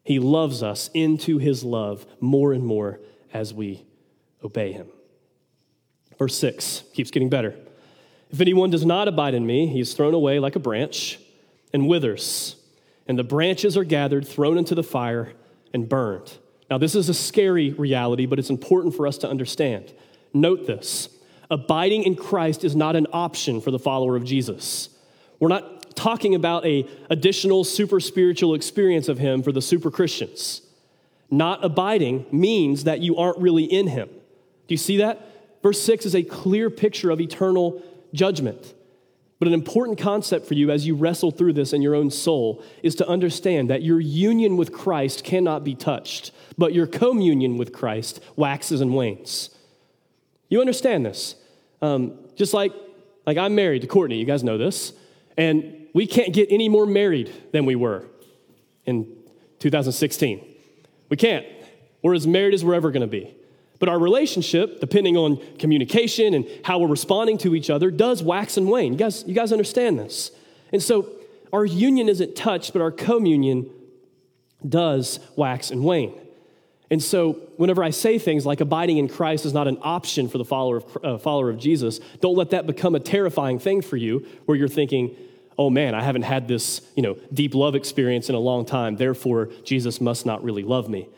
He 0.04 0.20
loves 0.20 0.64
us 0.64 0.90
into 0.94 1.38
His 1.38 1.64
love 1.64 2.06
more 2.20 2.54
and 2.54 2.66
more 2.66 3.00
as 3.34 3.54
we 3.54 3.86
obey 4.44 4.72
Him. 4.72 4.88
Verse 6.18 6.38
6 6.38 6.84
keeps 6.94 7.12
getting 7.12 7.30
better. 7.30 7.56
If 8.32 8.40
anyone 8.40 8.70
does 8.70 8.86
not 8.86 9.08
abide 9.08 9.34
in 9.34 9.46
me, 9.46 9.68
he 9.68 9.82
is 9.82 9.94
thrown 9.94 10.14
away 10.14 10.40
like 10.40 10.56
a 10.56 10.60
branch 10.60 11.20
and 11.74 11.88
withers 11.88 12.56
and 13.08 13.18
the 13.18 13.24
branches 13.24 13.76
are 13.78 13.84
gathered, 13.84 14.28
thrown 14.28 14.58
into 14.58 14.76
the 14.76 14.84
fire, 14.84 15.34
and 15.74 15.88
burned. 15.88 16.38
Now, 16.70 16.78
this 16.78 16.96
is 16.96 17.10
a 17.10 17.14
scary 17.14 17.72
reality, 17.72 18.26
but 18.26 18.40
it's 18.40 18.50
important 18.50 18.96
for 18.96 19.06
us 19.06 19.18
to 19.20 19.30
understand. 19.30 19.94
Note 20.34 20.68
this 20.68 21.10
abiding 21.50 22.04
in 22.04 22.16
Christ 22.16 22.64
is 22.64 22.76
not 22.76 22.96
an 22.96 23.08
option 23.12 23.60
for 23.60 23.72
the 23.72 23.80
follower 23.80 24.16
of 24.16 24.24
Jesus. 24.24 24.90
We're 25.40 25.50
not 25.50 25.96
talking 25.96 26.34
about 26.34 26.66
a 26.66 26.88
additional 27.10 27.66
super 27.66 28.00
spiritual 28.00 28.54
experience 28.54 29.10
of 29.10 29.18
him 29.18 29.44
for 29.44 29.52
the 29.52 29.62
super 29.62 29.92
Christians. 29.92 30.62
Not 31.30 31.64
abiding 31.64 32.26
means 32.32 32.86
that 32.86 33.02
you 33.02 33.18
aren't 33.18 33.38
really 33.40 33.64
in 33.64 33.88
him. 33.88 34.08
Do 34.08 34.74
you 34.74 34.78
see 34.78 34.98
that? 34.98 35.28
Verse 35.62 35.82
6 35.82 36.06
is 36.06 36.16
a 36.16 36.24
clear 36.24 36.70
picture 36.70 37.10
of 37.10 37.20
eternal 37.20 37.82
judgment. 38.14 38.74
But 39.42 39.48
an 39.48 39.56
important 39.56 39.98
concept 39.98 40.46
for 40.46 40.54
you 40.54 40.70
as 40.70 40.86
you 40.86 40.94
wrestle 40.94 41.32
through 41.32 41.54
this 41.54 41.74
in 41.74 41.82
your 41.82 41.96
own 41.96 42.12
soul 42.12 42.64
is 42.84 42.94
to 42.94 43.08
understand 43.08 43.72
that 43.72 43.82
your 43.82 44.00
union 44.00 44.56
with 44.56 44.72
Christ 44.72 45.24
cannot 45.24 45.64
be 45.64 45.74
touched, 45.74 46.32
but 46.60 46.76
your 46.76 46.86
communion 46.86 47.58
with 47.58 47.74
Christ 47.74 48.20
waxes 48.36 48.82
and 48.82 48.94
wanes. 48.94 49.50
You 50.50 50.62
understand 50.62 51.08
this? 51.08 51.38
Um, 51.82 52.20
just 52.36 52.54
like, 52.54 52.72
like 53.26 53.40
I'm 53.40 53.56
married 53.56 53.82
to 53.82 53.88
Courtney, 53.88 54.20
you 54.20 54.26
guys 54.26 54.44
know 54.44 54.60
this, 54.60 54.94
and 55.36 55.88
we 55.92 56.06
can't 56.06 56.34
get 56.34 56.52
any 56.52 56.70
more 56.70 56.86
married 56.86 57.34
than 57.52 57.66
we 57.66 57.76
were 57.76 58.06
in 58.86 59.12
2016. 59.58 60.56
We 61.10 61.18
can't. 61.18 61.48
We're 62.04 62.14
as 62.14 62.28
married 62.28 62.54
as 62.54 62.64
we're 62.64 62.76
ever 62.76 62.92
going 62.92 63.02
to 63.02 63.08
be. 63.08 63.36
But 63.82 63.90
our 63.90 63.98
relationship, 63.98 64.80
depending 64.80 65.18
on 65.18 65.42
communication 65.58 66.36
and 66.36 66.48
how 66.64 66.78
we're 66.78 66.88
responding 66.88 67.40
to 67.40 67.56
each 67.56 67.72
other, 67.72 67.90
does 67.90 68.22
wax 68.22 68.56
and 68.56 68.70
wane. 68.70 68.94
You 68.94 69.00
guys, 69.00 69.24
you 69.26 69.34
guys 69.34 69.52
understand 69.52 69.98
this? 69.98 70.30
And 70.72 70.84
so 70.84 71.10
our 71.52 71.66
union 71.66 72.08
isn't 72.08 72.36
touched, 72.36 72.74
but 72.74 72.84
our 72.84 72.92
communion 72.92 73.72
does 74.70 75.20
wax 75.36 75.72
and 75.72 75.84
wane. 75.84 76.14
And 76.92 77.02
so, 77.02 77.34
whenever 77.58 77.84
I 77.84 77.90
say 77.90 78.20
things 78.20 78.46
like 78.46 78.62
abiding 78.62 79.00
in 79.00 79.08
Christ 79.08 79.48
is 79.48 79.54
not 79.54 79.68
an 79.68 79.80
option 79.82 80.30
for 80.30 80.38
the 80.38 80.46
follower 80.46 80.78
of, 80.78 80.98
uh, 81.04 81.18
follower 81.18 81.50
of 81.50 81.58
Jesus, 81.58 82.00
don't 82.20 82.36
let 82.36 82.52
that 82.52 82.68
become 82.68 82.94
a 82.94 83.00
terrifying 83.00 83.58
thing 83.58 83.82
for 83.82 83.98
you 83.98 84.28
where 84.46 84.56
you're 84.56 84.68
thinking, 84.68 85.16
oh 85.58 85.72
man, 85.72 85.96
I 85.96 86.04
haven't 86.04 86.24
had 86.24 86.48
this, 86.48 86.82
you 86.96 87.02
know, 87.02 87.18
deep 87.34 87.56
love 87.56 87.74
experience 87.74 88.30
in 88.30 88.36
a 88.36 88.40
long 88.40 88.64
time. 88.64 88.98
Therefore, 88.98 89.48
Jesus 89.64 90.00
must 90.00 90.28
not 90.28 90.44
really 90.44 90.64
love 90.64 90.88
me. 90.88 91.10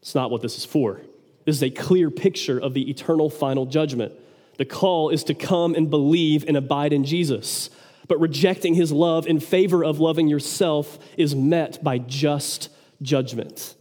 It's 0.00 0.14
not 0.14 0.30
what 0.30 0.40
this 0.40 0.56
is 0.56 0.64
for. 0.64 1.02
This 1.50 1.56
is 1.56 1.62
a 1.64 1.70
clear 1.70 2.12
picture 2.12 2.60
of 2.60 2.74
the 2.74 2.88
eternal 2.88 3.28
final 3.28 3.66
judgment. 3.66 4.12
The 4.58 4.64
call 4.64 5.10
is 5.10 5.24
to 5.24 5.34
come 5.34 5.74
and 5.74 5.90
believe 5.90 6.44
and 6.46 6.56
abide 6.56 6.92
in 6.92 7.02
Jesus. 7.04 7.70
But 8.06 8.20
rejecting 8.20 8.76
his 8.76 8.92
love 8.92 9.26
in 9.26 9.40
favor 9.40 9.84
of 9.84 9.98
loving 9.98 10.28
yourself 10.28 10.96
is 11.16 11.34
met 11.34 11.82
by 11.82 11.98
just 11.98 12.68
judgment. 13.02 13.74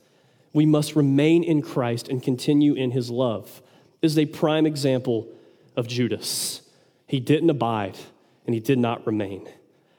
We 0.52 0.66
must 0.66 0.96
remain 0.96 1.44
in 1.44 1.62
Christ 1.62 2.10
and 2.10 2.24
continue 2.24 2.74
in 2.74 2.90
his 2.90 3.12
love. 3.12 3.62
This 4.02 4.14
is 4.14 4.18
a 4.18 4.26
prime 4.26 4.66
example 4.66 5.28
of 5.76 5.88
Judas. 5.88 6.64
He 7.06 7.20
didn't 7.20 7.52
abide 7.52 8.00
and 8.48 8.56
he 8.56 8.60
did 8.60 8.80
not 8.80 9.06
remain. 9.06 9.48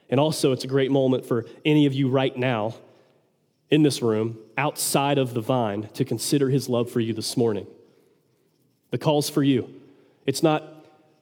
And 0.08 0.18
also, 0.18 0.50
it's 0.50 0.64
a 0.64 0.66
great 0.66 0.90
moment 0.90 1.24
for 1.24 1.46
any 1.64 1.86
of 1.86 1.94
you 1.94 2.08
right 2.08 2.36
now 2.36 2.74
in 3.70 3.82
this 3.82 4.02
room, 4.02 4.38
outside 4.58 5.18
of 5.18 5.34
the 5.34 5.40
vine, 5.40 5.88
to 5.94 6.04
consider 6.04 6.50
his 6.50 6.68
love 6.68 6.90
for 6.90 7.00
you 7.00 7.12
this 7.12 7.36
morning. 7.36 7.66
The 8.90 8.98
call's 8.98 9.30
for 9.30 9.42
you. 9.42 9.72
It's 10.26 10.42
not 10.42 10.64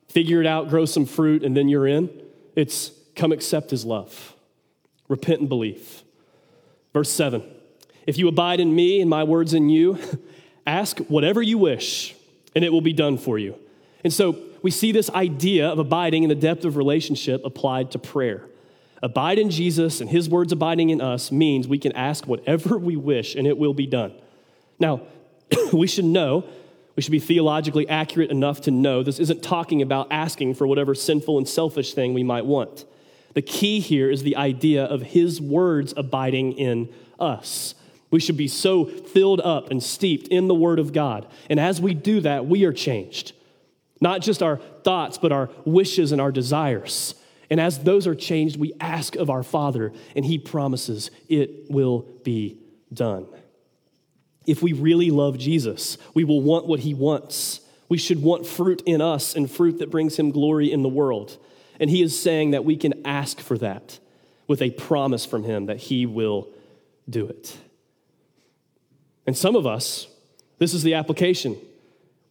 figure 0.08 0.40
it 0.40 0.46
out, 0.46 0.68
grow 0.68 0.86
some 0.86 1.04
fruit, 1.06 1.44
and 1.44 1.56
then 1.56 1.68
you're 1.68 1.86
in. 1.86 2.10
It's 2.56 2.92
come 3.14 3.32
accept 3.32 3.70
his 3.70 3.84
love. 3.84 4.34
Repent 5.08 5.40
and 5.40 5.48
believe. 5.48 6.02
Verse 6.92 7.10
7 7.10 7.42
If 8.06 8.18
you 8.18 8.28
abide 8.28 8.60
in 8.60 8.74
me 8.74 9.00
and 9.00 9.10
my 9.10 9.24
words 9.24 9.54
in 9.54 9.68
you, 9.68 9.98
ask 10.66 10.98
whatever 11.00 11.42
you 11.42 11.58
wish, 11.58 12.14
and 12.54 12.64
it 12.64 12.72
will 12.72 12.80
be 12.80 12.92
done 12.92 13.18
for 13.18 13.38
you. 13.38 13.54
And 14.04 14.12
so 14.12 14.38
we 14.62 14.70
see 14.70 14.92
this 14.92 15.10
idea 15.10 15.68
of 15.68 15.78
abiding 15.78 16.22
in 16.22 16.28
the 16.28 16.34
depth 16.34 16.64
of 16.64 16.76
relationship 16.76 17.44
applied 17.44 17.90
to 17.92 17.98
prayer. 17.98 18.46
Abide 19.02 19.38
in 19.38 19.50
Jesus 19.50 20.00
and 20.00 20.10
his 20.10 20.28
words 20.28 20.52
abiding 20.52 20.90
in 20.90 21.00
us 21.00 21.30
means 21.30 21.68
we 21.68 21.78
can 21.78 21.92
ask 21.92 22.26
whatever 22.26 22.78
we 22.78 22.96
wish 22.96 23.34
and 23.34 23.46
it 23.46 23.56
will 23.56 23.74
be 23.74 23.86
done. 23.86 24.12
Now, 24.78 25.02
we 25.72 25.86
should 25.86 26.04
know, 26.04 26.44
we 26.96 27.02
should 27.02 27.12
be 27.12 27.20
theologically 27.20 27.88
accurate 27.88 28.30
enough 28.30 28.62
to 28.62 28.70
know 28.70 29.02
this 29.02 29.20
isn't 29.20 29.42
talking 29.42 29.82
about 29.82 30.08
asking 30.10 30.54
for 30.54 30.66
whatever 30.66 30.94
sinful 30.94 31.38
and 31.38 31.48
selfish 31.48 31.94
thing 31.94 32.12
we 32.12 32.24
might 32.24 32.44
want. 32.44 32.84
The 33.34 33.42
key 33.42 33.78
here 33.78 34.10
is 34.10 34.24
the 34.24 34.36
idea 34.36 34.84
of 34.84 35.02
his 35.02 35.40
words 35.40 35.94
abiding 35.96 36.54
in 36.54 36.88
us. 37.20 37.74
We 38.10 38.20
should 38.20 38.36
be 38.36 38.48
so 38.48 38.84
filled 38.84 39.40
up 39.40 39.70
and 39.70 39.82
steeped 39.82 40.28
in 40.28 40.48
the 40.48 40.54
word 40.54 40.78
of 40.78 40.92
God. 40.92 41.26
And 41.48 41.60
as 41.60 41.80
we 41.80 41.94
do 41.94 42.20
that, 42.22 42.46
we 42.46 42.64
are 42.64 42.72
changed. 42.72 43.32
Not 44.00 44.22
just 44.22 44.42
our 44.42 44.56
thoughts, 44.56 45.18
but 45.18 45.30
our 45.30 45.50
wishes 45.64 46.10
and 46.10 46.20
our 46.20 46.32
desires. 46.32 47.14
And 47.50 47.60
as 47.60 47.78
those 47.80 48.06
are 48.06 48.14
changed, 48.14 48.58
we 48.58 48.72
ask 48.80 49.16
of 49.16 49.30
our 49.30 49.42
Father, 49.42 49.92
and 50.14 50.24
He 50.24 50.38
promises 50.38 51.10
it 51.28 51.70
will 51.70 52.06
be 52.22 52.58
done. 52.92 53.26
If 54.46 54.62
we 54.62 54.72
really 54.72 55.10
love 55.10 55.38
Jesus, 55.38 55.98
we 56.14 56.24
will 56.24 56.40
want 56.40 56.66
what 56.66 56.80
He 56.80 56.94
wants. 56.94 57.60
We 57.88 57.98
should 57.98 58.22
want 58.22 58.46
fruit 58.46 58.82
in 58.84 59.00
us 59.00 59.34
and 59.34 59.50
fruit 59.50 59.78
that 59.78 59.90
brings 59.90 60.18
Him 60.18 60.30
glory 60.30 60.70
in 60.70 60.82
the 60.82 60.88
world. 60.88 61.38
And 61.80 61.88
He 61.88 62.02
is 62.02 62.18
saying 62.18 62.50
that 62.50 62.64
we 62.64 62.76
can 62.76 63.06
ask 63.06 63.40
for 63.40 63.56
that 63.58 63.98
with 64.46 64.60
a 64.62 64.70
promise 64.70 65.24
from 65.24 65.44
Him 65.44 65.66
that 65.66 65.78
He 65.78 66.06
will 66.06 66.48
do 67.08 67.26
it. 67.26 67.56
And 69.26 69.36
some 69.36 69.56
of 69.56 69.66
us, 69.66 70.06
this 70.58 70.74
is 70.74 70.82
the 70.82 70.94
application. 70.94 71.56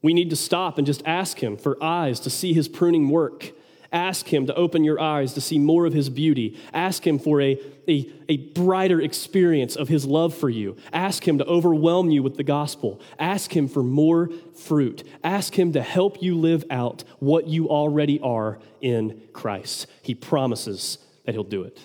We 0.01 0.13
need 0.13 0.29
to 0.31 0.35
stop 0.35 0.77
and 0.77 0.85
just 0.85 1.01
ask 1.05 1.41
Him 1.41 1.57
for 1.57 1.81
eyes 1.83 2.19
to 2.21 2.29
see 2.29 2.53
His 2.53 2.67
pruning 2.67 3.09
work 3.09 3.51
Ask 3.91 4.27
Him 4.27 4.47
to 4.47 4.55
open 4.55 4.83
your 4.83 4.99
eyes 4.99 5.33
to 5.33 5.41
see 5.41 5.57
more 5.59 5.85
of 5.85 5.93
His 5.93 6.09
beauty. 6.09 6.59
Ask 6.73 7.05
Him 7.05 7.19
for 7.19 7.41
a, 7.41 7.59
a, 7.87 8.09
a, 8.27 8.37
brighter 8.37 8.99
experience 9.01 9.75
of 9.75 9.87
His 9.87 10.05
love 10.05 10.35
for 10.35 10.49
you. 10.49 10.77
Ask 10.91 11.27
Him 11.27 11.37
to 11.37 11.45
overwhelm 11.45 12.09
you 12.09 12.23
with 12.23 12.37
the 12.37 12.43
gospel. 12.43 12.99
Ask 13.19 13.55
Him 13.55 13.67
for 13.67 13.83
more 13.83 14.29
fruit. 14.55 15.03
Ask 15.23 15.57
Him 15.57 15.73
to 15.73 15.81
help 15.81 16.21
you 16.21 16.35
live 16.35 16.65
out 16.69 17.03
what 17.19 17.47
you 17.47 17.69
already 17.69 18.19
are 18.19 18.59
in 18.81 19.21
Christ. 19.33 19.87
He 20.01 20.15
promises 20.15 20.97
that 21.25 21.33
He'll 21.33 21.43
do 21.43 21.63
it. 21.63 21.79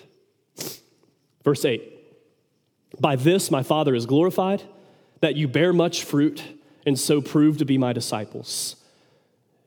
Verse 1.43 1.65
8 1.65 1.83
By 2.99 3.15
this 3.15 3.51
my 3.51 3.63
Father 3.63 3.95
is 3.95 4.05
glorified, 4.05 4.63
that 5.21 5.35
you 5.35 5.47
bear 5.47 5.73
much 5.73 6.03
fruit 6.03 6.43
and 6.85 6.99
so 6.99 7.21
prove 7.21 7.57
to 7.57 7.65
be 7.65 7.77
my 7.77 7.93
disciples. 7.93 8.75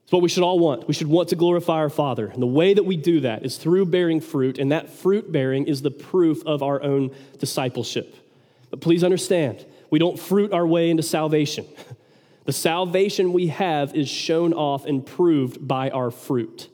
It's 0.06 0.12
what 0.12 0.22
we 0.22 0.28
should 0.28 0.44
all 0.44 0.60
want. 0.60 0.86
We 0.86 0.94
should 0.94 1.08
want 1.08 1.30
to 1.30 1.36
glorify 1.36 1.78
our 1.78 1.90
Father. 1.90 2.28
And 2.28 2.40
the 2.40 2.46
way 2.46 2.72
that 2.72 2.84
we 2.84 2.96
do 2.96 3.18
that 3.20 3.44
is 3.44 3.56
through 3.56 3.86
bearing 3.86 4.20
fruit, 4.20 4.56
and 4.56 4.70
that 4.70 4.88
fruit 4.88 5.32
bearing 5.32 5.66
is 5.66 5.82
the 5.82 5.90
proof 5.90 6.46
of 6.46 6.62
our 6.62 6.80
own 6.80 7.12
discipleship. 7.40 8.14
But 8.70 8.80
please 8.80 9.02
understand, 9.02 9.66
we 9.90 9.98
don't 9.98 10.16
fruit 10.16 10.52
our 10.52 10.64
way 10.64 10.90
into 10.90 11.02
salvation. 11.02 11.66
The 12.46 12.52
salvation 12.52 13.32
we 13.32 13.48
have 13.48 13.94
is 13.96 14.08
shown 14.08 14.52
off 14.52 14.86
and 14.86 15.04
proved 15.04 15.66
by 15.66 15.90
our 15.90 16.12
fruit. 16.12 16.68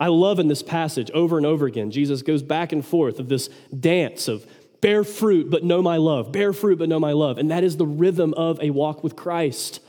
I 0.00 0.08
love 0.08 0.38
in 0.38 0.48
this 0.48 0.62
passage 0.62 1.10
over 1.10 1.36
and 1.36 1.46
over 1.46 1.66
again, 1.66 1.90
Jesus 1.90 2.22
goes 2.22 2.42
back 2.42 2.72
and 2.72 2.84
forth 2.84 3.18
of 3.18 3.28
this 3.28 3.48
dance 3.78 4.26
of 4.26 4.46
bear 4.80 5.04
fruit 5.04 5.50
but 5.50 5.64
know 5.64 5.82
my 5.82 5.98
love, 5.98 6.32
bear 6.32 6.54
fruit 6.54 6.78
but 6.78 6.88
know 6.88 6.98
my 6.98 7.12
love. 7.12 7.36
And 7.36 7.50
that 7.50 7.62
is 7.62 7.76
the 7.76 7.86
rhythm 7.86 8.32
of 8.34 8.58
a 8.62 8.70
walk 8.70 9.04
with 9.04 9.16
Christ. 9.16 9.80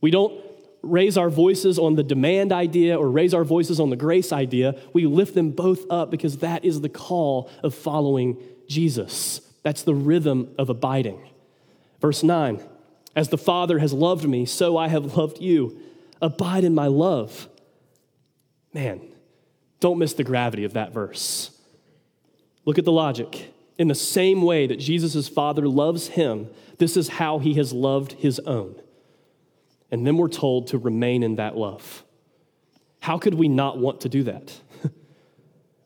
We 0.00 0.10
don't 0.10 0.34
raise 0.82 1.16
our 1.16 1.30
voices 1.30 1.78
on 1.78 1.94
the 1.94 2.02
demand 2.02 2.52
idea 2.52 2.96
or 2.98 3.10
raise 3.10 3.34
our 3.34 3.44
voices 3.44 3.80
on 3.80 3.90
the 3.90 3.96
grace 3.96 4.32
idea. 4.32 4.74
We 4.92 5.06
lift 5.06 5.34
them 5.34 5.50
both 5.50 5.90
up 5.90 6.10
because 6.10 6.38
that 6.38 6.64
is 6.64 6.80
the 6.80 6.88
call 6.88 7.50
of 7.62 7.74
following 7.74 8.36
Jesus. 8.68 9.40
That's 9.62 9.82
the 9.82 9.94
rhythm 9.94 10.54
of 10.58 10.70
abiding. 10.70 11.20
Verse 12.00 12.22
9 12.22 12.62
As 13.16 13.28
the 13.28 13.38
Father 13.38 13.78
has 13.78 13.92
loved 13.92 14.28
me, 14.28 14.46
so 14.46 14.76
I 14.76 14.88
have 14.88 15.16
loved 15.16 15.40
you. 15.40 15.80
Abide 16.20 16.64
in 16.64 16.74
my 16.74 16.86
love. 16.86 17.48
Man, 18.72 19.00
don't 19.80 19.98
miss 19.98 20.14
the 20.14 20.24
gravity 20.24 20.64
of 20.64 20.72
that 20.74 20.92
verse. 20.92 21.50
Look 22.64 22.78
at 22.78 22.84
the 22.84 22.92
logic. 22.92 23.54
In 23.78 23.88
the 23.88 23.94
same 23.94 24.42
way 24.42 24.66
that 24.66 24.80
Jesus' 24.80 25.28
Father 25.28 25.68
loves 25.68 26.08
him, 26.08 26.48
this 26.78 26.96
is 26.96 27.08
how 27.08 27.38
he 27.38 27.54
has 27.54 27.72
loved 27.72 28.12
his 28.14 28.40
own. 28.40 28.74
And 29.90 30.06
then 30.06 30.16
we're 30.16 30.28
told 30.28 30.68
to 30.68 30.78
remain 30.78 31.22
in 31.22 31.36
that 31.36 31.56
love. 31.56 32.04
How 33.00 33.18
could 33.18 33.34
we 33.34 33.48
not 33.48 33.78
want 33.78 34.02
to 34.02 34.08
do 34.08 34.22
that? 34.24 34.60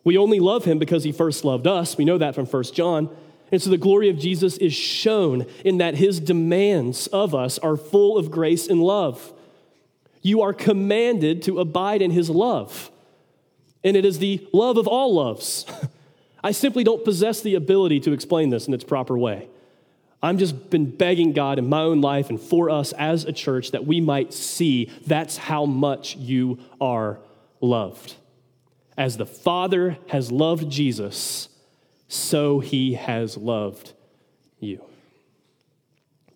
we 0.04 0.18
only 0.18 0.40
love 0.40 0.64
him 0.64 0.78
because 0.78 1.04
he 1.04 1.12
first 1.12 1.44
loved 1.44 1.66
us. 1.66 1.96
We 1.96 2.04
know 2.04 2.18
that 2.18 2.34
from 2.34 2.46
1 2.46 2.62
John. 2.74 3.14
And 3.52 3.60
so 3.60 3.70
the 3.70 3.76
glory 3.76 4.08
of 4.08 4.18
Jesus 4.18 4.56
is 4.56 4.72
shown 4.72 5.46
in 5.64 5.78
that 5.78 5.94
his 5.94 6.18
demands 6.18 7.06
of 7.08 7.34
us 7.34 7.58
are 7.58 7.76
full 7.76 8.16
of 8.16 8.30
grace 8.30 8.66
and 8.66 8.82
love. 8.82 9.32
You 10.22 10.40
are 10.42 10.54
commanded 10.54 11.42
to 11.42 11.60
abide 11.60 12.00
in 12.00 12.10
his 12.10 12.30
love. 12.30 12.90
And 13.84 13.96
it 13.96 14.04
is 14.04 14.18
the 14.18 14.46
love 14.52 14.78
of 14.78 14.88
all 14.88 15.14
loves. 15.14 15.66
I 16.44 16.52
simply 16.52 16.82
don't 16.82 17.04
possess 17.04 17.40
the 17.40 17.54
ability 17.54 18.00
to 18.00 18.12
explain 18.12 18.50
this 18.50 18.66
in 18.66 18.74
its 18.74 18.84
proper 18.84 19.18
way. 19.18 19.48
I'm 20.22 20.38
just 20.38 20.70
been 20.70 20.86
begging 20.90 21.32
God 21.32 21.58
in 21.58 21.68
my 21.68 21.80
own 21.80 22.00
life 22.00 22.30
and 22.30 22.40
for 22.40 22.70
us 22.70 22.92
as 22.92 23.24
a 23.24 23.32
church 23.32 23.72
that 23.72 23.86
we 23.86 24.00
might 24.00 24.32
see 24.32 24.90
that's 25.06 25.36
how 25.36 25.66
much 25.66 26.16
you 26.16 26.60
are 26.80 27.18
loved. 27.60 28.14
As 28.96 29.16
the 29.16 29.26
Father 29.26 29.98
has 30.08 30.30
loved 30.30 30.70
Jesus, 30.70 31.48
so 32.06 32.60
he 32.60 32.94
has 32.94 33.36
loved 33.36 33.94
you. 34.60 34.84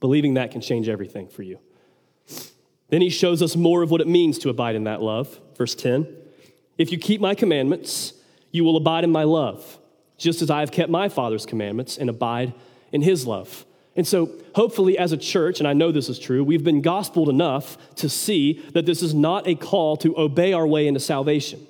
Believing 0.01 0.34
that 0.34 0.51
can 0.51 0.61
change 0.61 0.89
everything 0.89 1.28
for 1.28 1.43
you. 1.43 1.61
Then 2.89 3.03
he 3.03 3.11
shows 3.11 3.43
us 3.43 3.57
more 3.57 3.82
of 3.82 3.91
what 3.91 4.01
it 4.01 4.09
means 4.09 4.39
to 4.39 4.49
abide 4.49 4.74
in 4.74 4.84
that 4.84 5.03
love. 5.03 5.39
Verse 5.57 5.74
10 5.74 6.09
If 6.76 6.91
you 6.91 6.99
keep 6.99 7.20
my 7.20 7.34
commandments, 7.34 8.14
you 8.51 8.64
will 8.64 8.76
abide 8.76 9.05
in 9.05 9.12
my 9.12 9.24
love, 9.24 9.78
just 10.18 10.43
as 10.43 10.51
I 10.51 10.61
have 10.61 10.72
kept 10.72 10.91
my 10.91 11.09
Father's 11.09 11.47
commandments 11.47 11.99
and 11.99 12.11
abide 12.11 12.53
in 12.91 13.03
his 13.03 13.26
love. 13.26 13.64
And 13.97 14.07
so, 14.07 14.31
hopefully, 14.55 14.99
as 14.99 15.13
a 15.13 15.17
church, 15.17 15.59
and 15.59 15.67
I 15.67 15.73
know 15.73 15.91
this 15.91 16.09
is 16.09 16.19
true, 16.19 16.45
we've 16.45 16.63
been 16.63 16.83
gospeled 16.83 17.29
enough 17.29 17.79
to 17.97 18.09
see 18.09 18.63
that 18.75 18.85
this 18.85 19.03
is 19.03 19.15
not 19.15 19.49
a 19.49 19.55
call 19.55 19.97
to 19.99 20.17
obey 20.19 20.53
our 20.53 20.67
way 20.67 20.87
into 20.87 21.01
salvation, 21.01 21.67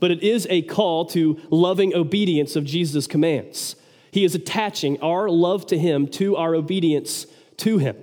but 0.00 0.10
it 0.10 0.22
is 0.22 0.46
a 0.50 0.62
call 0.62 1.06
to 1.06 1.40
loving 1.50 1.94
obedience 1.94 2.56
of 2.56 2.64
Jesus' 2.64 3.06
commands. 3.06 3.76
He 4.10 4.24
is 4.24 4.34
attaching 4.34 5.00
our 5.00 5.28
love 5.28 5.66
to 5.66 5.78
him 5.78 6.08
to 6.08 6.36
our 6.36 6.54
obedience 6.54 7.26
to 7.58 7.78
him. 7.78 7.96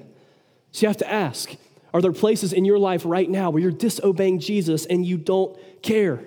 So 0.71 0.85
you 0.85 0.87
have 0.87 0.97
to 0.97 1.11
ask 1.11 1.55
are 1.93 2.01
there 2.01 2.11
places 2.11 2.51
in 2.51 2.65
your 2.65 2.77
life 2.77 3.03
right 3.05 3.29
now 3.29 3.49
where 3.49 3.61
you're 3.61 3.71
disobeying 3.71 4.39
Jesus 4.39 4.85
and 4.85 5.05
you 5.05 5.17
don't 5.17 5.57
care? 5.81 6.21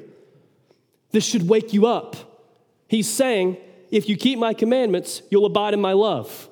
This 1.11 1.27
should 1.27 1.47
wake 1.47 1.75
you 1.75 1.85
up. 1.87 2.17
He's 2.89 3.07
saying, 3.07 3.59
if 3.91 4.09
you 4.09 4.17
keep 4.17 4.39
my 4.39 4.55
commandments, 4.55 5.21
you'll 5.31 5.45
abide 5.45 5.75
in 5.75 5.81
my 5.83 5.93
love. 5.93 6.48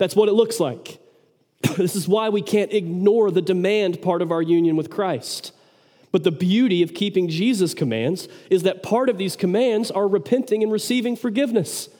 That's 0.00 0.16
what 0.16 0.30
it 0.30 0.32
looks 0.32 0.58
like. 0.58 0.98
this 1.76 1.94
is 1.94 2.08
why 2.08 2.30
we 2.30 2.40
can't 2.40 2.72
ignore 2.72 3.30
the 3.30 3.42
demand 3.42 4.00
part 4.00 4.22
of 4.22 4.32
our 4.32 4.40
union 4.40 4.74
with 4.74 4.88
Christ. 4.88 5.52
But 6.10 6.24
the 6.24 6.30
beauty 6.30 6.82
of 6.82 6.94
keeping 6.94 7.28
Jesus' 7.28 7.74
commands 7.74 8.26
is 8.48 8.62
that 8.62 8.82
part 8.82 9.10
of 9.10 9.18
these 9.18 9.36
commands 9.36 9.90
are 9.90 10.08
repenting 10.08 10.62
and 10.62 10.72
receiving 10.72 11.16
forgiveness. 11.16 11.90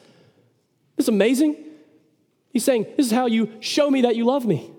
It's 0.97 1.09
amazing. 1.09 1.63
He's 2.55 2.65
saying, 2.65 2.87
This 2.97 3.05
is 3.05 3.13
how 3.13 3.27
you 3.27 3.53
show 3.61 3.91
me 3.91 4.01
that 4.01 4.17
you 4.17 4.25
love 4.25 4.47
me. 4.47 4.71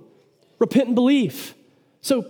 Repent 0.57 0.87
and 0.87 0.95
believe. 0.95 1.53
So, 2.01 2.25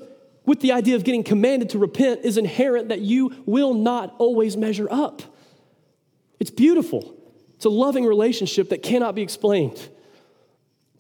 with 0.46 0.60
the 0.60 0.74
idea 0.74 0.98
of 0.98 1.06
getting 1.06 1.24
commanded 1.24 1.70
to 1.70 1.80
repent 1.80 2.26
is 2.26 2.38
inherent 2.38 2.90
that 2.90 3.00
you 3.00 3.44
will 3.46 3.74
not 3.74 4.14
always 4.18 4.58
measure 4.58 4.92
up. 4.92 5.22
It's 6.38 6.52
beautiful. 6.52 7.16
It's 7.56 7.64
a 7.64 7.70
loving 7.70 8.06
relationship 8.06 8.68
that 8.70 8.84
cannot 8.84 9.16
be 9.16 9.22
explained, 9.22 9.88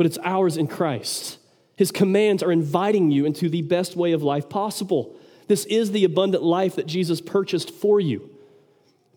but 0.01 0.07
it's 0.07 0.17
ours 0.23 0.57
in 0.57 0.65
Christ. 0.65 1.37
His 1.75 1.91
commands 1.91 2.41
are 2.41 2.51
inviting 2.51 3.11
you 3.11 3.23
into 3.23 3.49
the 3.49 3.61
best 3.61 3.95
way 3.95 4.13
of 4.13 4.23
life 4.23 4.49
possible. 4.49 5.15
This 5.47 5.63
is 5.65 5.91
the 5.91 6.05
abundant 6.05 6.41
life 6.41 6.77
that 6.77 6.87
Jesus 6.87 7.21
purchased 7.21 7.69
for 7.69 7.99
you. 7.99 8.27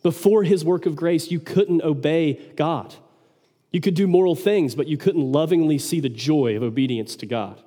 Before 0.03 0.43
his 0.43 0.63
work 0.63 0.85
of 0.85 0.95
grace, 0.95 1.31
you 1.31 1.41
couldn't 1.41 1.81
obey 1.83 2.35
God. 2.55 2.97
You 3.73 3.81
could 3.81 3.95
do 3.95 4.07
moral 4.07 4.35
things, 4.35 4.75
but 4.75 4.87
you 4.87 4.99
couldn't 4.99 5.23
lovingly 5.23 5.79
see 5.79 6.01
the 6.01 6.11
joy 6.11 6.55
of 6.55 6.63
obedience 6.63 7.17
to 7.17 7.25
God. 7.25 7.63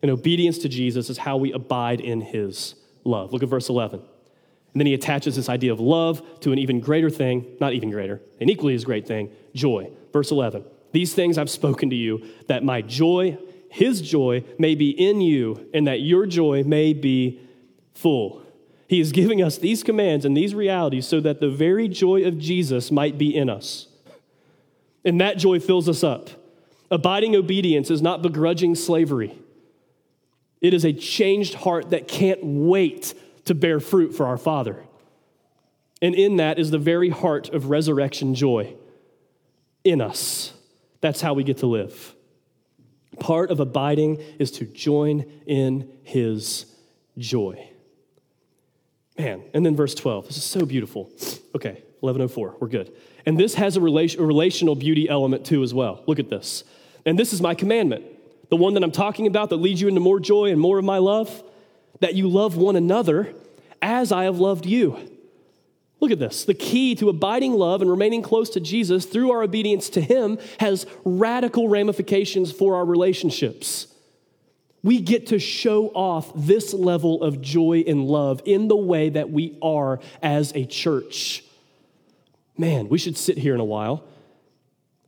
And 0.00 0.10
obedience 0.10 0.56
to 0.60 0.70
Jesus 0.70 1.10
is 1.10 1.18
how 1.18 1.36
we 1.36 1.52
abide 1.52 2.00
in 2.00 2.22
his 2.22 2.76
love. 3.04 3.34
Look 3.34 3.42
at 3.42 3.50
verse 3.50 3.68
11. 3.68 4.00
And 4.00 4.80
then 4.80 4.86
he 4.86 4.94
attaches 4.94 5.36
this 5.36 5.50
idea 5.50 5.70
of 5.70 5.80
love 5.80 6.22
to 6.40 6.50
an 6.52 6.58
even 6.58 6.80
greater 6.80 7.10
thing, 7.10 7.44
not 7.60 7.74
even 7.74 7.90
greater, 7.90 8.22
an 8.40 8.48
equally 8.48 8.74
as 8.74 8.86
great 8.86 9.06
thing, 9.06 9.30
joy. 9.54 9.90
Verse 10.14 10.30
11. 10.30 10.64
These 10.96 11.12
things 11.12 11.36
I've 11.36 11.50
spoken 11.50 11.90
to 11.90 11.94
you, 11.94 12.24
that 12.46 12.64
my 12.64 12.80
joy, 12.80 13.36
his 13.68 14.00
joy, 14.00 14.44
may 14.58 14.74
be 14.74 14.88
in 14.88 15.20
you, 15.20 15.68
and 15.74 15.86
that 15.86 16.00
your 16.00 16.24
joy 16.24 16.62
may 16.64 16.94
be 16.94 17.38
full. 17.92 18.42
He 18.88 18.98
is 18.98 19.12
giving 19.12 19.42
us 19.42 19.58
these 19.58 19.82
commands 19.82 20.24
and 20.24 20.34
these 20.34 20.54
realities 20.54 21.06
so 21.06 21.20
that 21.20 21.38
the 21.38 21.50
very 21.50 21.86
joy 21.86 22.24
of 22.24 22.38
Jesus 22.38 22.90
might 22.90 23.18
be 23.18 23.36
in 23.36 23.50
us. 23.50 23.88
And 25.04 25.20
that 25.20 25.36
joy 25.36 25.60
fills 25.60 25.86
us 25.86 26.02
up. 26.02 26.30
Abiding 26.90 27.36
obedience 27.36 27.90
is 27.90 28.00
not 28.00 28.22
begrudging 28.22 28.74
slavery. 28.74 29.38
It 30.62 30.72
is 30.72 30.86
a 30.86 30.94
changed 30.94 31.56
heart 31.56 31.90
that 31.90 32.08
can't 32.08 32.42
wait 32.42 33.12
to 33.44 33.54
bear 33.54 33.80
fruit 33.80 34.14
for 34.14 34.24
our 34.24 34.38
Father. 34.38 34.82
And 36.00 36.14
in 36.14 36.36
that 36.36 36.58
is 36.58 36.70
the 36.70 36.78
very 36.78 37.10
heart 37.10 37.50
of 37.50 37.68
resurrection 37.68 38.34
joy 38.34 38.74
in 39.84 40.00
us. 40.00 40.54
That's 41.00 41.20
how 41.20 41.34
we 41.34 41.44
get 41.44 41.58
to 41.58 41.66
live. 41.66 42.14
Part 43.20 43.50
of 43.50 43.60
abiding 43.60 44.22
is 44.38 44.50
to 44.52 44.64
join 44.64 45.24
in 45.46 45.90
his 46.02 46.66
joy. 47.18 47.70
Man, 49.18 49.42
and 49.54 49.64
then 49.64 49.74
verse 49.74 49.94
12. 49.94 50.26
This 50.26 50.36
is 50.36 50.44
so 50.44 50.66
beautiful. 50.66 51.10
Okay, 51.54 51.82
1104, 52.00 52.56
we're 52.60 52.68
good. 52.68 52.92
And 53.24 53.40
this 53.40 53.54
has 53.54 53.76
a, 53.76 53.80
relation, 53.80 54.20
a 54.20 54.26
relational 54.26 54.74
beauty 54.74 55.08
element 55.08 55.46
too, 55.46 55.62
as 55.62 55.72
well. 55.72 56.02
Look 56.06 56.18
at 56.18 56.28
this. 56.28 56.64
And 57.06 57.18
this 57.18 57.32
is 57.32 57.40
my 57.40 57.54
commandment 57.54 58.04
the 58.48 58.56
one 58.56 58.74
that 58.74 58.84
I'm 58.84 58.92
talking 58.92 59.26
about 59.26 59.50
that 59.50 59.56
leads 59.56 59.80
you 59.80 59.88
into 59.88 60.00
more 60.00 60.20
joy 60.20 60.50
and 60.50 60.60
more 60.60 60.78
of 60.78 60.84
my 60.84 60.98
love, 60.98 61.42
that 62.00 62.14
you 62.14 62.28
love 62.28 62.56
one 62.56 62.76
another 62.76 63.34
as 63.82 64.12
I 64.12 64.24
have 64.24 64.38
loved 64.38 64.66
you. 64.66 65.15
Look 66.00 66.10
at 66.10 66.18
this. 66.18 66.44
The 66.44 66.54
key 66.54 66.94
to 66.96 67.08
abiding 67.08 67.54
love 67.54 67.80
and 67.80 67.90
remaining 67.90 68.22
close 68.22 68.50
to 68.50 68.60
Jesus 68.60 69.06
through 69.06 69.30
our 69.30 69.42
obedience 69.42 69.88
to 69.90 70.00
Him 70.00 70.38
has 70.60 70.86
radical 71.04 71.68
ramifications 71.68 72.52
for 72.52 72.74
our 72.76 72.84
relationships. 72.84 73.88
We 74.82 75.00
get 75.00 75.28
to 75.28 75.38
show 75.38 75.88
off 75.88 76.30
this 76.34 76.72
level 76.72 77.22
of 77.22 77.40
joy 77.40 77.82
and 77.86 78.04
love 78.04 78.42
in 78.44 78.68
the 78.68 78.76
way 78.76 79.08
that 79.08 79.30
we 79.30 79.58
are 79.62 80.00
as 80.22 80.52
a 80.54 80.64
church. 80.64 81.42
Man, 82.58 82.88
we 82.88 82.98
should 82.98 83.16
sit 83.16 83.38
here 83.38 83.54
in 83.54 83.60
a 83.60 83.64
while, 83.64 84.04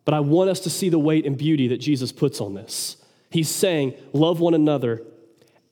but 0.05 0.15
I 0.15 0.21
want 0.21 0.51
us 0.51 0.61
to 0.61 0.71
see 0.71 0.89
the 0.89 0.99
weight 0.99 1.27
and 1.27 1.37
beauty 1.37 1.69
that 1.69 1.79
Jesus 1.79 2.13
puts 2.13 2.41
on 2.41 2.55
this. 2.55 2.97
He's 3.31 3.49
saying, 3.49 3.95
Love 4.13 4.41
one 4.41 4.55
another 4.55 5.03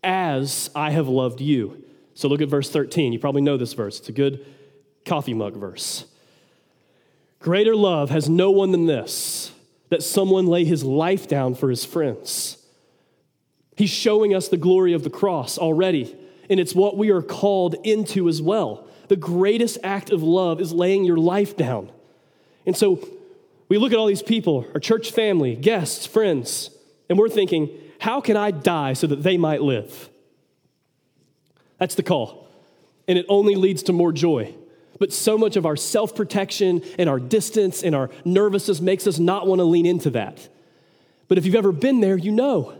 as 0.04 0.70
I 0.74 0.90
have 0.90 1.08
loved 1.08 1.40
you. 1.40 1.82
So 2.14 2.28
look 2.28 2.40
at 2.40 2.48
verse 2.48 2.70
13. 2.70 3.12
You 3.12 3.18
probably 3.18 3.42
know 3.42 3.56
this 3.56 3.72
verse, 3.72 3.98
it's 3.98 4.10
a 4.10 4.12
good 4.12 4.44
coffee 5.06 5.34
mug 5.34 5.56
verse. 5.56 6.04
Greater 7.40 7.76
love 7.76 8.10
has 8.10 8.28
no 8.28 8.50
one 8.50 8.72
than 8.72 8.86
this, 8.86 9.52
that 9.88 10.02
someone 10.02 10.46
lay 10.46 10.64
his 10.64 10.84
life 10.84 11.28
down 11.28 11.54
for 11.54 11.70
his 11.70 11.84
friends. 11.84 12.58
He's 13.76 13.90
showing 13.90 14.34
us 14.34 14.48
the 14.48 14.56
glory 14.56 14.92
of 14.92 15.04
the 15.04 15.10
cross 15.10 15.58
already, 15.58 16.16
and 16.50 16.58
it's 16.58 16.74
what 16.74 16.96
we 16.96 17.10
are 17.10 17.22
called 17.22 17.76
into 17.84 18.28
as 18.28 18.42
well. 18.42 18.88
The 19.08 19.16
greatest 19.16 19.78
act 19.84 20.10
of 20.10 20.22
love 20.22 20.60
is 20.60 20.72
laying 20.72 21.04
your 21.04 21.18
life 21.18 21.56
down. 21.56 21.92
And 22.66 22.76
so 22.76 23.06
we 23.68 23.78
look 23.78 23.92
at 23.92 23.98
all 23.98 24.06
these 24.06 24.22
people, 24.22 24.66
our 24.74 24.80
church 24.80 25.12
family, 25.12 25.54
guests, 25.54 26.06
friends, 26.06 26.70
and 27.08 27.18
we're 27.18 27.28
thinking, 27.28 27.70
how 28.00 28.20
can 28.20 28.36
I 28.36 28.50
die 28.50 28.94
so 28.94 29.06
that 29.06 29.22
they 29.22 29.36
might 29.36 29.62
live? 29.62 30.08
That's 31.78 31.94
the 31.94 32.02
call. 32.02 32.48
And 33.06 33.18
it 33.18 33.26
only 33.28 33.54
leads 33.54 33.84
to 33.84 33.92
more 33.92 34.12
joy. 34.12 34.54
But 34.98 35.12
so 35.12 35.36
much 35.36 35.56
of 35.56 35.66
our 35.66 35.76
self 35.76 36.14
protection 36.14 36.82
and 36.98 37.08
our 37.08 37.18
distance 37.18 37.82
and 37.82 37.94
our 37.94 38.10
nervousness 38.24 38.80
makes 38.80 39.06
us 39.06 39.18
not 39.18 39.46
want 39.46 39.60
to 39.60 39.64
lean 39.64 39.86
into 39.86 40.10
that. 40.10 40.48
But 41.28 41.38
if 41.38 41.46
you've 41.46 41.54
ever 41.54 41.72
been 41.72 42.00
there, 42.00 42.16
you 42.16 42.32
know 42.32 42.78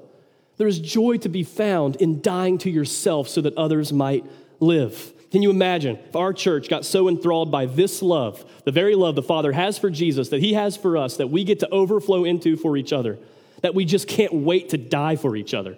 there 0.57 0.69
is 0.69 0.79
joy 0.79 1.19
to 1.19 1.29
be 1.29 1.43
found 1.43 1.97
in 1.97 2.23
dying 2.23 2.59
to 2.59 2.71
yourself 2.71 3.29
so 3.29 3.41
that 3.43 3.57
others 3.57 3.93
might 3.93 4.25
live. 4.61 5.13
Can 5.31 5.43
you 5.43 5.51
imagine 5.51 5.99
if 6.09 6.17
our 6.17 6.33
church 6.33 6.69
got 6.69 6.87
so 6.87 7.09
enthralled 7.09 7.51
by 7.51 7.67
this 7.67 8.01
love, 8.01 8.45
the 8.65 8.71
very 8.71 8.95
love 8.95 9.17
the 9.17 9.23
Father 9.23 9.53
has 9.53 9.77
for 9.77 9.91
Jesus, 9.91 10.31
that 10.31 10.41
He 10.41 10.55
has 10.55 10.77
for 10.77 10.97
us, 10.97 11.19
that 11.19 11.31
we 11.31 11.45
get 11.45 11.61
to 11.61 11.69
overflow 11.71 12.25
into 12.25 12.57
for 12.57 12.77
each 12.77 12.93
other? 12.93 13.19
that 13.63 13.75
we 13.75 13.85
just 13.85 14.09
can't 14.09 14.33
wait 14.33 14.71
to 14.71 14.79
die 14.79 15.17
for 15.17 15.37
each 15.37 15.55
other. 15.55 15.77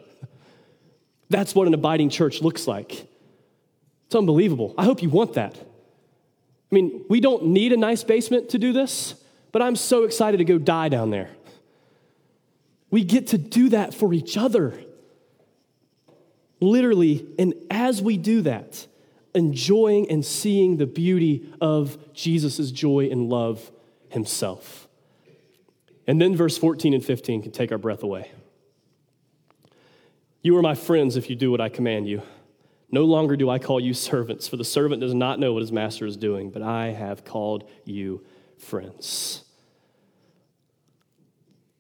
That's 1.31 1.55
what 1.55 1.67
an 1.67 1.75
abiding 1.75 2.11
church 2.11 2.41
looks 2.41 2.67
like. 2.67 3.07
It's 4.07 4.15
unbelievable. 4.15 4.75
I 4.79 4.85
hope 4.85 5.03
you 5.03 5.11
want 5.11 5.35
that. 5.35 5.57
I 6.71 6.75
mean, 6.75 7.05
we 7.09 7.21
don't 7.21 7.47
need 7.47 7.73
a 7.73 7.77
nice 7.77 8.05
basement 8.05 8.51
to 8.51 8.59
do 8.59 8.73
this, 8.73 9.15
but 9.53 9.63
I'm 9.63 9.77
so 9.77 10.05
excited 10.05 10.39
to 10.39 10.45
go 10.45 10.59
die 10.59 10.89
down 10.89 11.11
there. 11.11 11.31
We 12.91 13.05
get 13.05 13.29
to 13.29 13.39
do 13.39 13.71
that 13.71 13.95
for 13.95 14.13
each 14.13 14.37
other. 14.37 14.79
Literally, 16.61 17.27
and 17.39 17.55
as 17.71 18.03
we 18.03 18.17
do 18.17 18.43
that, 18.43 18.87
enjoying 19.35 20.11
and 20.11 20.25
seeing 20.25 20.77
the 20.77 20.87
beauty 20.87 21.53
of 21.61 22.13
Jesus' 22.13 22.71
joy 22.71 23.09
and 23.11 23.29
love 23.29 23.71
himself. 24.09 24.89
And 26.07 26.21
then 26.21 26.35
verse 26.35 26.59
14 26.59 26.95
and 26.95 27.05
15 27.05 27.43
can 27.43 27.53
take 27.53 27.71
our 27.71 27.79
breath 27.79 28.03
away. 28.03 28.31
You 30.43 30.57
are 30.57 30.63
my 30.63 30.75
friends 30.75 31.17
if 31.17 31.29
you 31.29 31.37
do 31.37 31.51
what 31.51 31.61
I 31.61 31.69
command 31.69 32.09
you. 32.09 32.23
No 32.91 33.05
longer 33.05 33.37
do 33.37 33.51
I 33.51 33.59
call 33.59 33.81
you 33.81 33.93
servants, 33.93 34.49
for 34.49 34.57
the 34.57 34.65
servant 34.65 35.01
does 35.01 35.15
not 35.15 35.39
know 35.39 35.53
what 35.53 35.61
his 35.61 35.73
master 35.73 36.07
is 36.07 36.17
doing, 36.17 36.51
but 36.51 36.63
I 36.63 36.89
have 36.89 37.25
called 37.25 37.69
you 37.85 38.25
friends. 38.59 39.45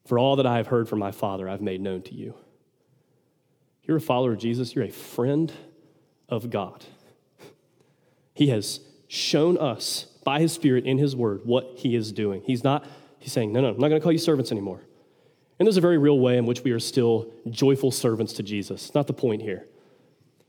For 0.06 0.18
all 0.18 0.36
that 0.36 0.46
I 0.46 0.56
have 0.56 0.66
heard 0.66 0.88
from 0.88 0.98
my 0.98 1.12
Father, 1.12 1.48
I've 1.48 1.62
made 1.62 1.80
known 1.80 2.02
to 2.02 2.14
you. 2.14 2.34
You're 3.82 3.96
a 3.96 4.02
follower 4.02 4.32
of 4.32 4.38
Jesus, 4.38 4.74
you're 4.74 4.84
a 4.84 4.90
friend 4.90 5.52
of 6.28 6.50
God. 6.50 6.84
He 8.34 8.48
has 8.48 8.80
shown 9.08 9.56
us 9.56 10.04
by 10.24 10.40
his 10.40 10.52
Spirit 10.52 10.84
in 10.84 10.98
his 10.98 11.16
word 11.16 11.40
what 11.44 11.72
he 11.76 11.94
is 11.94 12.12
doing. 12.12 12.42
He's 12.44 12.62
not 12.62 12.86
He's 13.18 13.32
saying, 13.32 13.52
No, 13.52 13.60
no, 13.60 13.68
I'm 13.68 13.78
not 13.78 13.88
going 13.88 14.00
to 14.00 14.02
call 14.02 14.12
you 14.12 14.18
servants 14.18 14.52
anymore. 14.52 14.82
And 15.58 15.66
there's 15.66 15.76
a 15.76 15.82
very 15.82 15.98
real 15.98 16.18
way 16.18 16.36
in 16.36 16.46
which 16.46 16.62
we 16.62 16.70
are 16.70 16.78
still 16.78 17.32
joyful 17.50 17.90
servants 17.90 18.32
to 18.34 18.42
Jesus. 18.42 18.94
Not 18.94 19.06
the 19.06 19.12
point 19.12 19.42
here. 19.42 19.66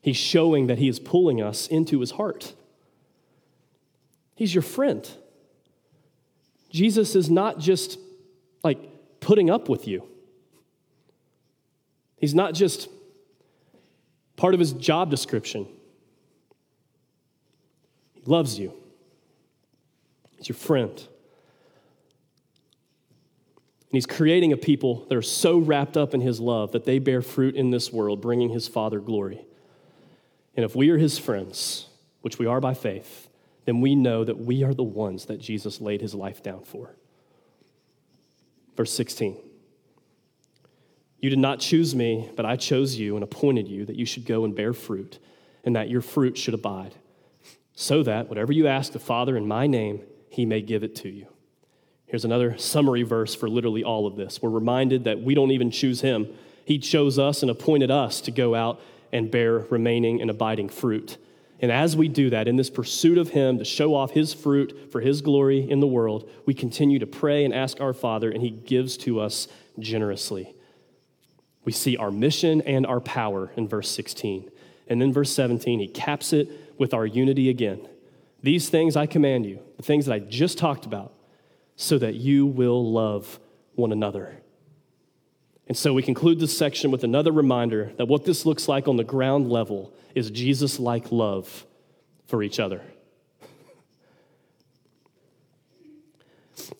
He's 0.01 0.17
showing 0.17 0.67
that 0.67 0.77
he 0.77 0.87
is 0.87 0.99
pulling 0.99 1.41
us 1.41 1.67
into 1.67 1.99
his 1.99 2.11
heart. 2.11 2.53
He's 4.35 4.53
your 4.55 4.61
friend. 4.61 5.07
Jesus 6.69 7.15
is 7.15 7.29
not 7.29 7.59
just 7.59 7.99
like 8.63 8.79
putting 9.19 9.49
up 9.49 9.67
with 9.67 9.87
you, 9.87 10.03
he's 12.17 12.33
not 12.33 12.53
just 12.53 12.89
part 14.37 14.53
of 14.53 14.59
his 14.59 14.71
job 14.73 15.09
description. 15.09 15.67
He 18.13 18.21
loves 18.25 18.57
you, 18.57 18.73
he's 20.37 20.47
your 20.47 20.55
friend. 20.55 21.07
And 23.91 23.97
he's 23.97 24.05
creating 24.05 24.53
a 24.53 24.57
people 24.57 25.05
that 25.09 25.17
are 25.17 25.21
so 25.23 25.57
wrapped 25.57 25.97
up 25.97 26.13
in 26.13 26.21
his 26.21 26.39
love 26.39 26.73
that 26.73 26.85
they 26.85 26.99
bear 26.99 27.23
fruit 27.23 27.55
in 27.55 27.71
this 27.71 27.91
world, 27.91 28.21
bringing 28.21 28.49
his 28.49 28.67
Father 28.67 28.99
glory. 28.99 29.41
And 30.59 30.65
if 30.65 30.75
we 30.75 30.89
are 30.89 30.97
his 30.97 31.17
friends, 31.17 31.87
which 32.19 32.37
we 32.37 32.45
are 32.45 32.59
by 32.59 32.73
faith, 32.73 33.29
then 33.63 33.79
we 33.79 33.95
know 33.95 34.25
that 34.25 34.39
we 34.39 34.61
are 34.61 34.73
the 34.73 34.83
ones 34.83 35.27
that 35.27 35.39
Jesus 35.39 35.79
laid 35.79 36.01
his 36.01 36.13
life 36.13 36.43
down 36.43 36.65
for. 36.65 36.97
Verse 38.75 38.91
16 38.91 39.37
You 41.21 41.29
did 41.29 41.39
not 41.39 41.61
choose 41.61 41.95
me, 41.95 42.29
but 42.35 42.45
I 42.45 42.57
chose 42.57 42.97
you 42.97 43.15
and 43.15 43.23
appointed 43.23 43.69
you 43.69 43.85
that 43.85 43.95
you 43.95 44.05
should 44.05 44.25
go 44.25 44.43
and 44.43 44.53
bear 44.53 44.73
fruit, 44.73 45.19
and 45.63 45.77
that 45.77 45.89
your 45.89 46.01
fruit 46.01 46.37
should 46.37 46.53
abide, 46.53 46.95
so 47.73 48.03
that 48.03 48.27
whatever 48.27 48.51
you 48.51 48.67
ask 48.67 48.91
the 48.91 48.99
Father 48.99 49.37
in 49.37 49.47
my 49.47 49.65
name, 49.65 50.01
he 50.27 50.45
may 50.45 50.61
give 50.61 50.83
it 50.83 50.93
to 50.97 51.07
you. 51.07 51.27
Here's 52.05 52.25
another 52.25 52.57
summary 52.57 53.03
verse 53.03 53.33
for 53.33 53.47
literally 53.47 53.85
all 53.85 54.05
of 54.05 54.17
this. 54.17 54.41
We're 54.41 54.49
reminded 54.49 55.05
that 55.05 55.21
we 55.21 55.35
don't 55.35 55.51
even 55.51 55.71
choose 55.71 56.01
him. 56.01 56.27
He 56.65 56.79
chose 56.79 57.17
us 57.17 57.43
and 57.43 57.49
appointed 57.49 57.89
us 57.89 58.19
to 58.19 58.31
go 58.31 58.55
out 58.55 58.81
and 59.11 59.31
bear 59.31 59.59
remaining 59.69 60.21
and 60.21 60.29
abiding 60.29 60.69
fruit. 60.69 61.17
And 61.61 61.71
as 61.71 61.95
we 61.95 62.07
do 62.07 62.29
that, 62.29 62.47
in 62.47 62.55
this 62.55 62.69
pursuit 62.69 63.17
of 63.17 63.29
him 63.29 63.57
to 63.57 63.65
show 63.65 63.93
off 63.93 64.11
his 64.11 64.33
fruit 64.33 64.91
for 64.91 65.01
his 65.01 65.21
glory 65.21 65.69
in 65.69 65.81
the 65.81 65.87
world, 65.87 66.29
we 66.45 66.53
continue 66.53 66.99
to 66.99 67.07
pray 67.07 67.43
and 67.43 67.53
ask 67.53 67.81
our 67.81 67.93
Father, 67.93 68.31
and 68.31 68.41
he 68.41 68.49
gives 68.49 68.95
to 68.97 69.19
us 69.19 69.47
generously. 69.77 70.55
We 71.65 71.73
see 71.73 71.97
our 71.97 72.11
mission 72.11 72.61
and 72.61 72.85
our 72.85 73.01
power 73.01 73.51
in 73.57 73.67
verse 73.67 73.89
16. 73.91 74.49
And 74.87 75.01
then 75.01 75.11
verse 75.11 75.31
17, 75.31 75.79
he 75.79 75.87
caps 75.87 76.33
it 76.33 76.49
with 76.79 76.93
our 76.93 77.05
unity 77.05 77.49
again. 77.49 77.87
These 78.41 78.69
things 78.69 78.95
I 78.95 79.05
command 79.05 79.45
you, 79.45 79.59
the 79.77 79.83
things 79.83 80.05
that 80.05 80.13
I 80.13 80.19
just 80.19 80.57
talked 80.57 80.85
about 80.85 81.13
so 81.75 81.97
that 81.97 82.15
you 82.15 82.45
will 82.45 82.91
love 82.91 83.39
one 83.75 83.91
another. 83.91 84.38
And 85.69 85.77
so 85.77 85.93
we 85.93 86.01
conclude 86.01 86.39
this 86.39 86.57
section 86.57 86.89
with 86.89 87.03
another 87.03 87.31
reminder 87.31 87.93
that 87.97 88.07
what 88.07 88.25
this 88.25 88.43
looks 88.43 88.67
like 88.67 88.87
on 88.87 88.97
the 88.97 89.03
ground 89.03 89.51
level 89.51 89.93
is 90.15 90.31
Jesus 90.31 90.79
like 90.79 91.11
love 91.11 91.63
for 92.25 92.41
each 92.41 92.59
other. 92.59 92.81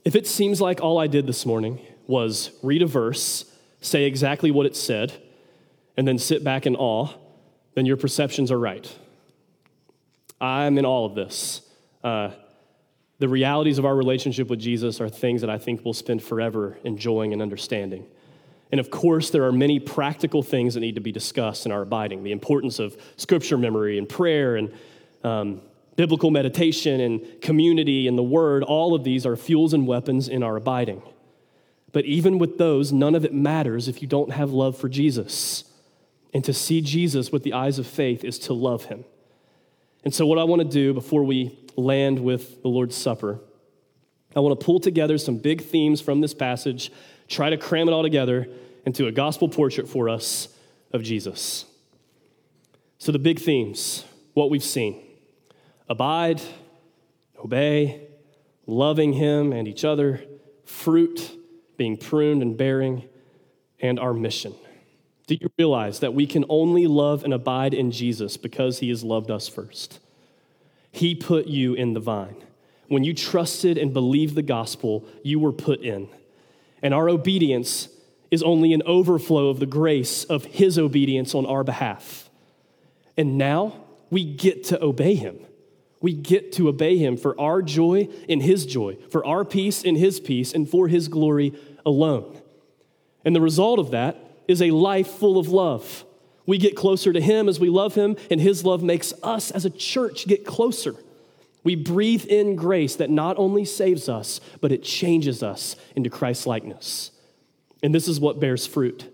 If 0.04 0.16
it 0.16 0.26
seems 0.26 0.60
like 0.60 0.82
all 0.82 0.98
I 0.98 1.06
did 1.06 1.28
this 1.28 1.46
morning 1.46 1.80
was 2.08 2.50
read 2.64 2.82
a 2.82 2.88
verse, 2.88 3.46
say 3.80 4.06
exactly 4.06 4.50
what 4.50 4.66
it 4.66 4.76
said, 4.76 5.14
and 5.96 6.08
then 6.08 6.18
sit 6.18 6.44
back 6.44 6.66
in 6.66 6.76
awe, 6.76 7.10
then 7.76 7.86
your 7.86 7.98
perceptions 7.98 8.52
are 8.52 8.58
right. 8.58 8.92
I'm 10.42 10.80
in 10.80 10.86
all 10.86 11.06
of 11.06 11.14
this. 11.14 11.62
Uh, 12.04 12.32
the 13.20 13.28
realities 13.28 13.78
of 13.78 13.86
our 13.86 13.96
relationship 13.96 14.50
with 14.50 14.60
Jesus 14.60 15.00
are 15.00 15.10
things 15.10 15.42
that 15.42 15.50
I 15.50 15.60
think 15.60 15.86
we'll 15.86 15.94
spend 15.94 16.24
forever 16.24 16.80
enjoying 16.84 17.34
and 17.34 17.42
understanding. 17.42 18.08
And 18.72 18.80
of 18.80 18.92
course, 18.92 19.32
there 19.32 19.44
are 19.46 19.52
many 19.52 19.80
practical 19.80 20.44
things 20.44 20.76
that 20.76 20.82
need 20.82 20.96
to 20.96 21.02
be 21.02 21.12
discussed 21.12 21.66
in 21.66 21.72
our 21.72 21.82
abiding 21.82 22.24
the 22.24 22.32
importance 22.32 22.80
of 22.80 22.96
scripture 23.18 23.58
memory 23.58 23.98
and 23.98 24.08
prayer 24.08 24.56
and 24.56 24.72
um, 25.24 25.62
biblical 25.96 26.32
meditation 26.32 27.02
and 27.02 27.42
community 27.42 28.08
and 28.08 28.18
the 28.18 28.24
word. 28.24 28.64
All 28.64 28.94
of 28.94 29.04
these 29.04 29.26
are 29.26 29.36
fuels 29.36 29.74
and 29.74 29.88
weapons 29.88 30.30
in 30.30 30.44
our 30.44 30.56
abiding. 30.56 31.02
But 31.92 32.06
even 32.06 32.38
with 32.38 32.58
those, 32.58 32.92
none 32.92 33.16
of 33.16 33.26
it 33.26 33.34
matters 33.34 33.88
if 33.88 34.02
you 34.02 34.08
don't 34.08 34.32
have 34.32 34.52
love 34.52 34.78
for 34.78 34.88
Jesus. 34.88 35.64
And 36.34 36.44
to 36.46 36.54
see 36.54 36.82
Jesus 36.82 37.32
with 37.32 37.44
the 37.44 37.54
eyes 37.54 37.80
of 37.80 37.88
faith 37.88 38.24
is 38.24 38.38
to 38.40 38.54
love 38.54 38.86
him. 38.86 39.04
And 40.04 40.14
so, 40.14 40.26
what 40.26 40.38
I 40.38 40.44
want 40.44 40.62
to 40.62 40.68
do 40.68 40.94
before 40.94 41.24
we 41.24 41.58
land 41.76 42.20
with 42.20 42.62
the 42.62 42.68
Lord's 42.70 42.96
Supper, 42.96 43.40
I 44.36 44.40
want 44.40 44.60
to 44.60 44.64
pull 44.64 44.80
together 44.80 45.18
some 45.18 45.38
big 45.38 45.64
themes 45.64 46.02
from 46.02 46.22
this 46.22 46.34
passage, 46.34 46.92
try 47.30 47.50
to 47.50 47.58
cram 47.58 47.88
it 47.88 47.92
all 47.92 48.04
together 48.04 48.48
into 48.86 49.08
a 49.08 49.12
gospel 49.12 49.48
portrait 49.48 49.88
for 49.88 50.10
us 50.10 50.50
of 50.92 51.04
Jesus. 51.04 51.66
So, 52.98 53.12
the 53.12 53.20
big 53.20 53.40
themes, 53.40 54.04
what 54.34 54.50
we've 54.50 54.64
seen 54.64 55.02
abide, 55.88 56.42
obey, 57.44 58.08
loving 58.68 59.14
Him 59.14 59.54
and 59.54 59.68
each 59.68 59.86
other, 59.86 60.22
fruit, 60.66 61.36
being 61.78 61.98
pruned 61.98 62.42
and 62.42 62.58
bearing, 62.58 63.08
and 63.80 64.00
our 64.00 64.14
mission. 64.14 64.54
Do 65.28 65.36
you 65.40 65.50
realize 65.58 66.00
that 66.00 66.14
we 66.14 66.26
can 66.26 66.44
only 66.50 66.88
love 66.88 67.24
and 67.24 67.34
abide 67.34 67.74
in 67.74 67.92
Jesus 67.92 68.36
because 68.36 68.80
He 68.80 68.90
has 68.90 69.04
loved 69.04 69.32
us 69.32 69.48
first? 69.48 70.00
He 70.92 71.16
put 71.16 71.48
you 71.48 71.74
in 71.74 71.94
the 71.94 72.00
vine. 72.00 72.36
When 72.88 73.04
you 73.04 73.14
trusted 73.14 73.78
and 73.78 73.94
believed 73.94 74.36
the 74.36 74.42
gospel, 74.42 75.06
you 75.24 75.40
were 75.40 75.54
put 75.54 75.82
in. 75.82 76.10
And 76.82 76.94
our 76.94 77.10
obedience 77.10 77.90
is 78.32 78.44
only 78.44 78.74
an 78.74 78.84
overflow 78.86 79.50
of 79.50 79.60
the 79.60 79.66
grace 79.66 80.24
of 80.24 80.46
His 80.46 80.78
obedience 80.78 81.34
on 81.34 81.46
our 81.46 81.64
behalf. 81.64 82.30
And 83.18 83.38
now 83.38 83.74
we 84.10 84.24
get 84.24 84.64
to 84.66 84.84
obey 84.84 85.16
Him. 85.16 85.38
We 86.02 86.14
get 86.14 86.54
to 86.54 86.70
obey 86.70 86.98
Him 86.98 87.18
for 87.18 87.40
our 87.40 87.62
joy 87.62 88.08
in 88.28 88.42
His 88.42 88.66
joy, 88.66 88.98
for 89.10 89.26
our 89.26 89.44
peace 89.44 89.84
in 89.84 89.96
His 89.96 90.20
peace, 90.20 90.54
and 90.54 90.70
for 90.70 90.88
His 90.88 91.08
glory 91.08 91.54
alone. 91.86 92.40
And 93.26 93.36
the 93.36 93.42
result 93.42 93.80
of 93.80 93.92
that 93.92 94.18
is 94.48 94.62
a 94.62 94.72
life 94.72 95.08
full 95.08 95.38
of 95.38 95.50
love 95.50 96.06
we 96.50 96.58
get 96.58 96.76
closer 96.76 97.14
to 97.14 97.22
Him 97.22 97.48
as 97.48 97.60
we 97.60 97.70
love 97.70 97.94
Him, 97.94 98.18
and 98.32 98.42
His 98.42 98.66
love 98.66 98.82
makes 98.82 99.14
us 99.22 99.52
as 99.52 99.66
a 99.66 99.70
church 99.70 100.26
get 100.26 100.48
closer. 100.48 100.96
We 101.64 101.76
breathe 101.76 102.26
in 102.26 102.56
grace 102.56 102.96
that 102.96 103.10
not 103.10 103.38
only 103.38 103.66
saves 103.66 104.08
us, 104.08 104.40
but 104.62 104.72
it 104.72 104.84
changes 104.84 105.44
us 105.44 105.76
into 105.96 106.10
Christ 106.10 106.48
likeness. 106.48 107.12
And 107.84 107.94
this 107.94 108.08
is 108.08 108.20
what 108.20 108.40
bears 108.40 108.66
fruit. 108.66 109.12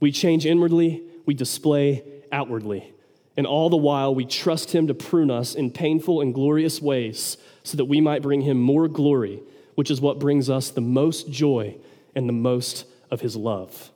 We 0.00 0.12
change 0.12 0.46
inwardly, 0.46 1.02
we 1.24 1.34
display 1.34 2.02
outwardly. 2.30 2.92
And 3.36 3.46
all 3.46 3.70
the 3.70 3.76
while, 3.76 4.14
we 4.14 4.26
trust 4.26 4.72
Him 4.74 4.86
to 4.88 4.94
prune 4.94 5.30
us 5.30 5.54
in 5.54 5.70
painful 5.70 6.20
and 6.20 6.34
glorious 6.34 6.82
ways 6.82 7.38
so 7.62 7.76
that 7.78 7.86
we 7.86 8.00
might 8.00 8.22
bring 8.22 8.42
Him 8.42 8.60
more 8.60 8.88
glory, 8.88 9.40
which 9.74 9.90
is 9.90 10.00
what 10.00 10.18
brings 10.18 10.50
us 10.50 10.70
the 10.70 10.82
most 10.82 11.30
joy 11.30 11.76
and 12.14 12.28
the 12.28 12.34
most 12.34 12.84
of 13.10 13.22
His 13.22 13.36
love. 13.36 13.90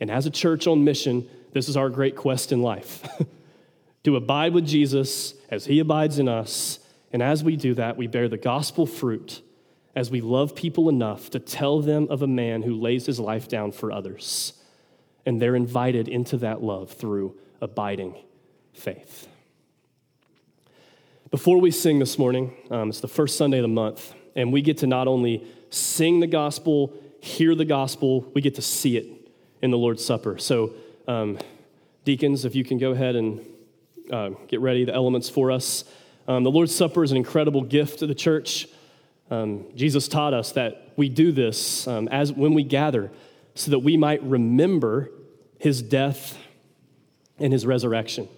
And 0.00 0.10
as 0.10 0.26
a 0.26 0.30
church 0.30 0.66
on 0.66 0.84
mission, 0.84 1.28
this 1.52 1.68
is 1.68 1.76
our 1.76 1.88
great 1.88 2.16
quest 2.16 2.52
in 2.52 2.60
life 2.60 3.06
to 4.04 4.16
abide 4.16 4.52
with 4.52 4.66
Jesus 4.66 5.34
as 5.50 5.64
he 5.64 5.78
abides 5.78 6.18
in 6.18 6.28
us. 6.28 6.78
And 7.12 7.22
as 7.22 7.42
we 7.44 7.56
do 7.56 7.74
that, 7.74 7.96
we 7.96 8.06
bear 8.06 8.28
the 8.28 8.36
gospel 8.36 8.86
fruit 8.86 9.42
as 9.94 10.10
we 10.10 10.20
love 10.20 10.54
people 10.54 10.88
enough 10.88 11.30
to 11.30 11.38
tell 11.38 11.80
them 11.80 12.06
of 12.10 12.22
a 12.22 12.26
man 12.26 12.62
who 12.62 12.74
lays 12.74 13.06
his 13.06 13.18
life 13.18 13.48
down 13.48 13.72
for 13.72 13.90
others. 13.90 14.52
And 15.24 15.40
they're 15.40 15.56
invited 15.56 16.08
into 16.08 16.36
that 16.38 16.62
love 16.62 16.92
through 16.92 17.36
abiding 17.60 18.14
faith. 18.74 19.28
Before 21.30 21.58
we 21.58 21.70
sing 21.70 21.98
this 21.98 22.18
morning, 22.18 22.54
um, 22.70 22.90
it's 22.90 23.00
the 23.00 23.08
first 23.08 23.36
Sunday 23.36 23.58
of 23.58 23.62
the 23.62 23.68
month, 23.68 24.14
and 24.36 24.52
we 24.52 24.62
get 24.62 24.78
to 24.78 24.86
not 24.86 25.08
only 25.08 25.44
sing 25.70 26.20
the 26.20 26.26
gospel, 26.26 26.92
hear 27.20 27.54
the 27.54 27.64
gospel, 27.64 28.30
we 28.34 28.40
get 28.40 28.54
to 28.56 28.62
see 28.62 28.96
it 28.96 29.06
in 29.62 29.70
the 29.70 29.78
Lord's 29.78 30.04
Supper. 30.04 30.38
So 30.38 30.74
um, 31.08 31.38
deacons, 32.04 32.44
if 32.44 32.54
you 32.54 32.64
can 32.64 32.78
go 32.78 32.92
ahead 32.92 33.16
and 33.16 33.44
uh, 34.10 34.30
get 34.48 34.60
ready 34.60 34.84
the 34.84 34.94
elements 34.94 35.28
for 35.28 35.50
us. 35.50 35.84
Um, 36.28 36.42
the 36.42 36.50
Lord's 36.50 36.74
Supper 36.74 37.04
is 37.04 37.12
an 37.12 37.16
incredible 37.16 37.62
gift 37.62 38.00
to 38.00 38.06
the 38.06 38.14
church. 38.14 38.68
Um, 39.30 39.66
Jesus 39.74 40.08
taught 40.08 40.34
us 40.34 40.52
that 40.52 40.92
we 40.96 41.08
do 41.08 41.30
this 41.30 41.86
um, 41.86 42.08
as 42.08 42.32
when 42.32 42.54
we 42.54 42.64
gather 42.64 43.12
so 43.54 43.70
that 43.70 43.78
we 43.80 43.96
might 43.96 44.22
remember 44.22 45.10
his 45.58 45.82
death 45.82 46.36
and 47.38 47.52
his 47.52 47.64
resurrection. 47.64 48.28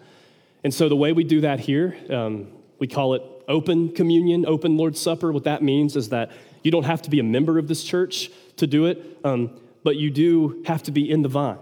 And 0.62 0.72
so 0.72 0.88
the 0.88 0.96
way 0.96 1.12
we 1.12 1.24
do 1.24 1.42
that 1.42 1.60
here, 1.60 1.96
um, 2.10 2.48
we 2.78 2.86
call 2.86 3.14
it 3.14 3.22
open 3.48 3.92
communion, 3.94 4.44
open 4.46 4.76
Lord's 4.76 5.00
Supper. 5.00 5.32
What 5.32 5.44
that 5.44 5.62
means 5.62 5.96
is 5.96 6.10
that 6.10 6.30
you 6.62 6.70
don't 6.70 6.84
have 6.84 7.02
to 7.02 7.10
be 7.10 7.20
a 7.20 7.24
member 7.24 7.58
of 7.58 7.68
this 7.68 7.82
church 7.82 8.30
to 8.56 8.66
do 8.66 8.86
it, 8.86 9.18
um, 9.24 9.58
but 9.82 9.96
you 9.96 10.10
do 10.10 10.62
have 10.66 10.82
to 10.84 10.90
be 10.90 11.10
in 11.10 11.22
the 11.22 11.28
vine. 11.28 11.58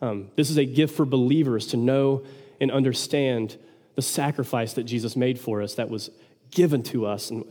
Um, 0.00 0.30
this 0.36 0.50
is 0.50 0.56
a 0.56 0.64
gift 0.64 0.96
for 0.96 1.04
believers 1.04 1.66
to 1.68 1.76
know 1.76 2.24
and 2.60 2.70
understand 2.70 3.56
the 3.94 4.02
sacrifice 4.02 4.74
that 4.74 4.84
Jesus 4.84 5.16
made 5.16 5.38
for 5.38 5.62
us 5.62 5.74
that 5.74 5.88
was 5.88 6.10
given 6.50 6.82
to 6.84 7.06
us, 7.06 7.30
and 7.30 7.44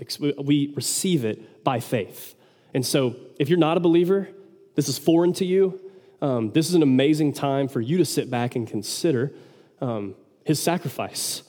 we 0.43 0.73
receive 0.75 1.25
it 1.25 1.63
by 1.63 1.79
faith. 1.79 2.35
And 2.73 2.85
so, 2.85 3.15
if 3.39 3.49
you're 3.49 3.59
not 3.59 3.77
a 3.77 3.79
believer, 3.79 4.29
this 4.75 4.89
is 4.89 4.97
foreign 4.97 5.33
to 5.33 5.45
you, 5.45 5.79
um, 6.21 6.51
this 6.51 6.69
is 6.69 6.75
an 6.75 6.83
amazing 6.83 7.33
time 7.33 7.67
for 7.67 7.81
you 7.81 7.97
to 7.97 8.05
sit 8.05 8.31
back 8.31 8.55
and 8.55 8.67
consider 8.67 9.33
um, 9.81 10.15
his 10.45 10.61
sacrifice, 10.61 11.43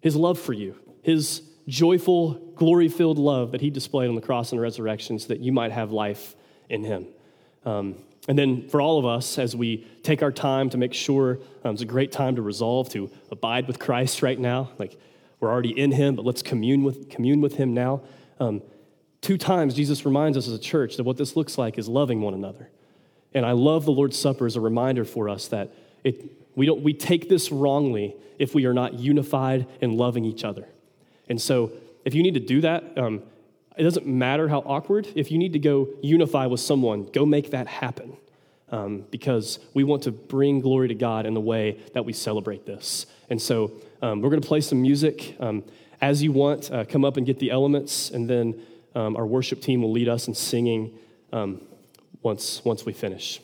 his 0.00 0.14
love 0.14 0.38
for 0.38 0.52
you, 0.52 0.76
his 1.02 1.42
joyful, 1.66 2.34
glory 2.54 2.88
filled 2.88 3.18
love 3.18 3.52
that 3.52 3.60
he 3.60 3.70
displayed 3.70 4.08
on 4.08 4.14
the 4.14 4.20
cross 4.20 4.52
and 4.52 4.60
resurrection 4.60 5.18
so 5.18 5.28
that 5.28 5.40
you 5.40 5.52
might 5.52 5.72
have 5.72 5.90
life 5.90 6.34
in 6.68 6.84
him. 6.84 7.06
Um, 7.64 7.96
and 8.30 8.38
then 8.38 8.68
for 8.68 8.80
all 8.80 8.96
of 8.96 9.04
us, 9.04 9.38
as 9.38 9.56
we 9.56 9.84
take 10.04 10.22
our 10.22 10.30
time 10.30 10.70
to 10.70 10.78
make 10.78 10.94
sure 10.94 11.40
um, 11.64 11.72
it's 11.72 11.82
a 11.82 11.84
great 11.84 12.12
time 12.12 12.36
to 12.36 12.42
resolve 12.42 12.88
to 12.90 13.10
abide 13.32 13.66
with 13.66 13.80
Christ 13.80 14.22
right 14.22 14.38
now, 14.38 14.70
like 14.78 14.96
we're 15.40 15.50
already 15.50 15.76
in 15.76 15.90
him, 15.90 16.14
but 16.14 16.24
let's 16.24 16.40
commune 16.40 16.84
with, 16.84 17.10
commune 17.10 17.40
with 17.40 17.56
him 17.56 17.74
now. 17.74 18.02
Um, 18.38 18.62
two 19.20 19.36
times, 19.36 19.74
Jesus 19.74 20.04
reminds 20.04 20.38
us 20.38 20.46
as 20.46 20.54
a 20.54 20.60
church 20.60 20.96
that 20.96 21.02
what 21.02 21.16
this 21.16 21.34
looks 21.34 21.58
like 21.58 21.76
is 21.76 21.88
loving 21.88 22.20
one 22.20 22.34
another. 22.34 22.70
And 23.34 23.44
I 23.44 23.50
love 23.50 23.84
the 23.84 23.90
Lord's 23.90 24.16
Supper 24.16 24.46
as 24.46 24.54
a 24.54 24.60
reminder 24.60 25.04
for 25.04 25.28
us 25.28 25.48
that 25.48 25.74
it, 26.04 26.30
we, 26.54 26.66
don't, 26.66 26.82
we 26.82 26.94
take 26.94 27.28
this 27.28 27.50
wrongly 27.50 28.14
if 28.38 28.54
we 28.54 28.64
are 28.64 28.72
not 28.72 28.94
unified 28.94 29.66
in 29.80 29.96
loving 29.96 30.24
each 30.24 30.44
other. 30.44 30.68
And 31.28 31.42
so, 31.42 31.72
if 32.04 32.14
you 32.14 32.22
need 32.22 32.34
to 32.34 32.40
do 32.40 32.60
that, 32.60 32.96
um, 32.96 33.24
it 33.80 33.84
doesn't 33.84 34.06
matter 34.06 34.46
how 34.46 34.58
awkward. 34.58 35.08
If 35.14 35.32
you 35.32 35.38
need 35.38 35.54
to 35.54 35.58
go 35.58 35.88
unify 36.02 36.44
with 36.44 36.60
someone, 36.60 37.04
go 37.12 37.24
make 37.24 37.50
that 37.52 37.66
happen. 37.66 38.14
Um, 38.70 39.04
because 39.10 39.58
we 39.74 39.82
want 39.82 40.02
to 40.04 40.12
bring 40.12 40.60
glory 40.60 40.88
to 40.88 40.94
God 40.94 41.26
in 41.26 41.34
the 41.34 41.40
way 41.40 41.80
that 41.94 42.04
we 42.04 42.12
celebrate 42.12 42.66
this. 42.66 43.06
And 43.28 43.40
so 43.40 43.72
um, 44.00 44.20
we're 44.20 44.28
going 44.28 44.42
to 44.42 44.46
play 44.46 44.60
some 44.60 44.80
music. 44.80 45.34
Um, 45.40 45.64
as 46.00 46.22
you 46.22 46.30
want, 46.30 46.70
uh, 46.70 46.84
come 46.84 47.04
up 47.04 47.16
and 47.16 47.26
get 47.26 47.38
the 47.40 47.50
elements, 47.50 48.10
and 48.10 48.30
then 48.30 48.60
um, 48.94 49.16
our 49.16 49.26
worship 49.26 49.60
team 49.60 49.82
will 49.82 49.90
lead 49.90 50.08
us 50.08 50.28
in 50.28 50.34
singing 50.34 50.96
um, 51.32 51.62
once, 52.22 52.62
once 52.64 52.84
we 52.84 52.92
finish. 52.92 53.40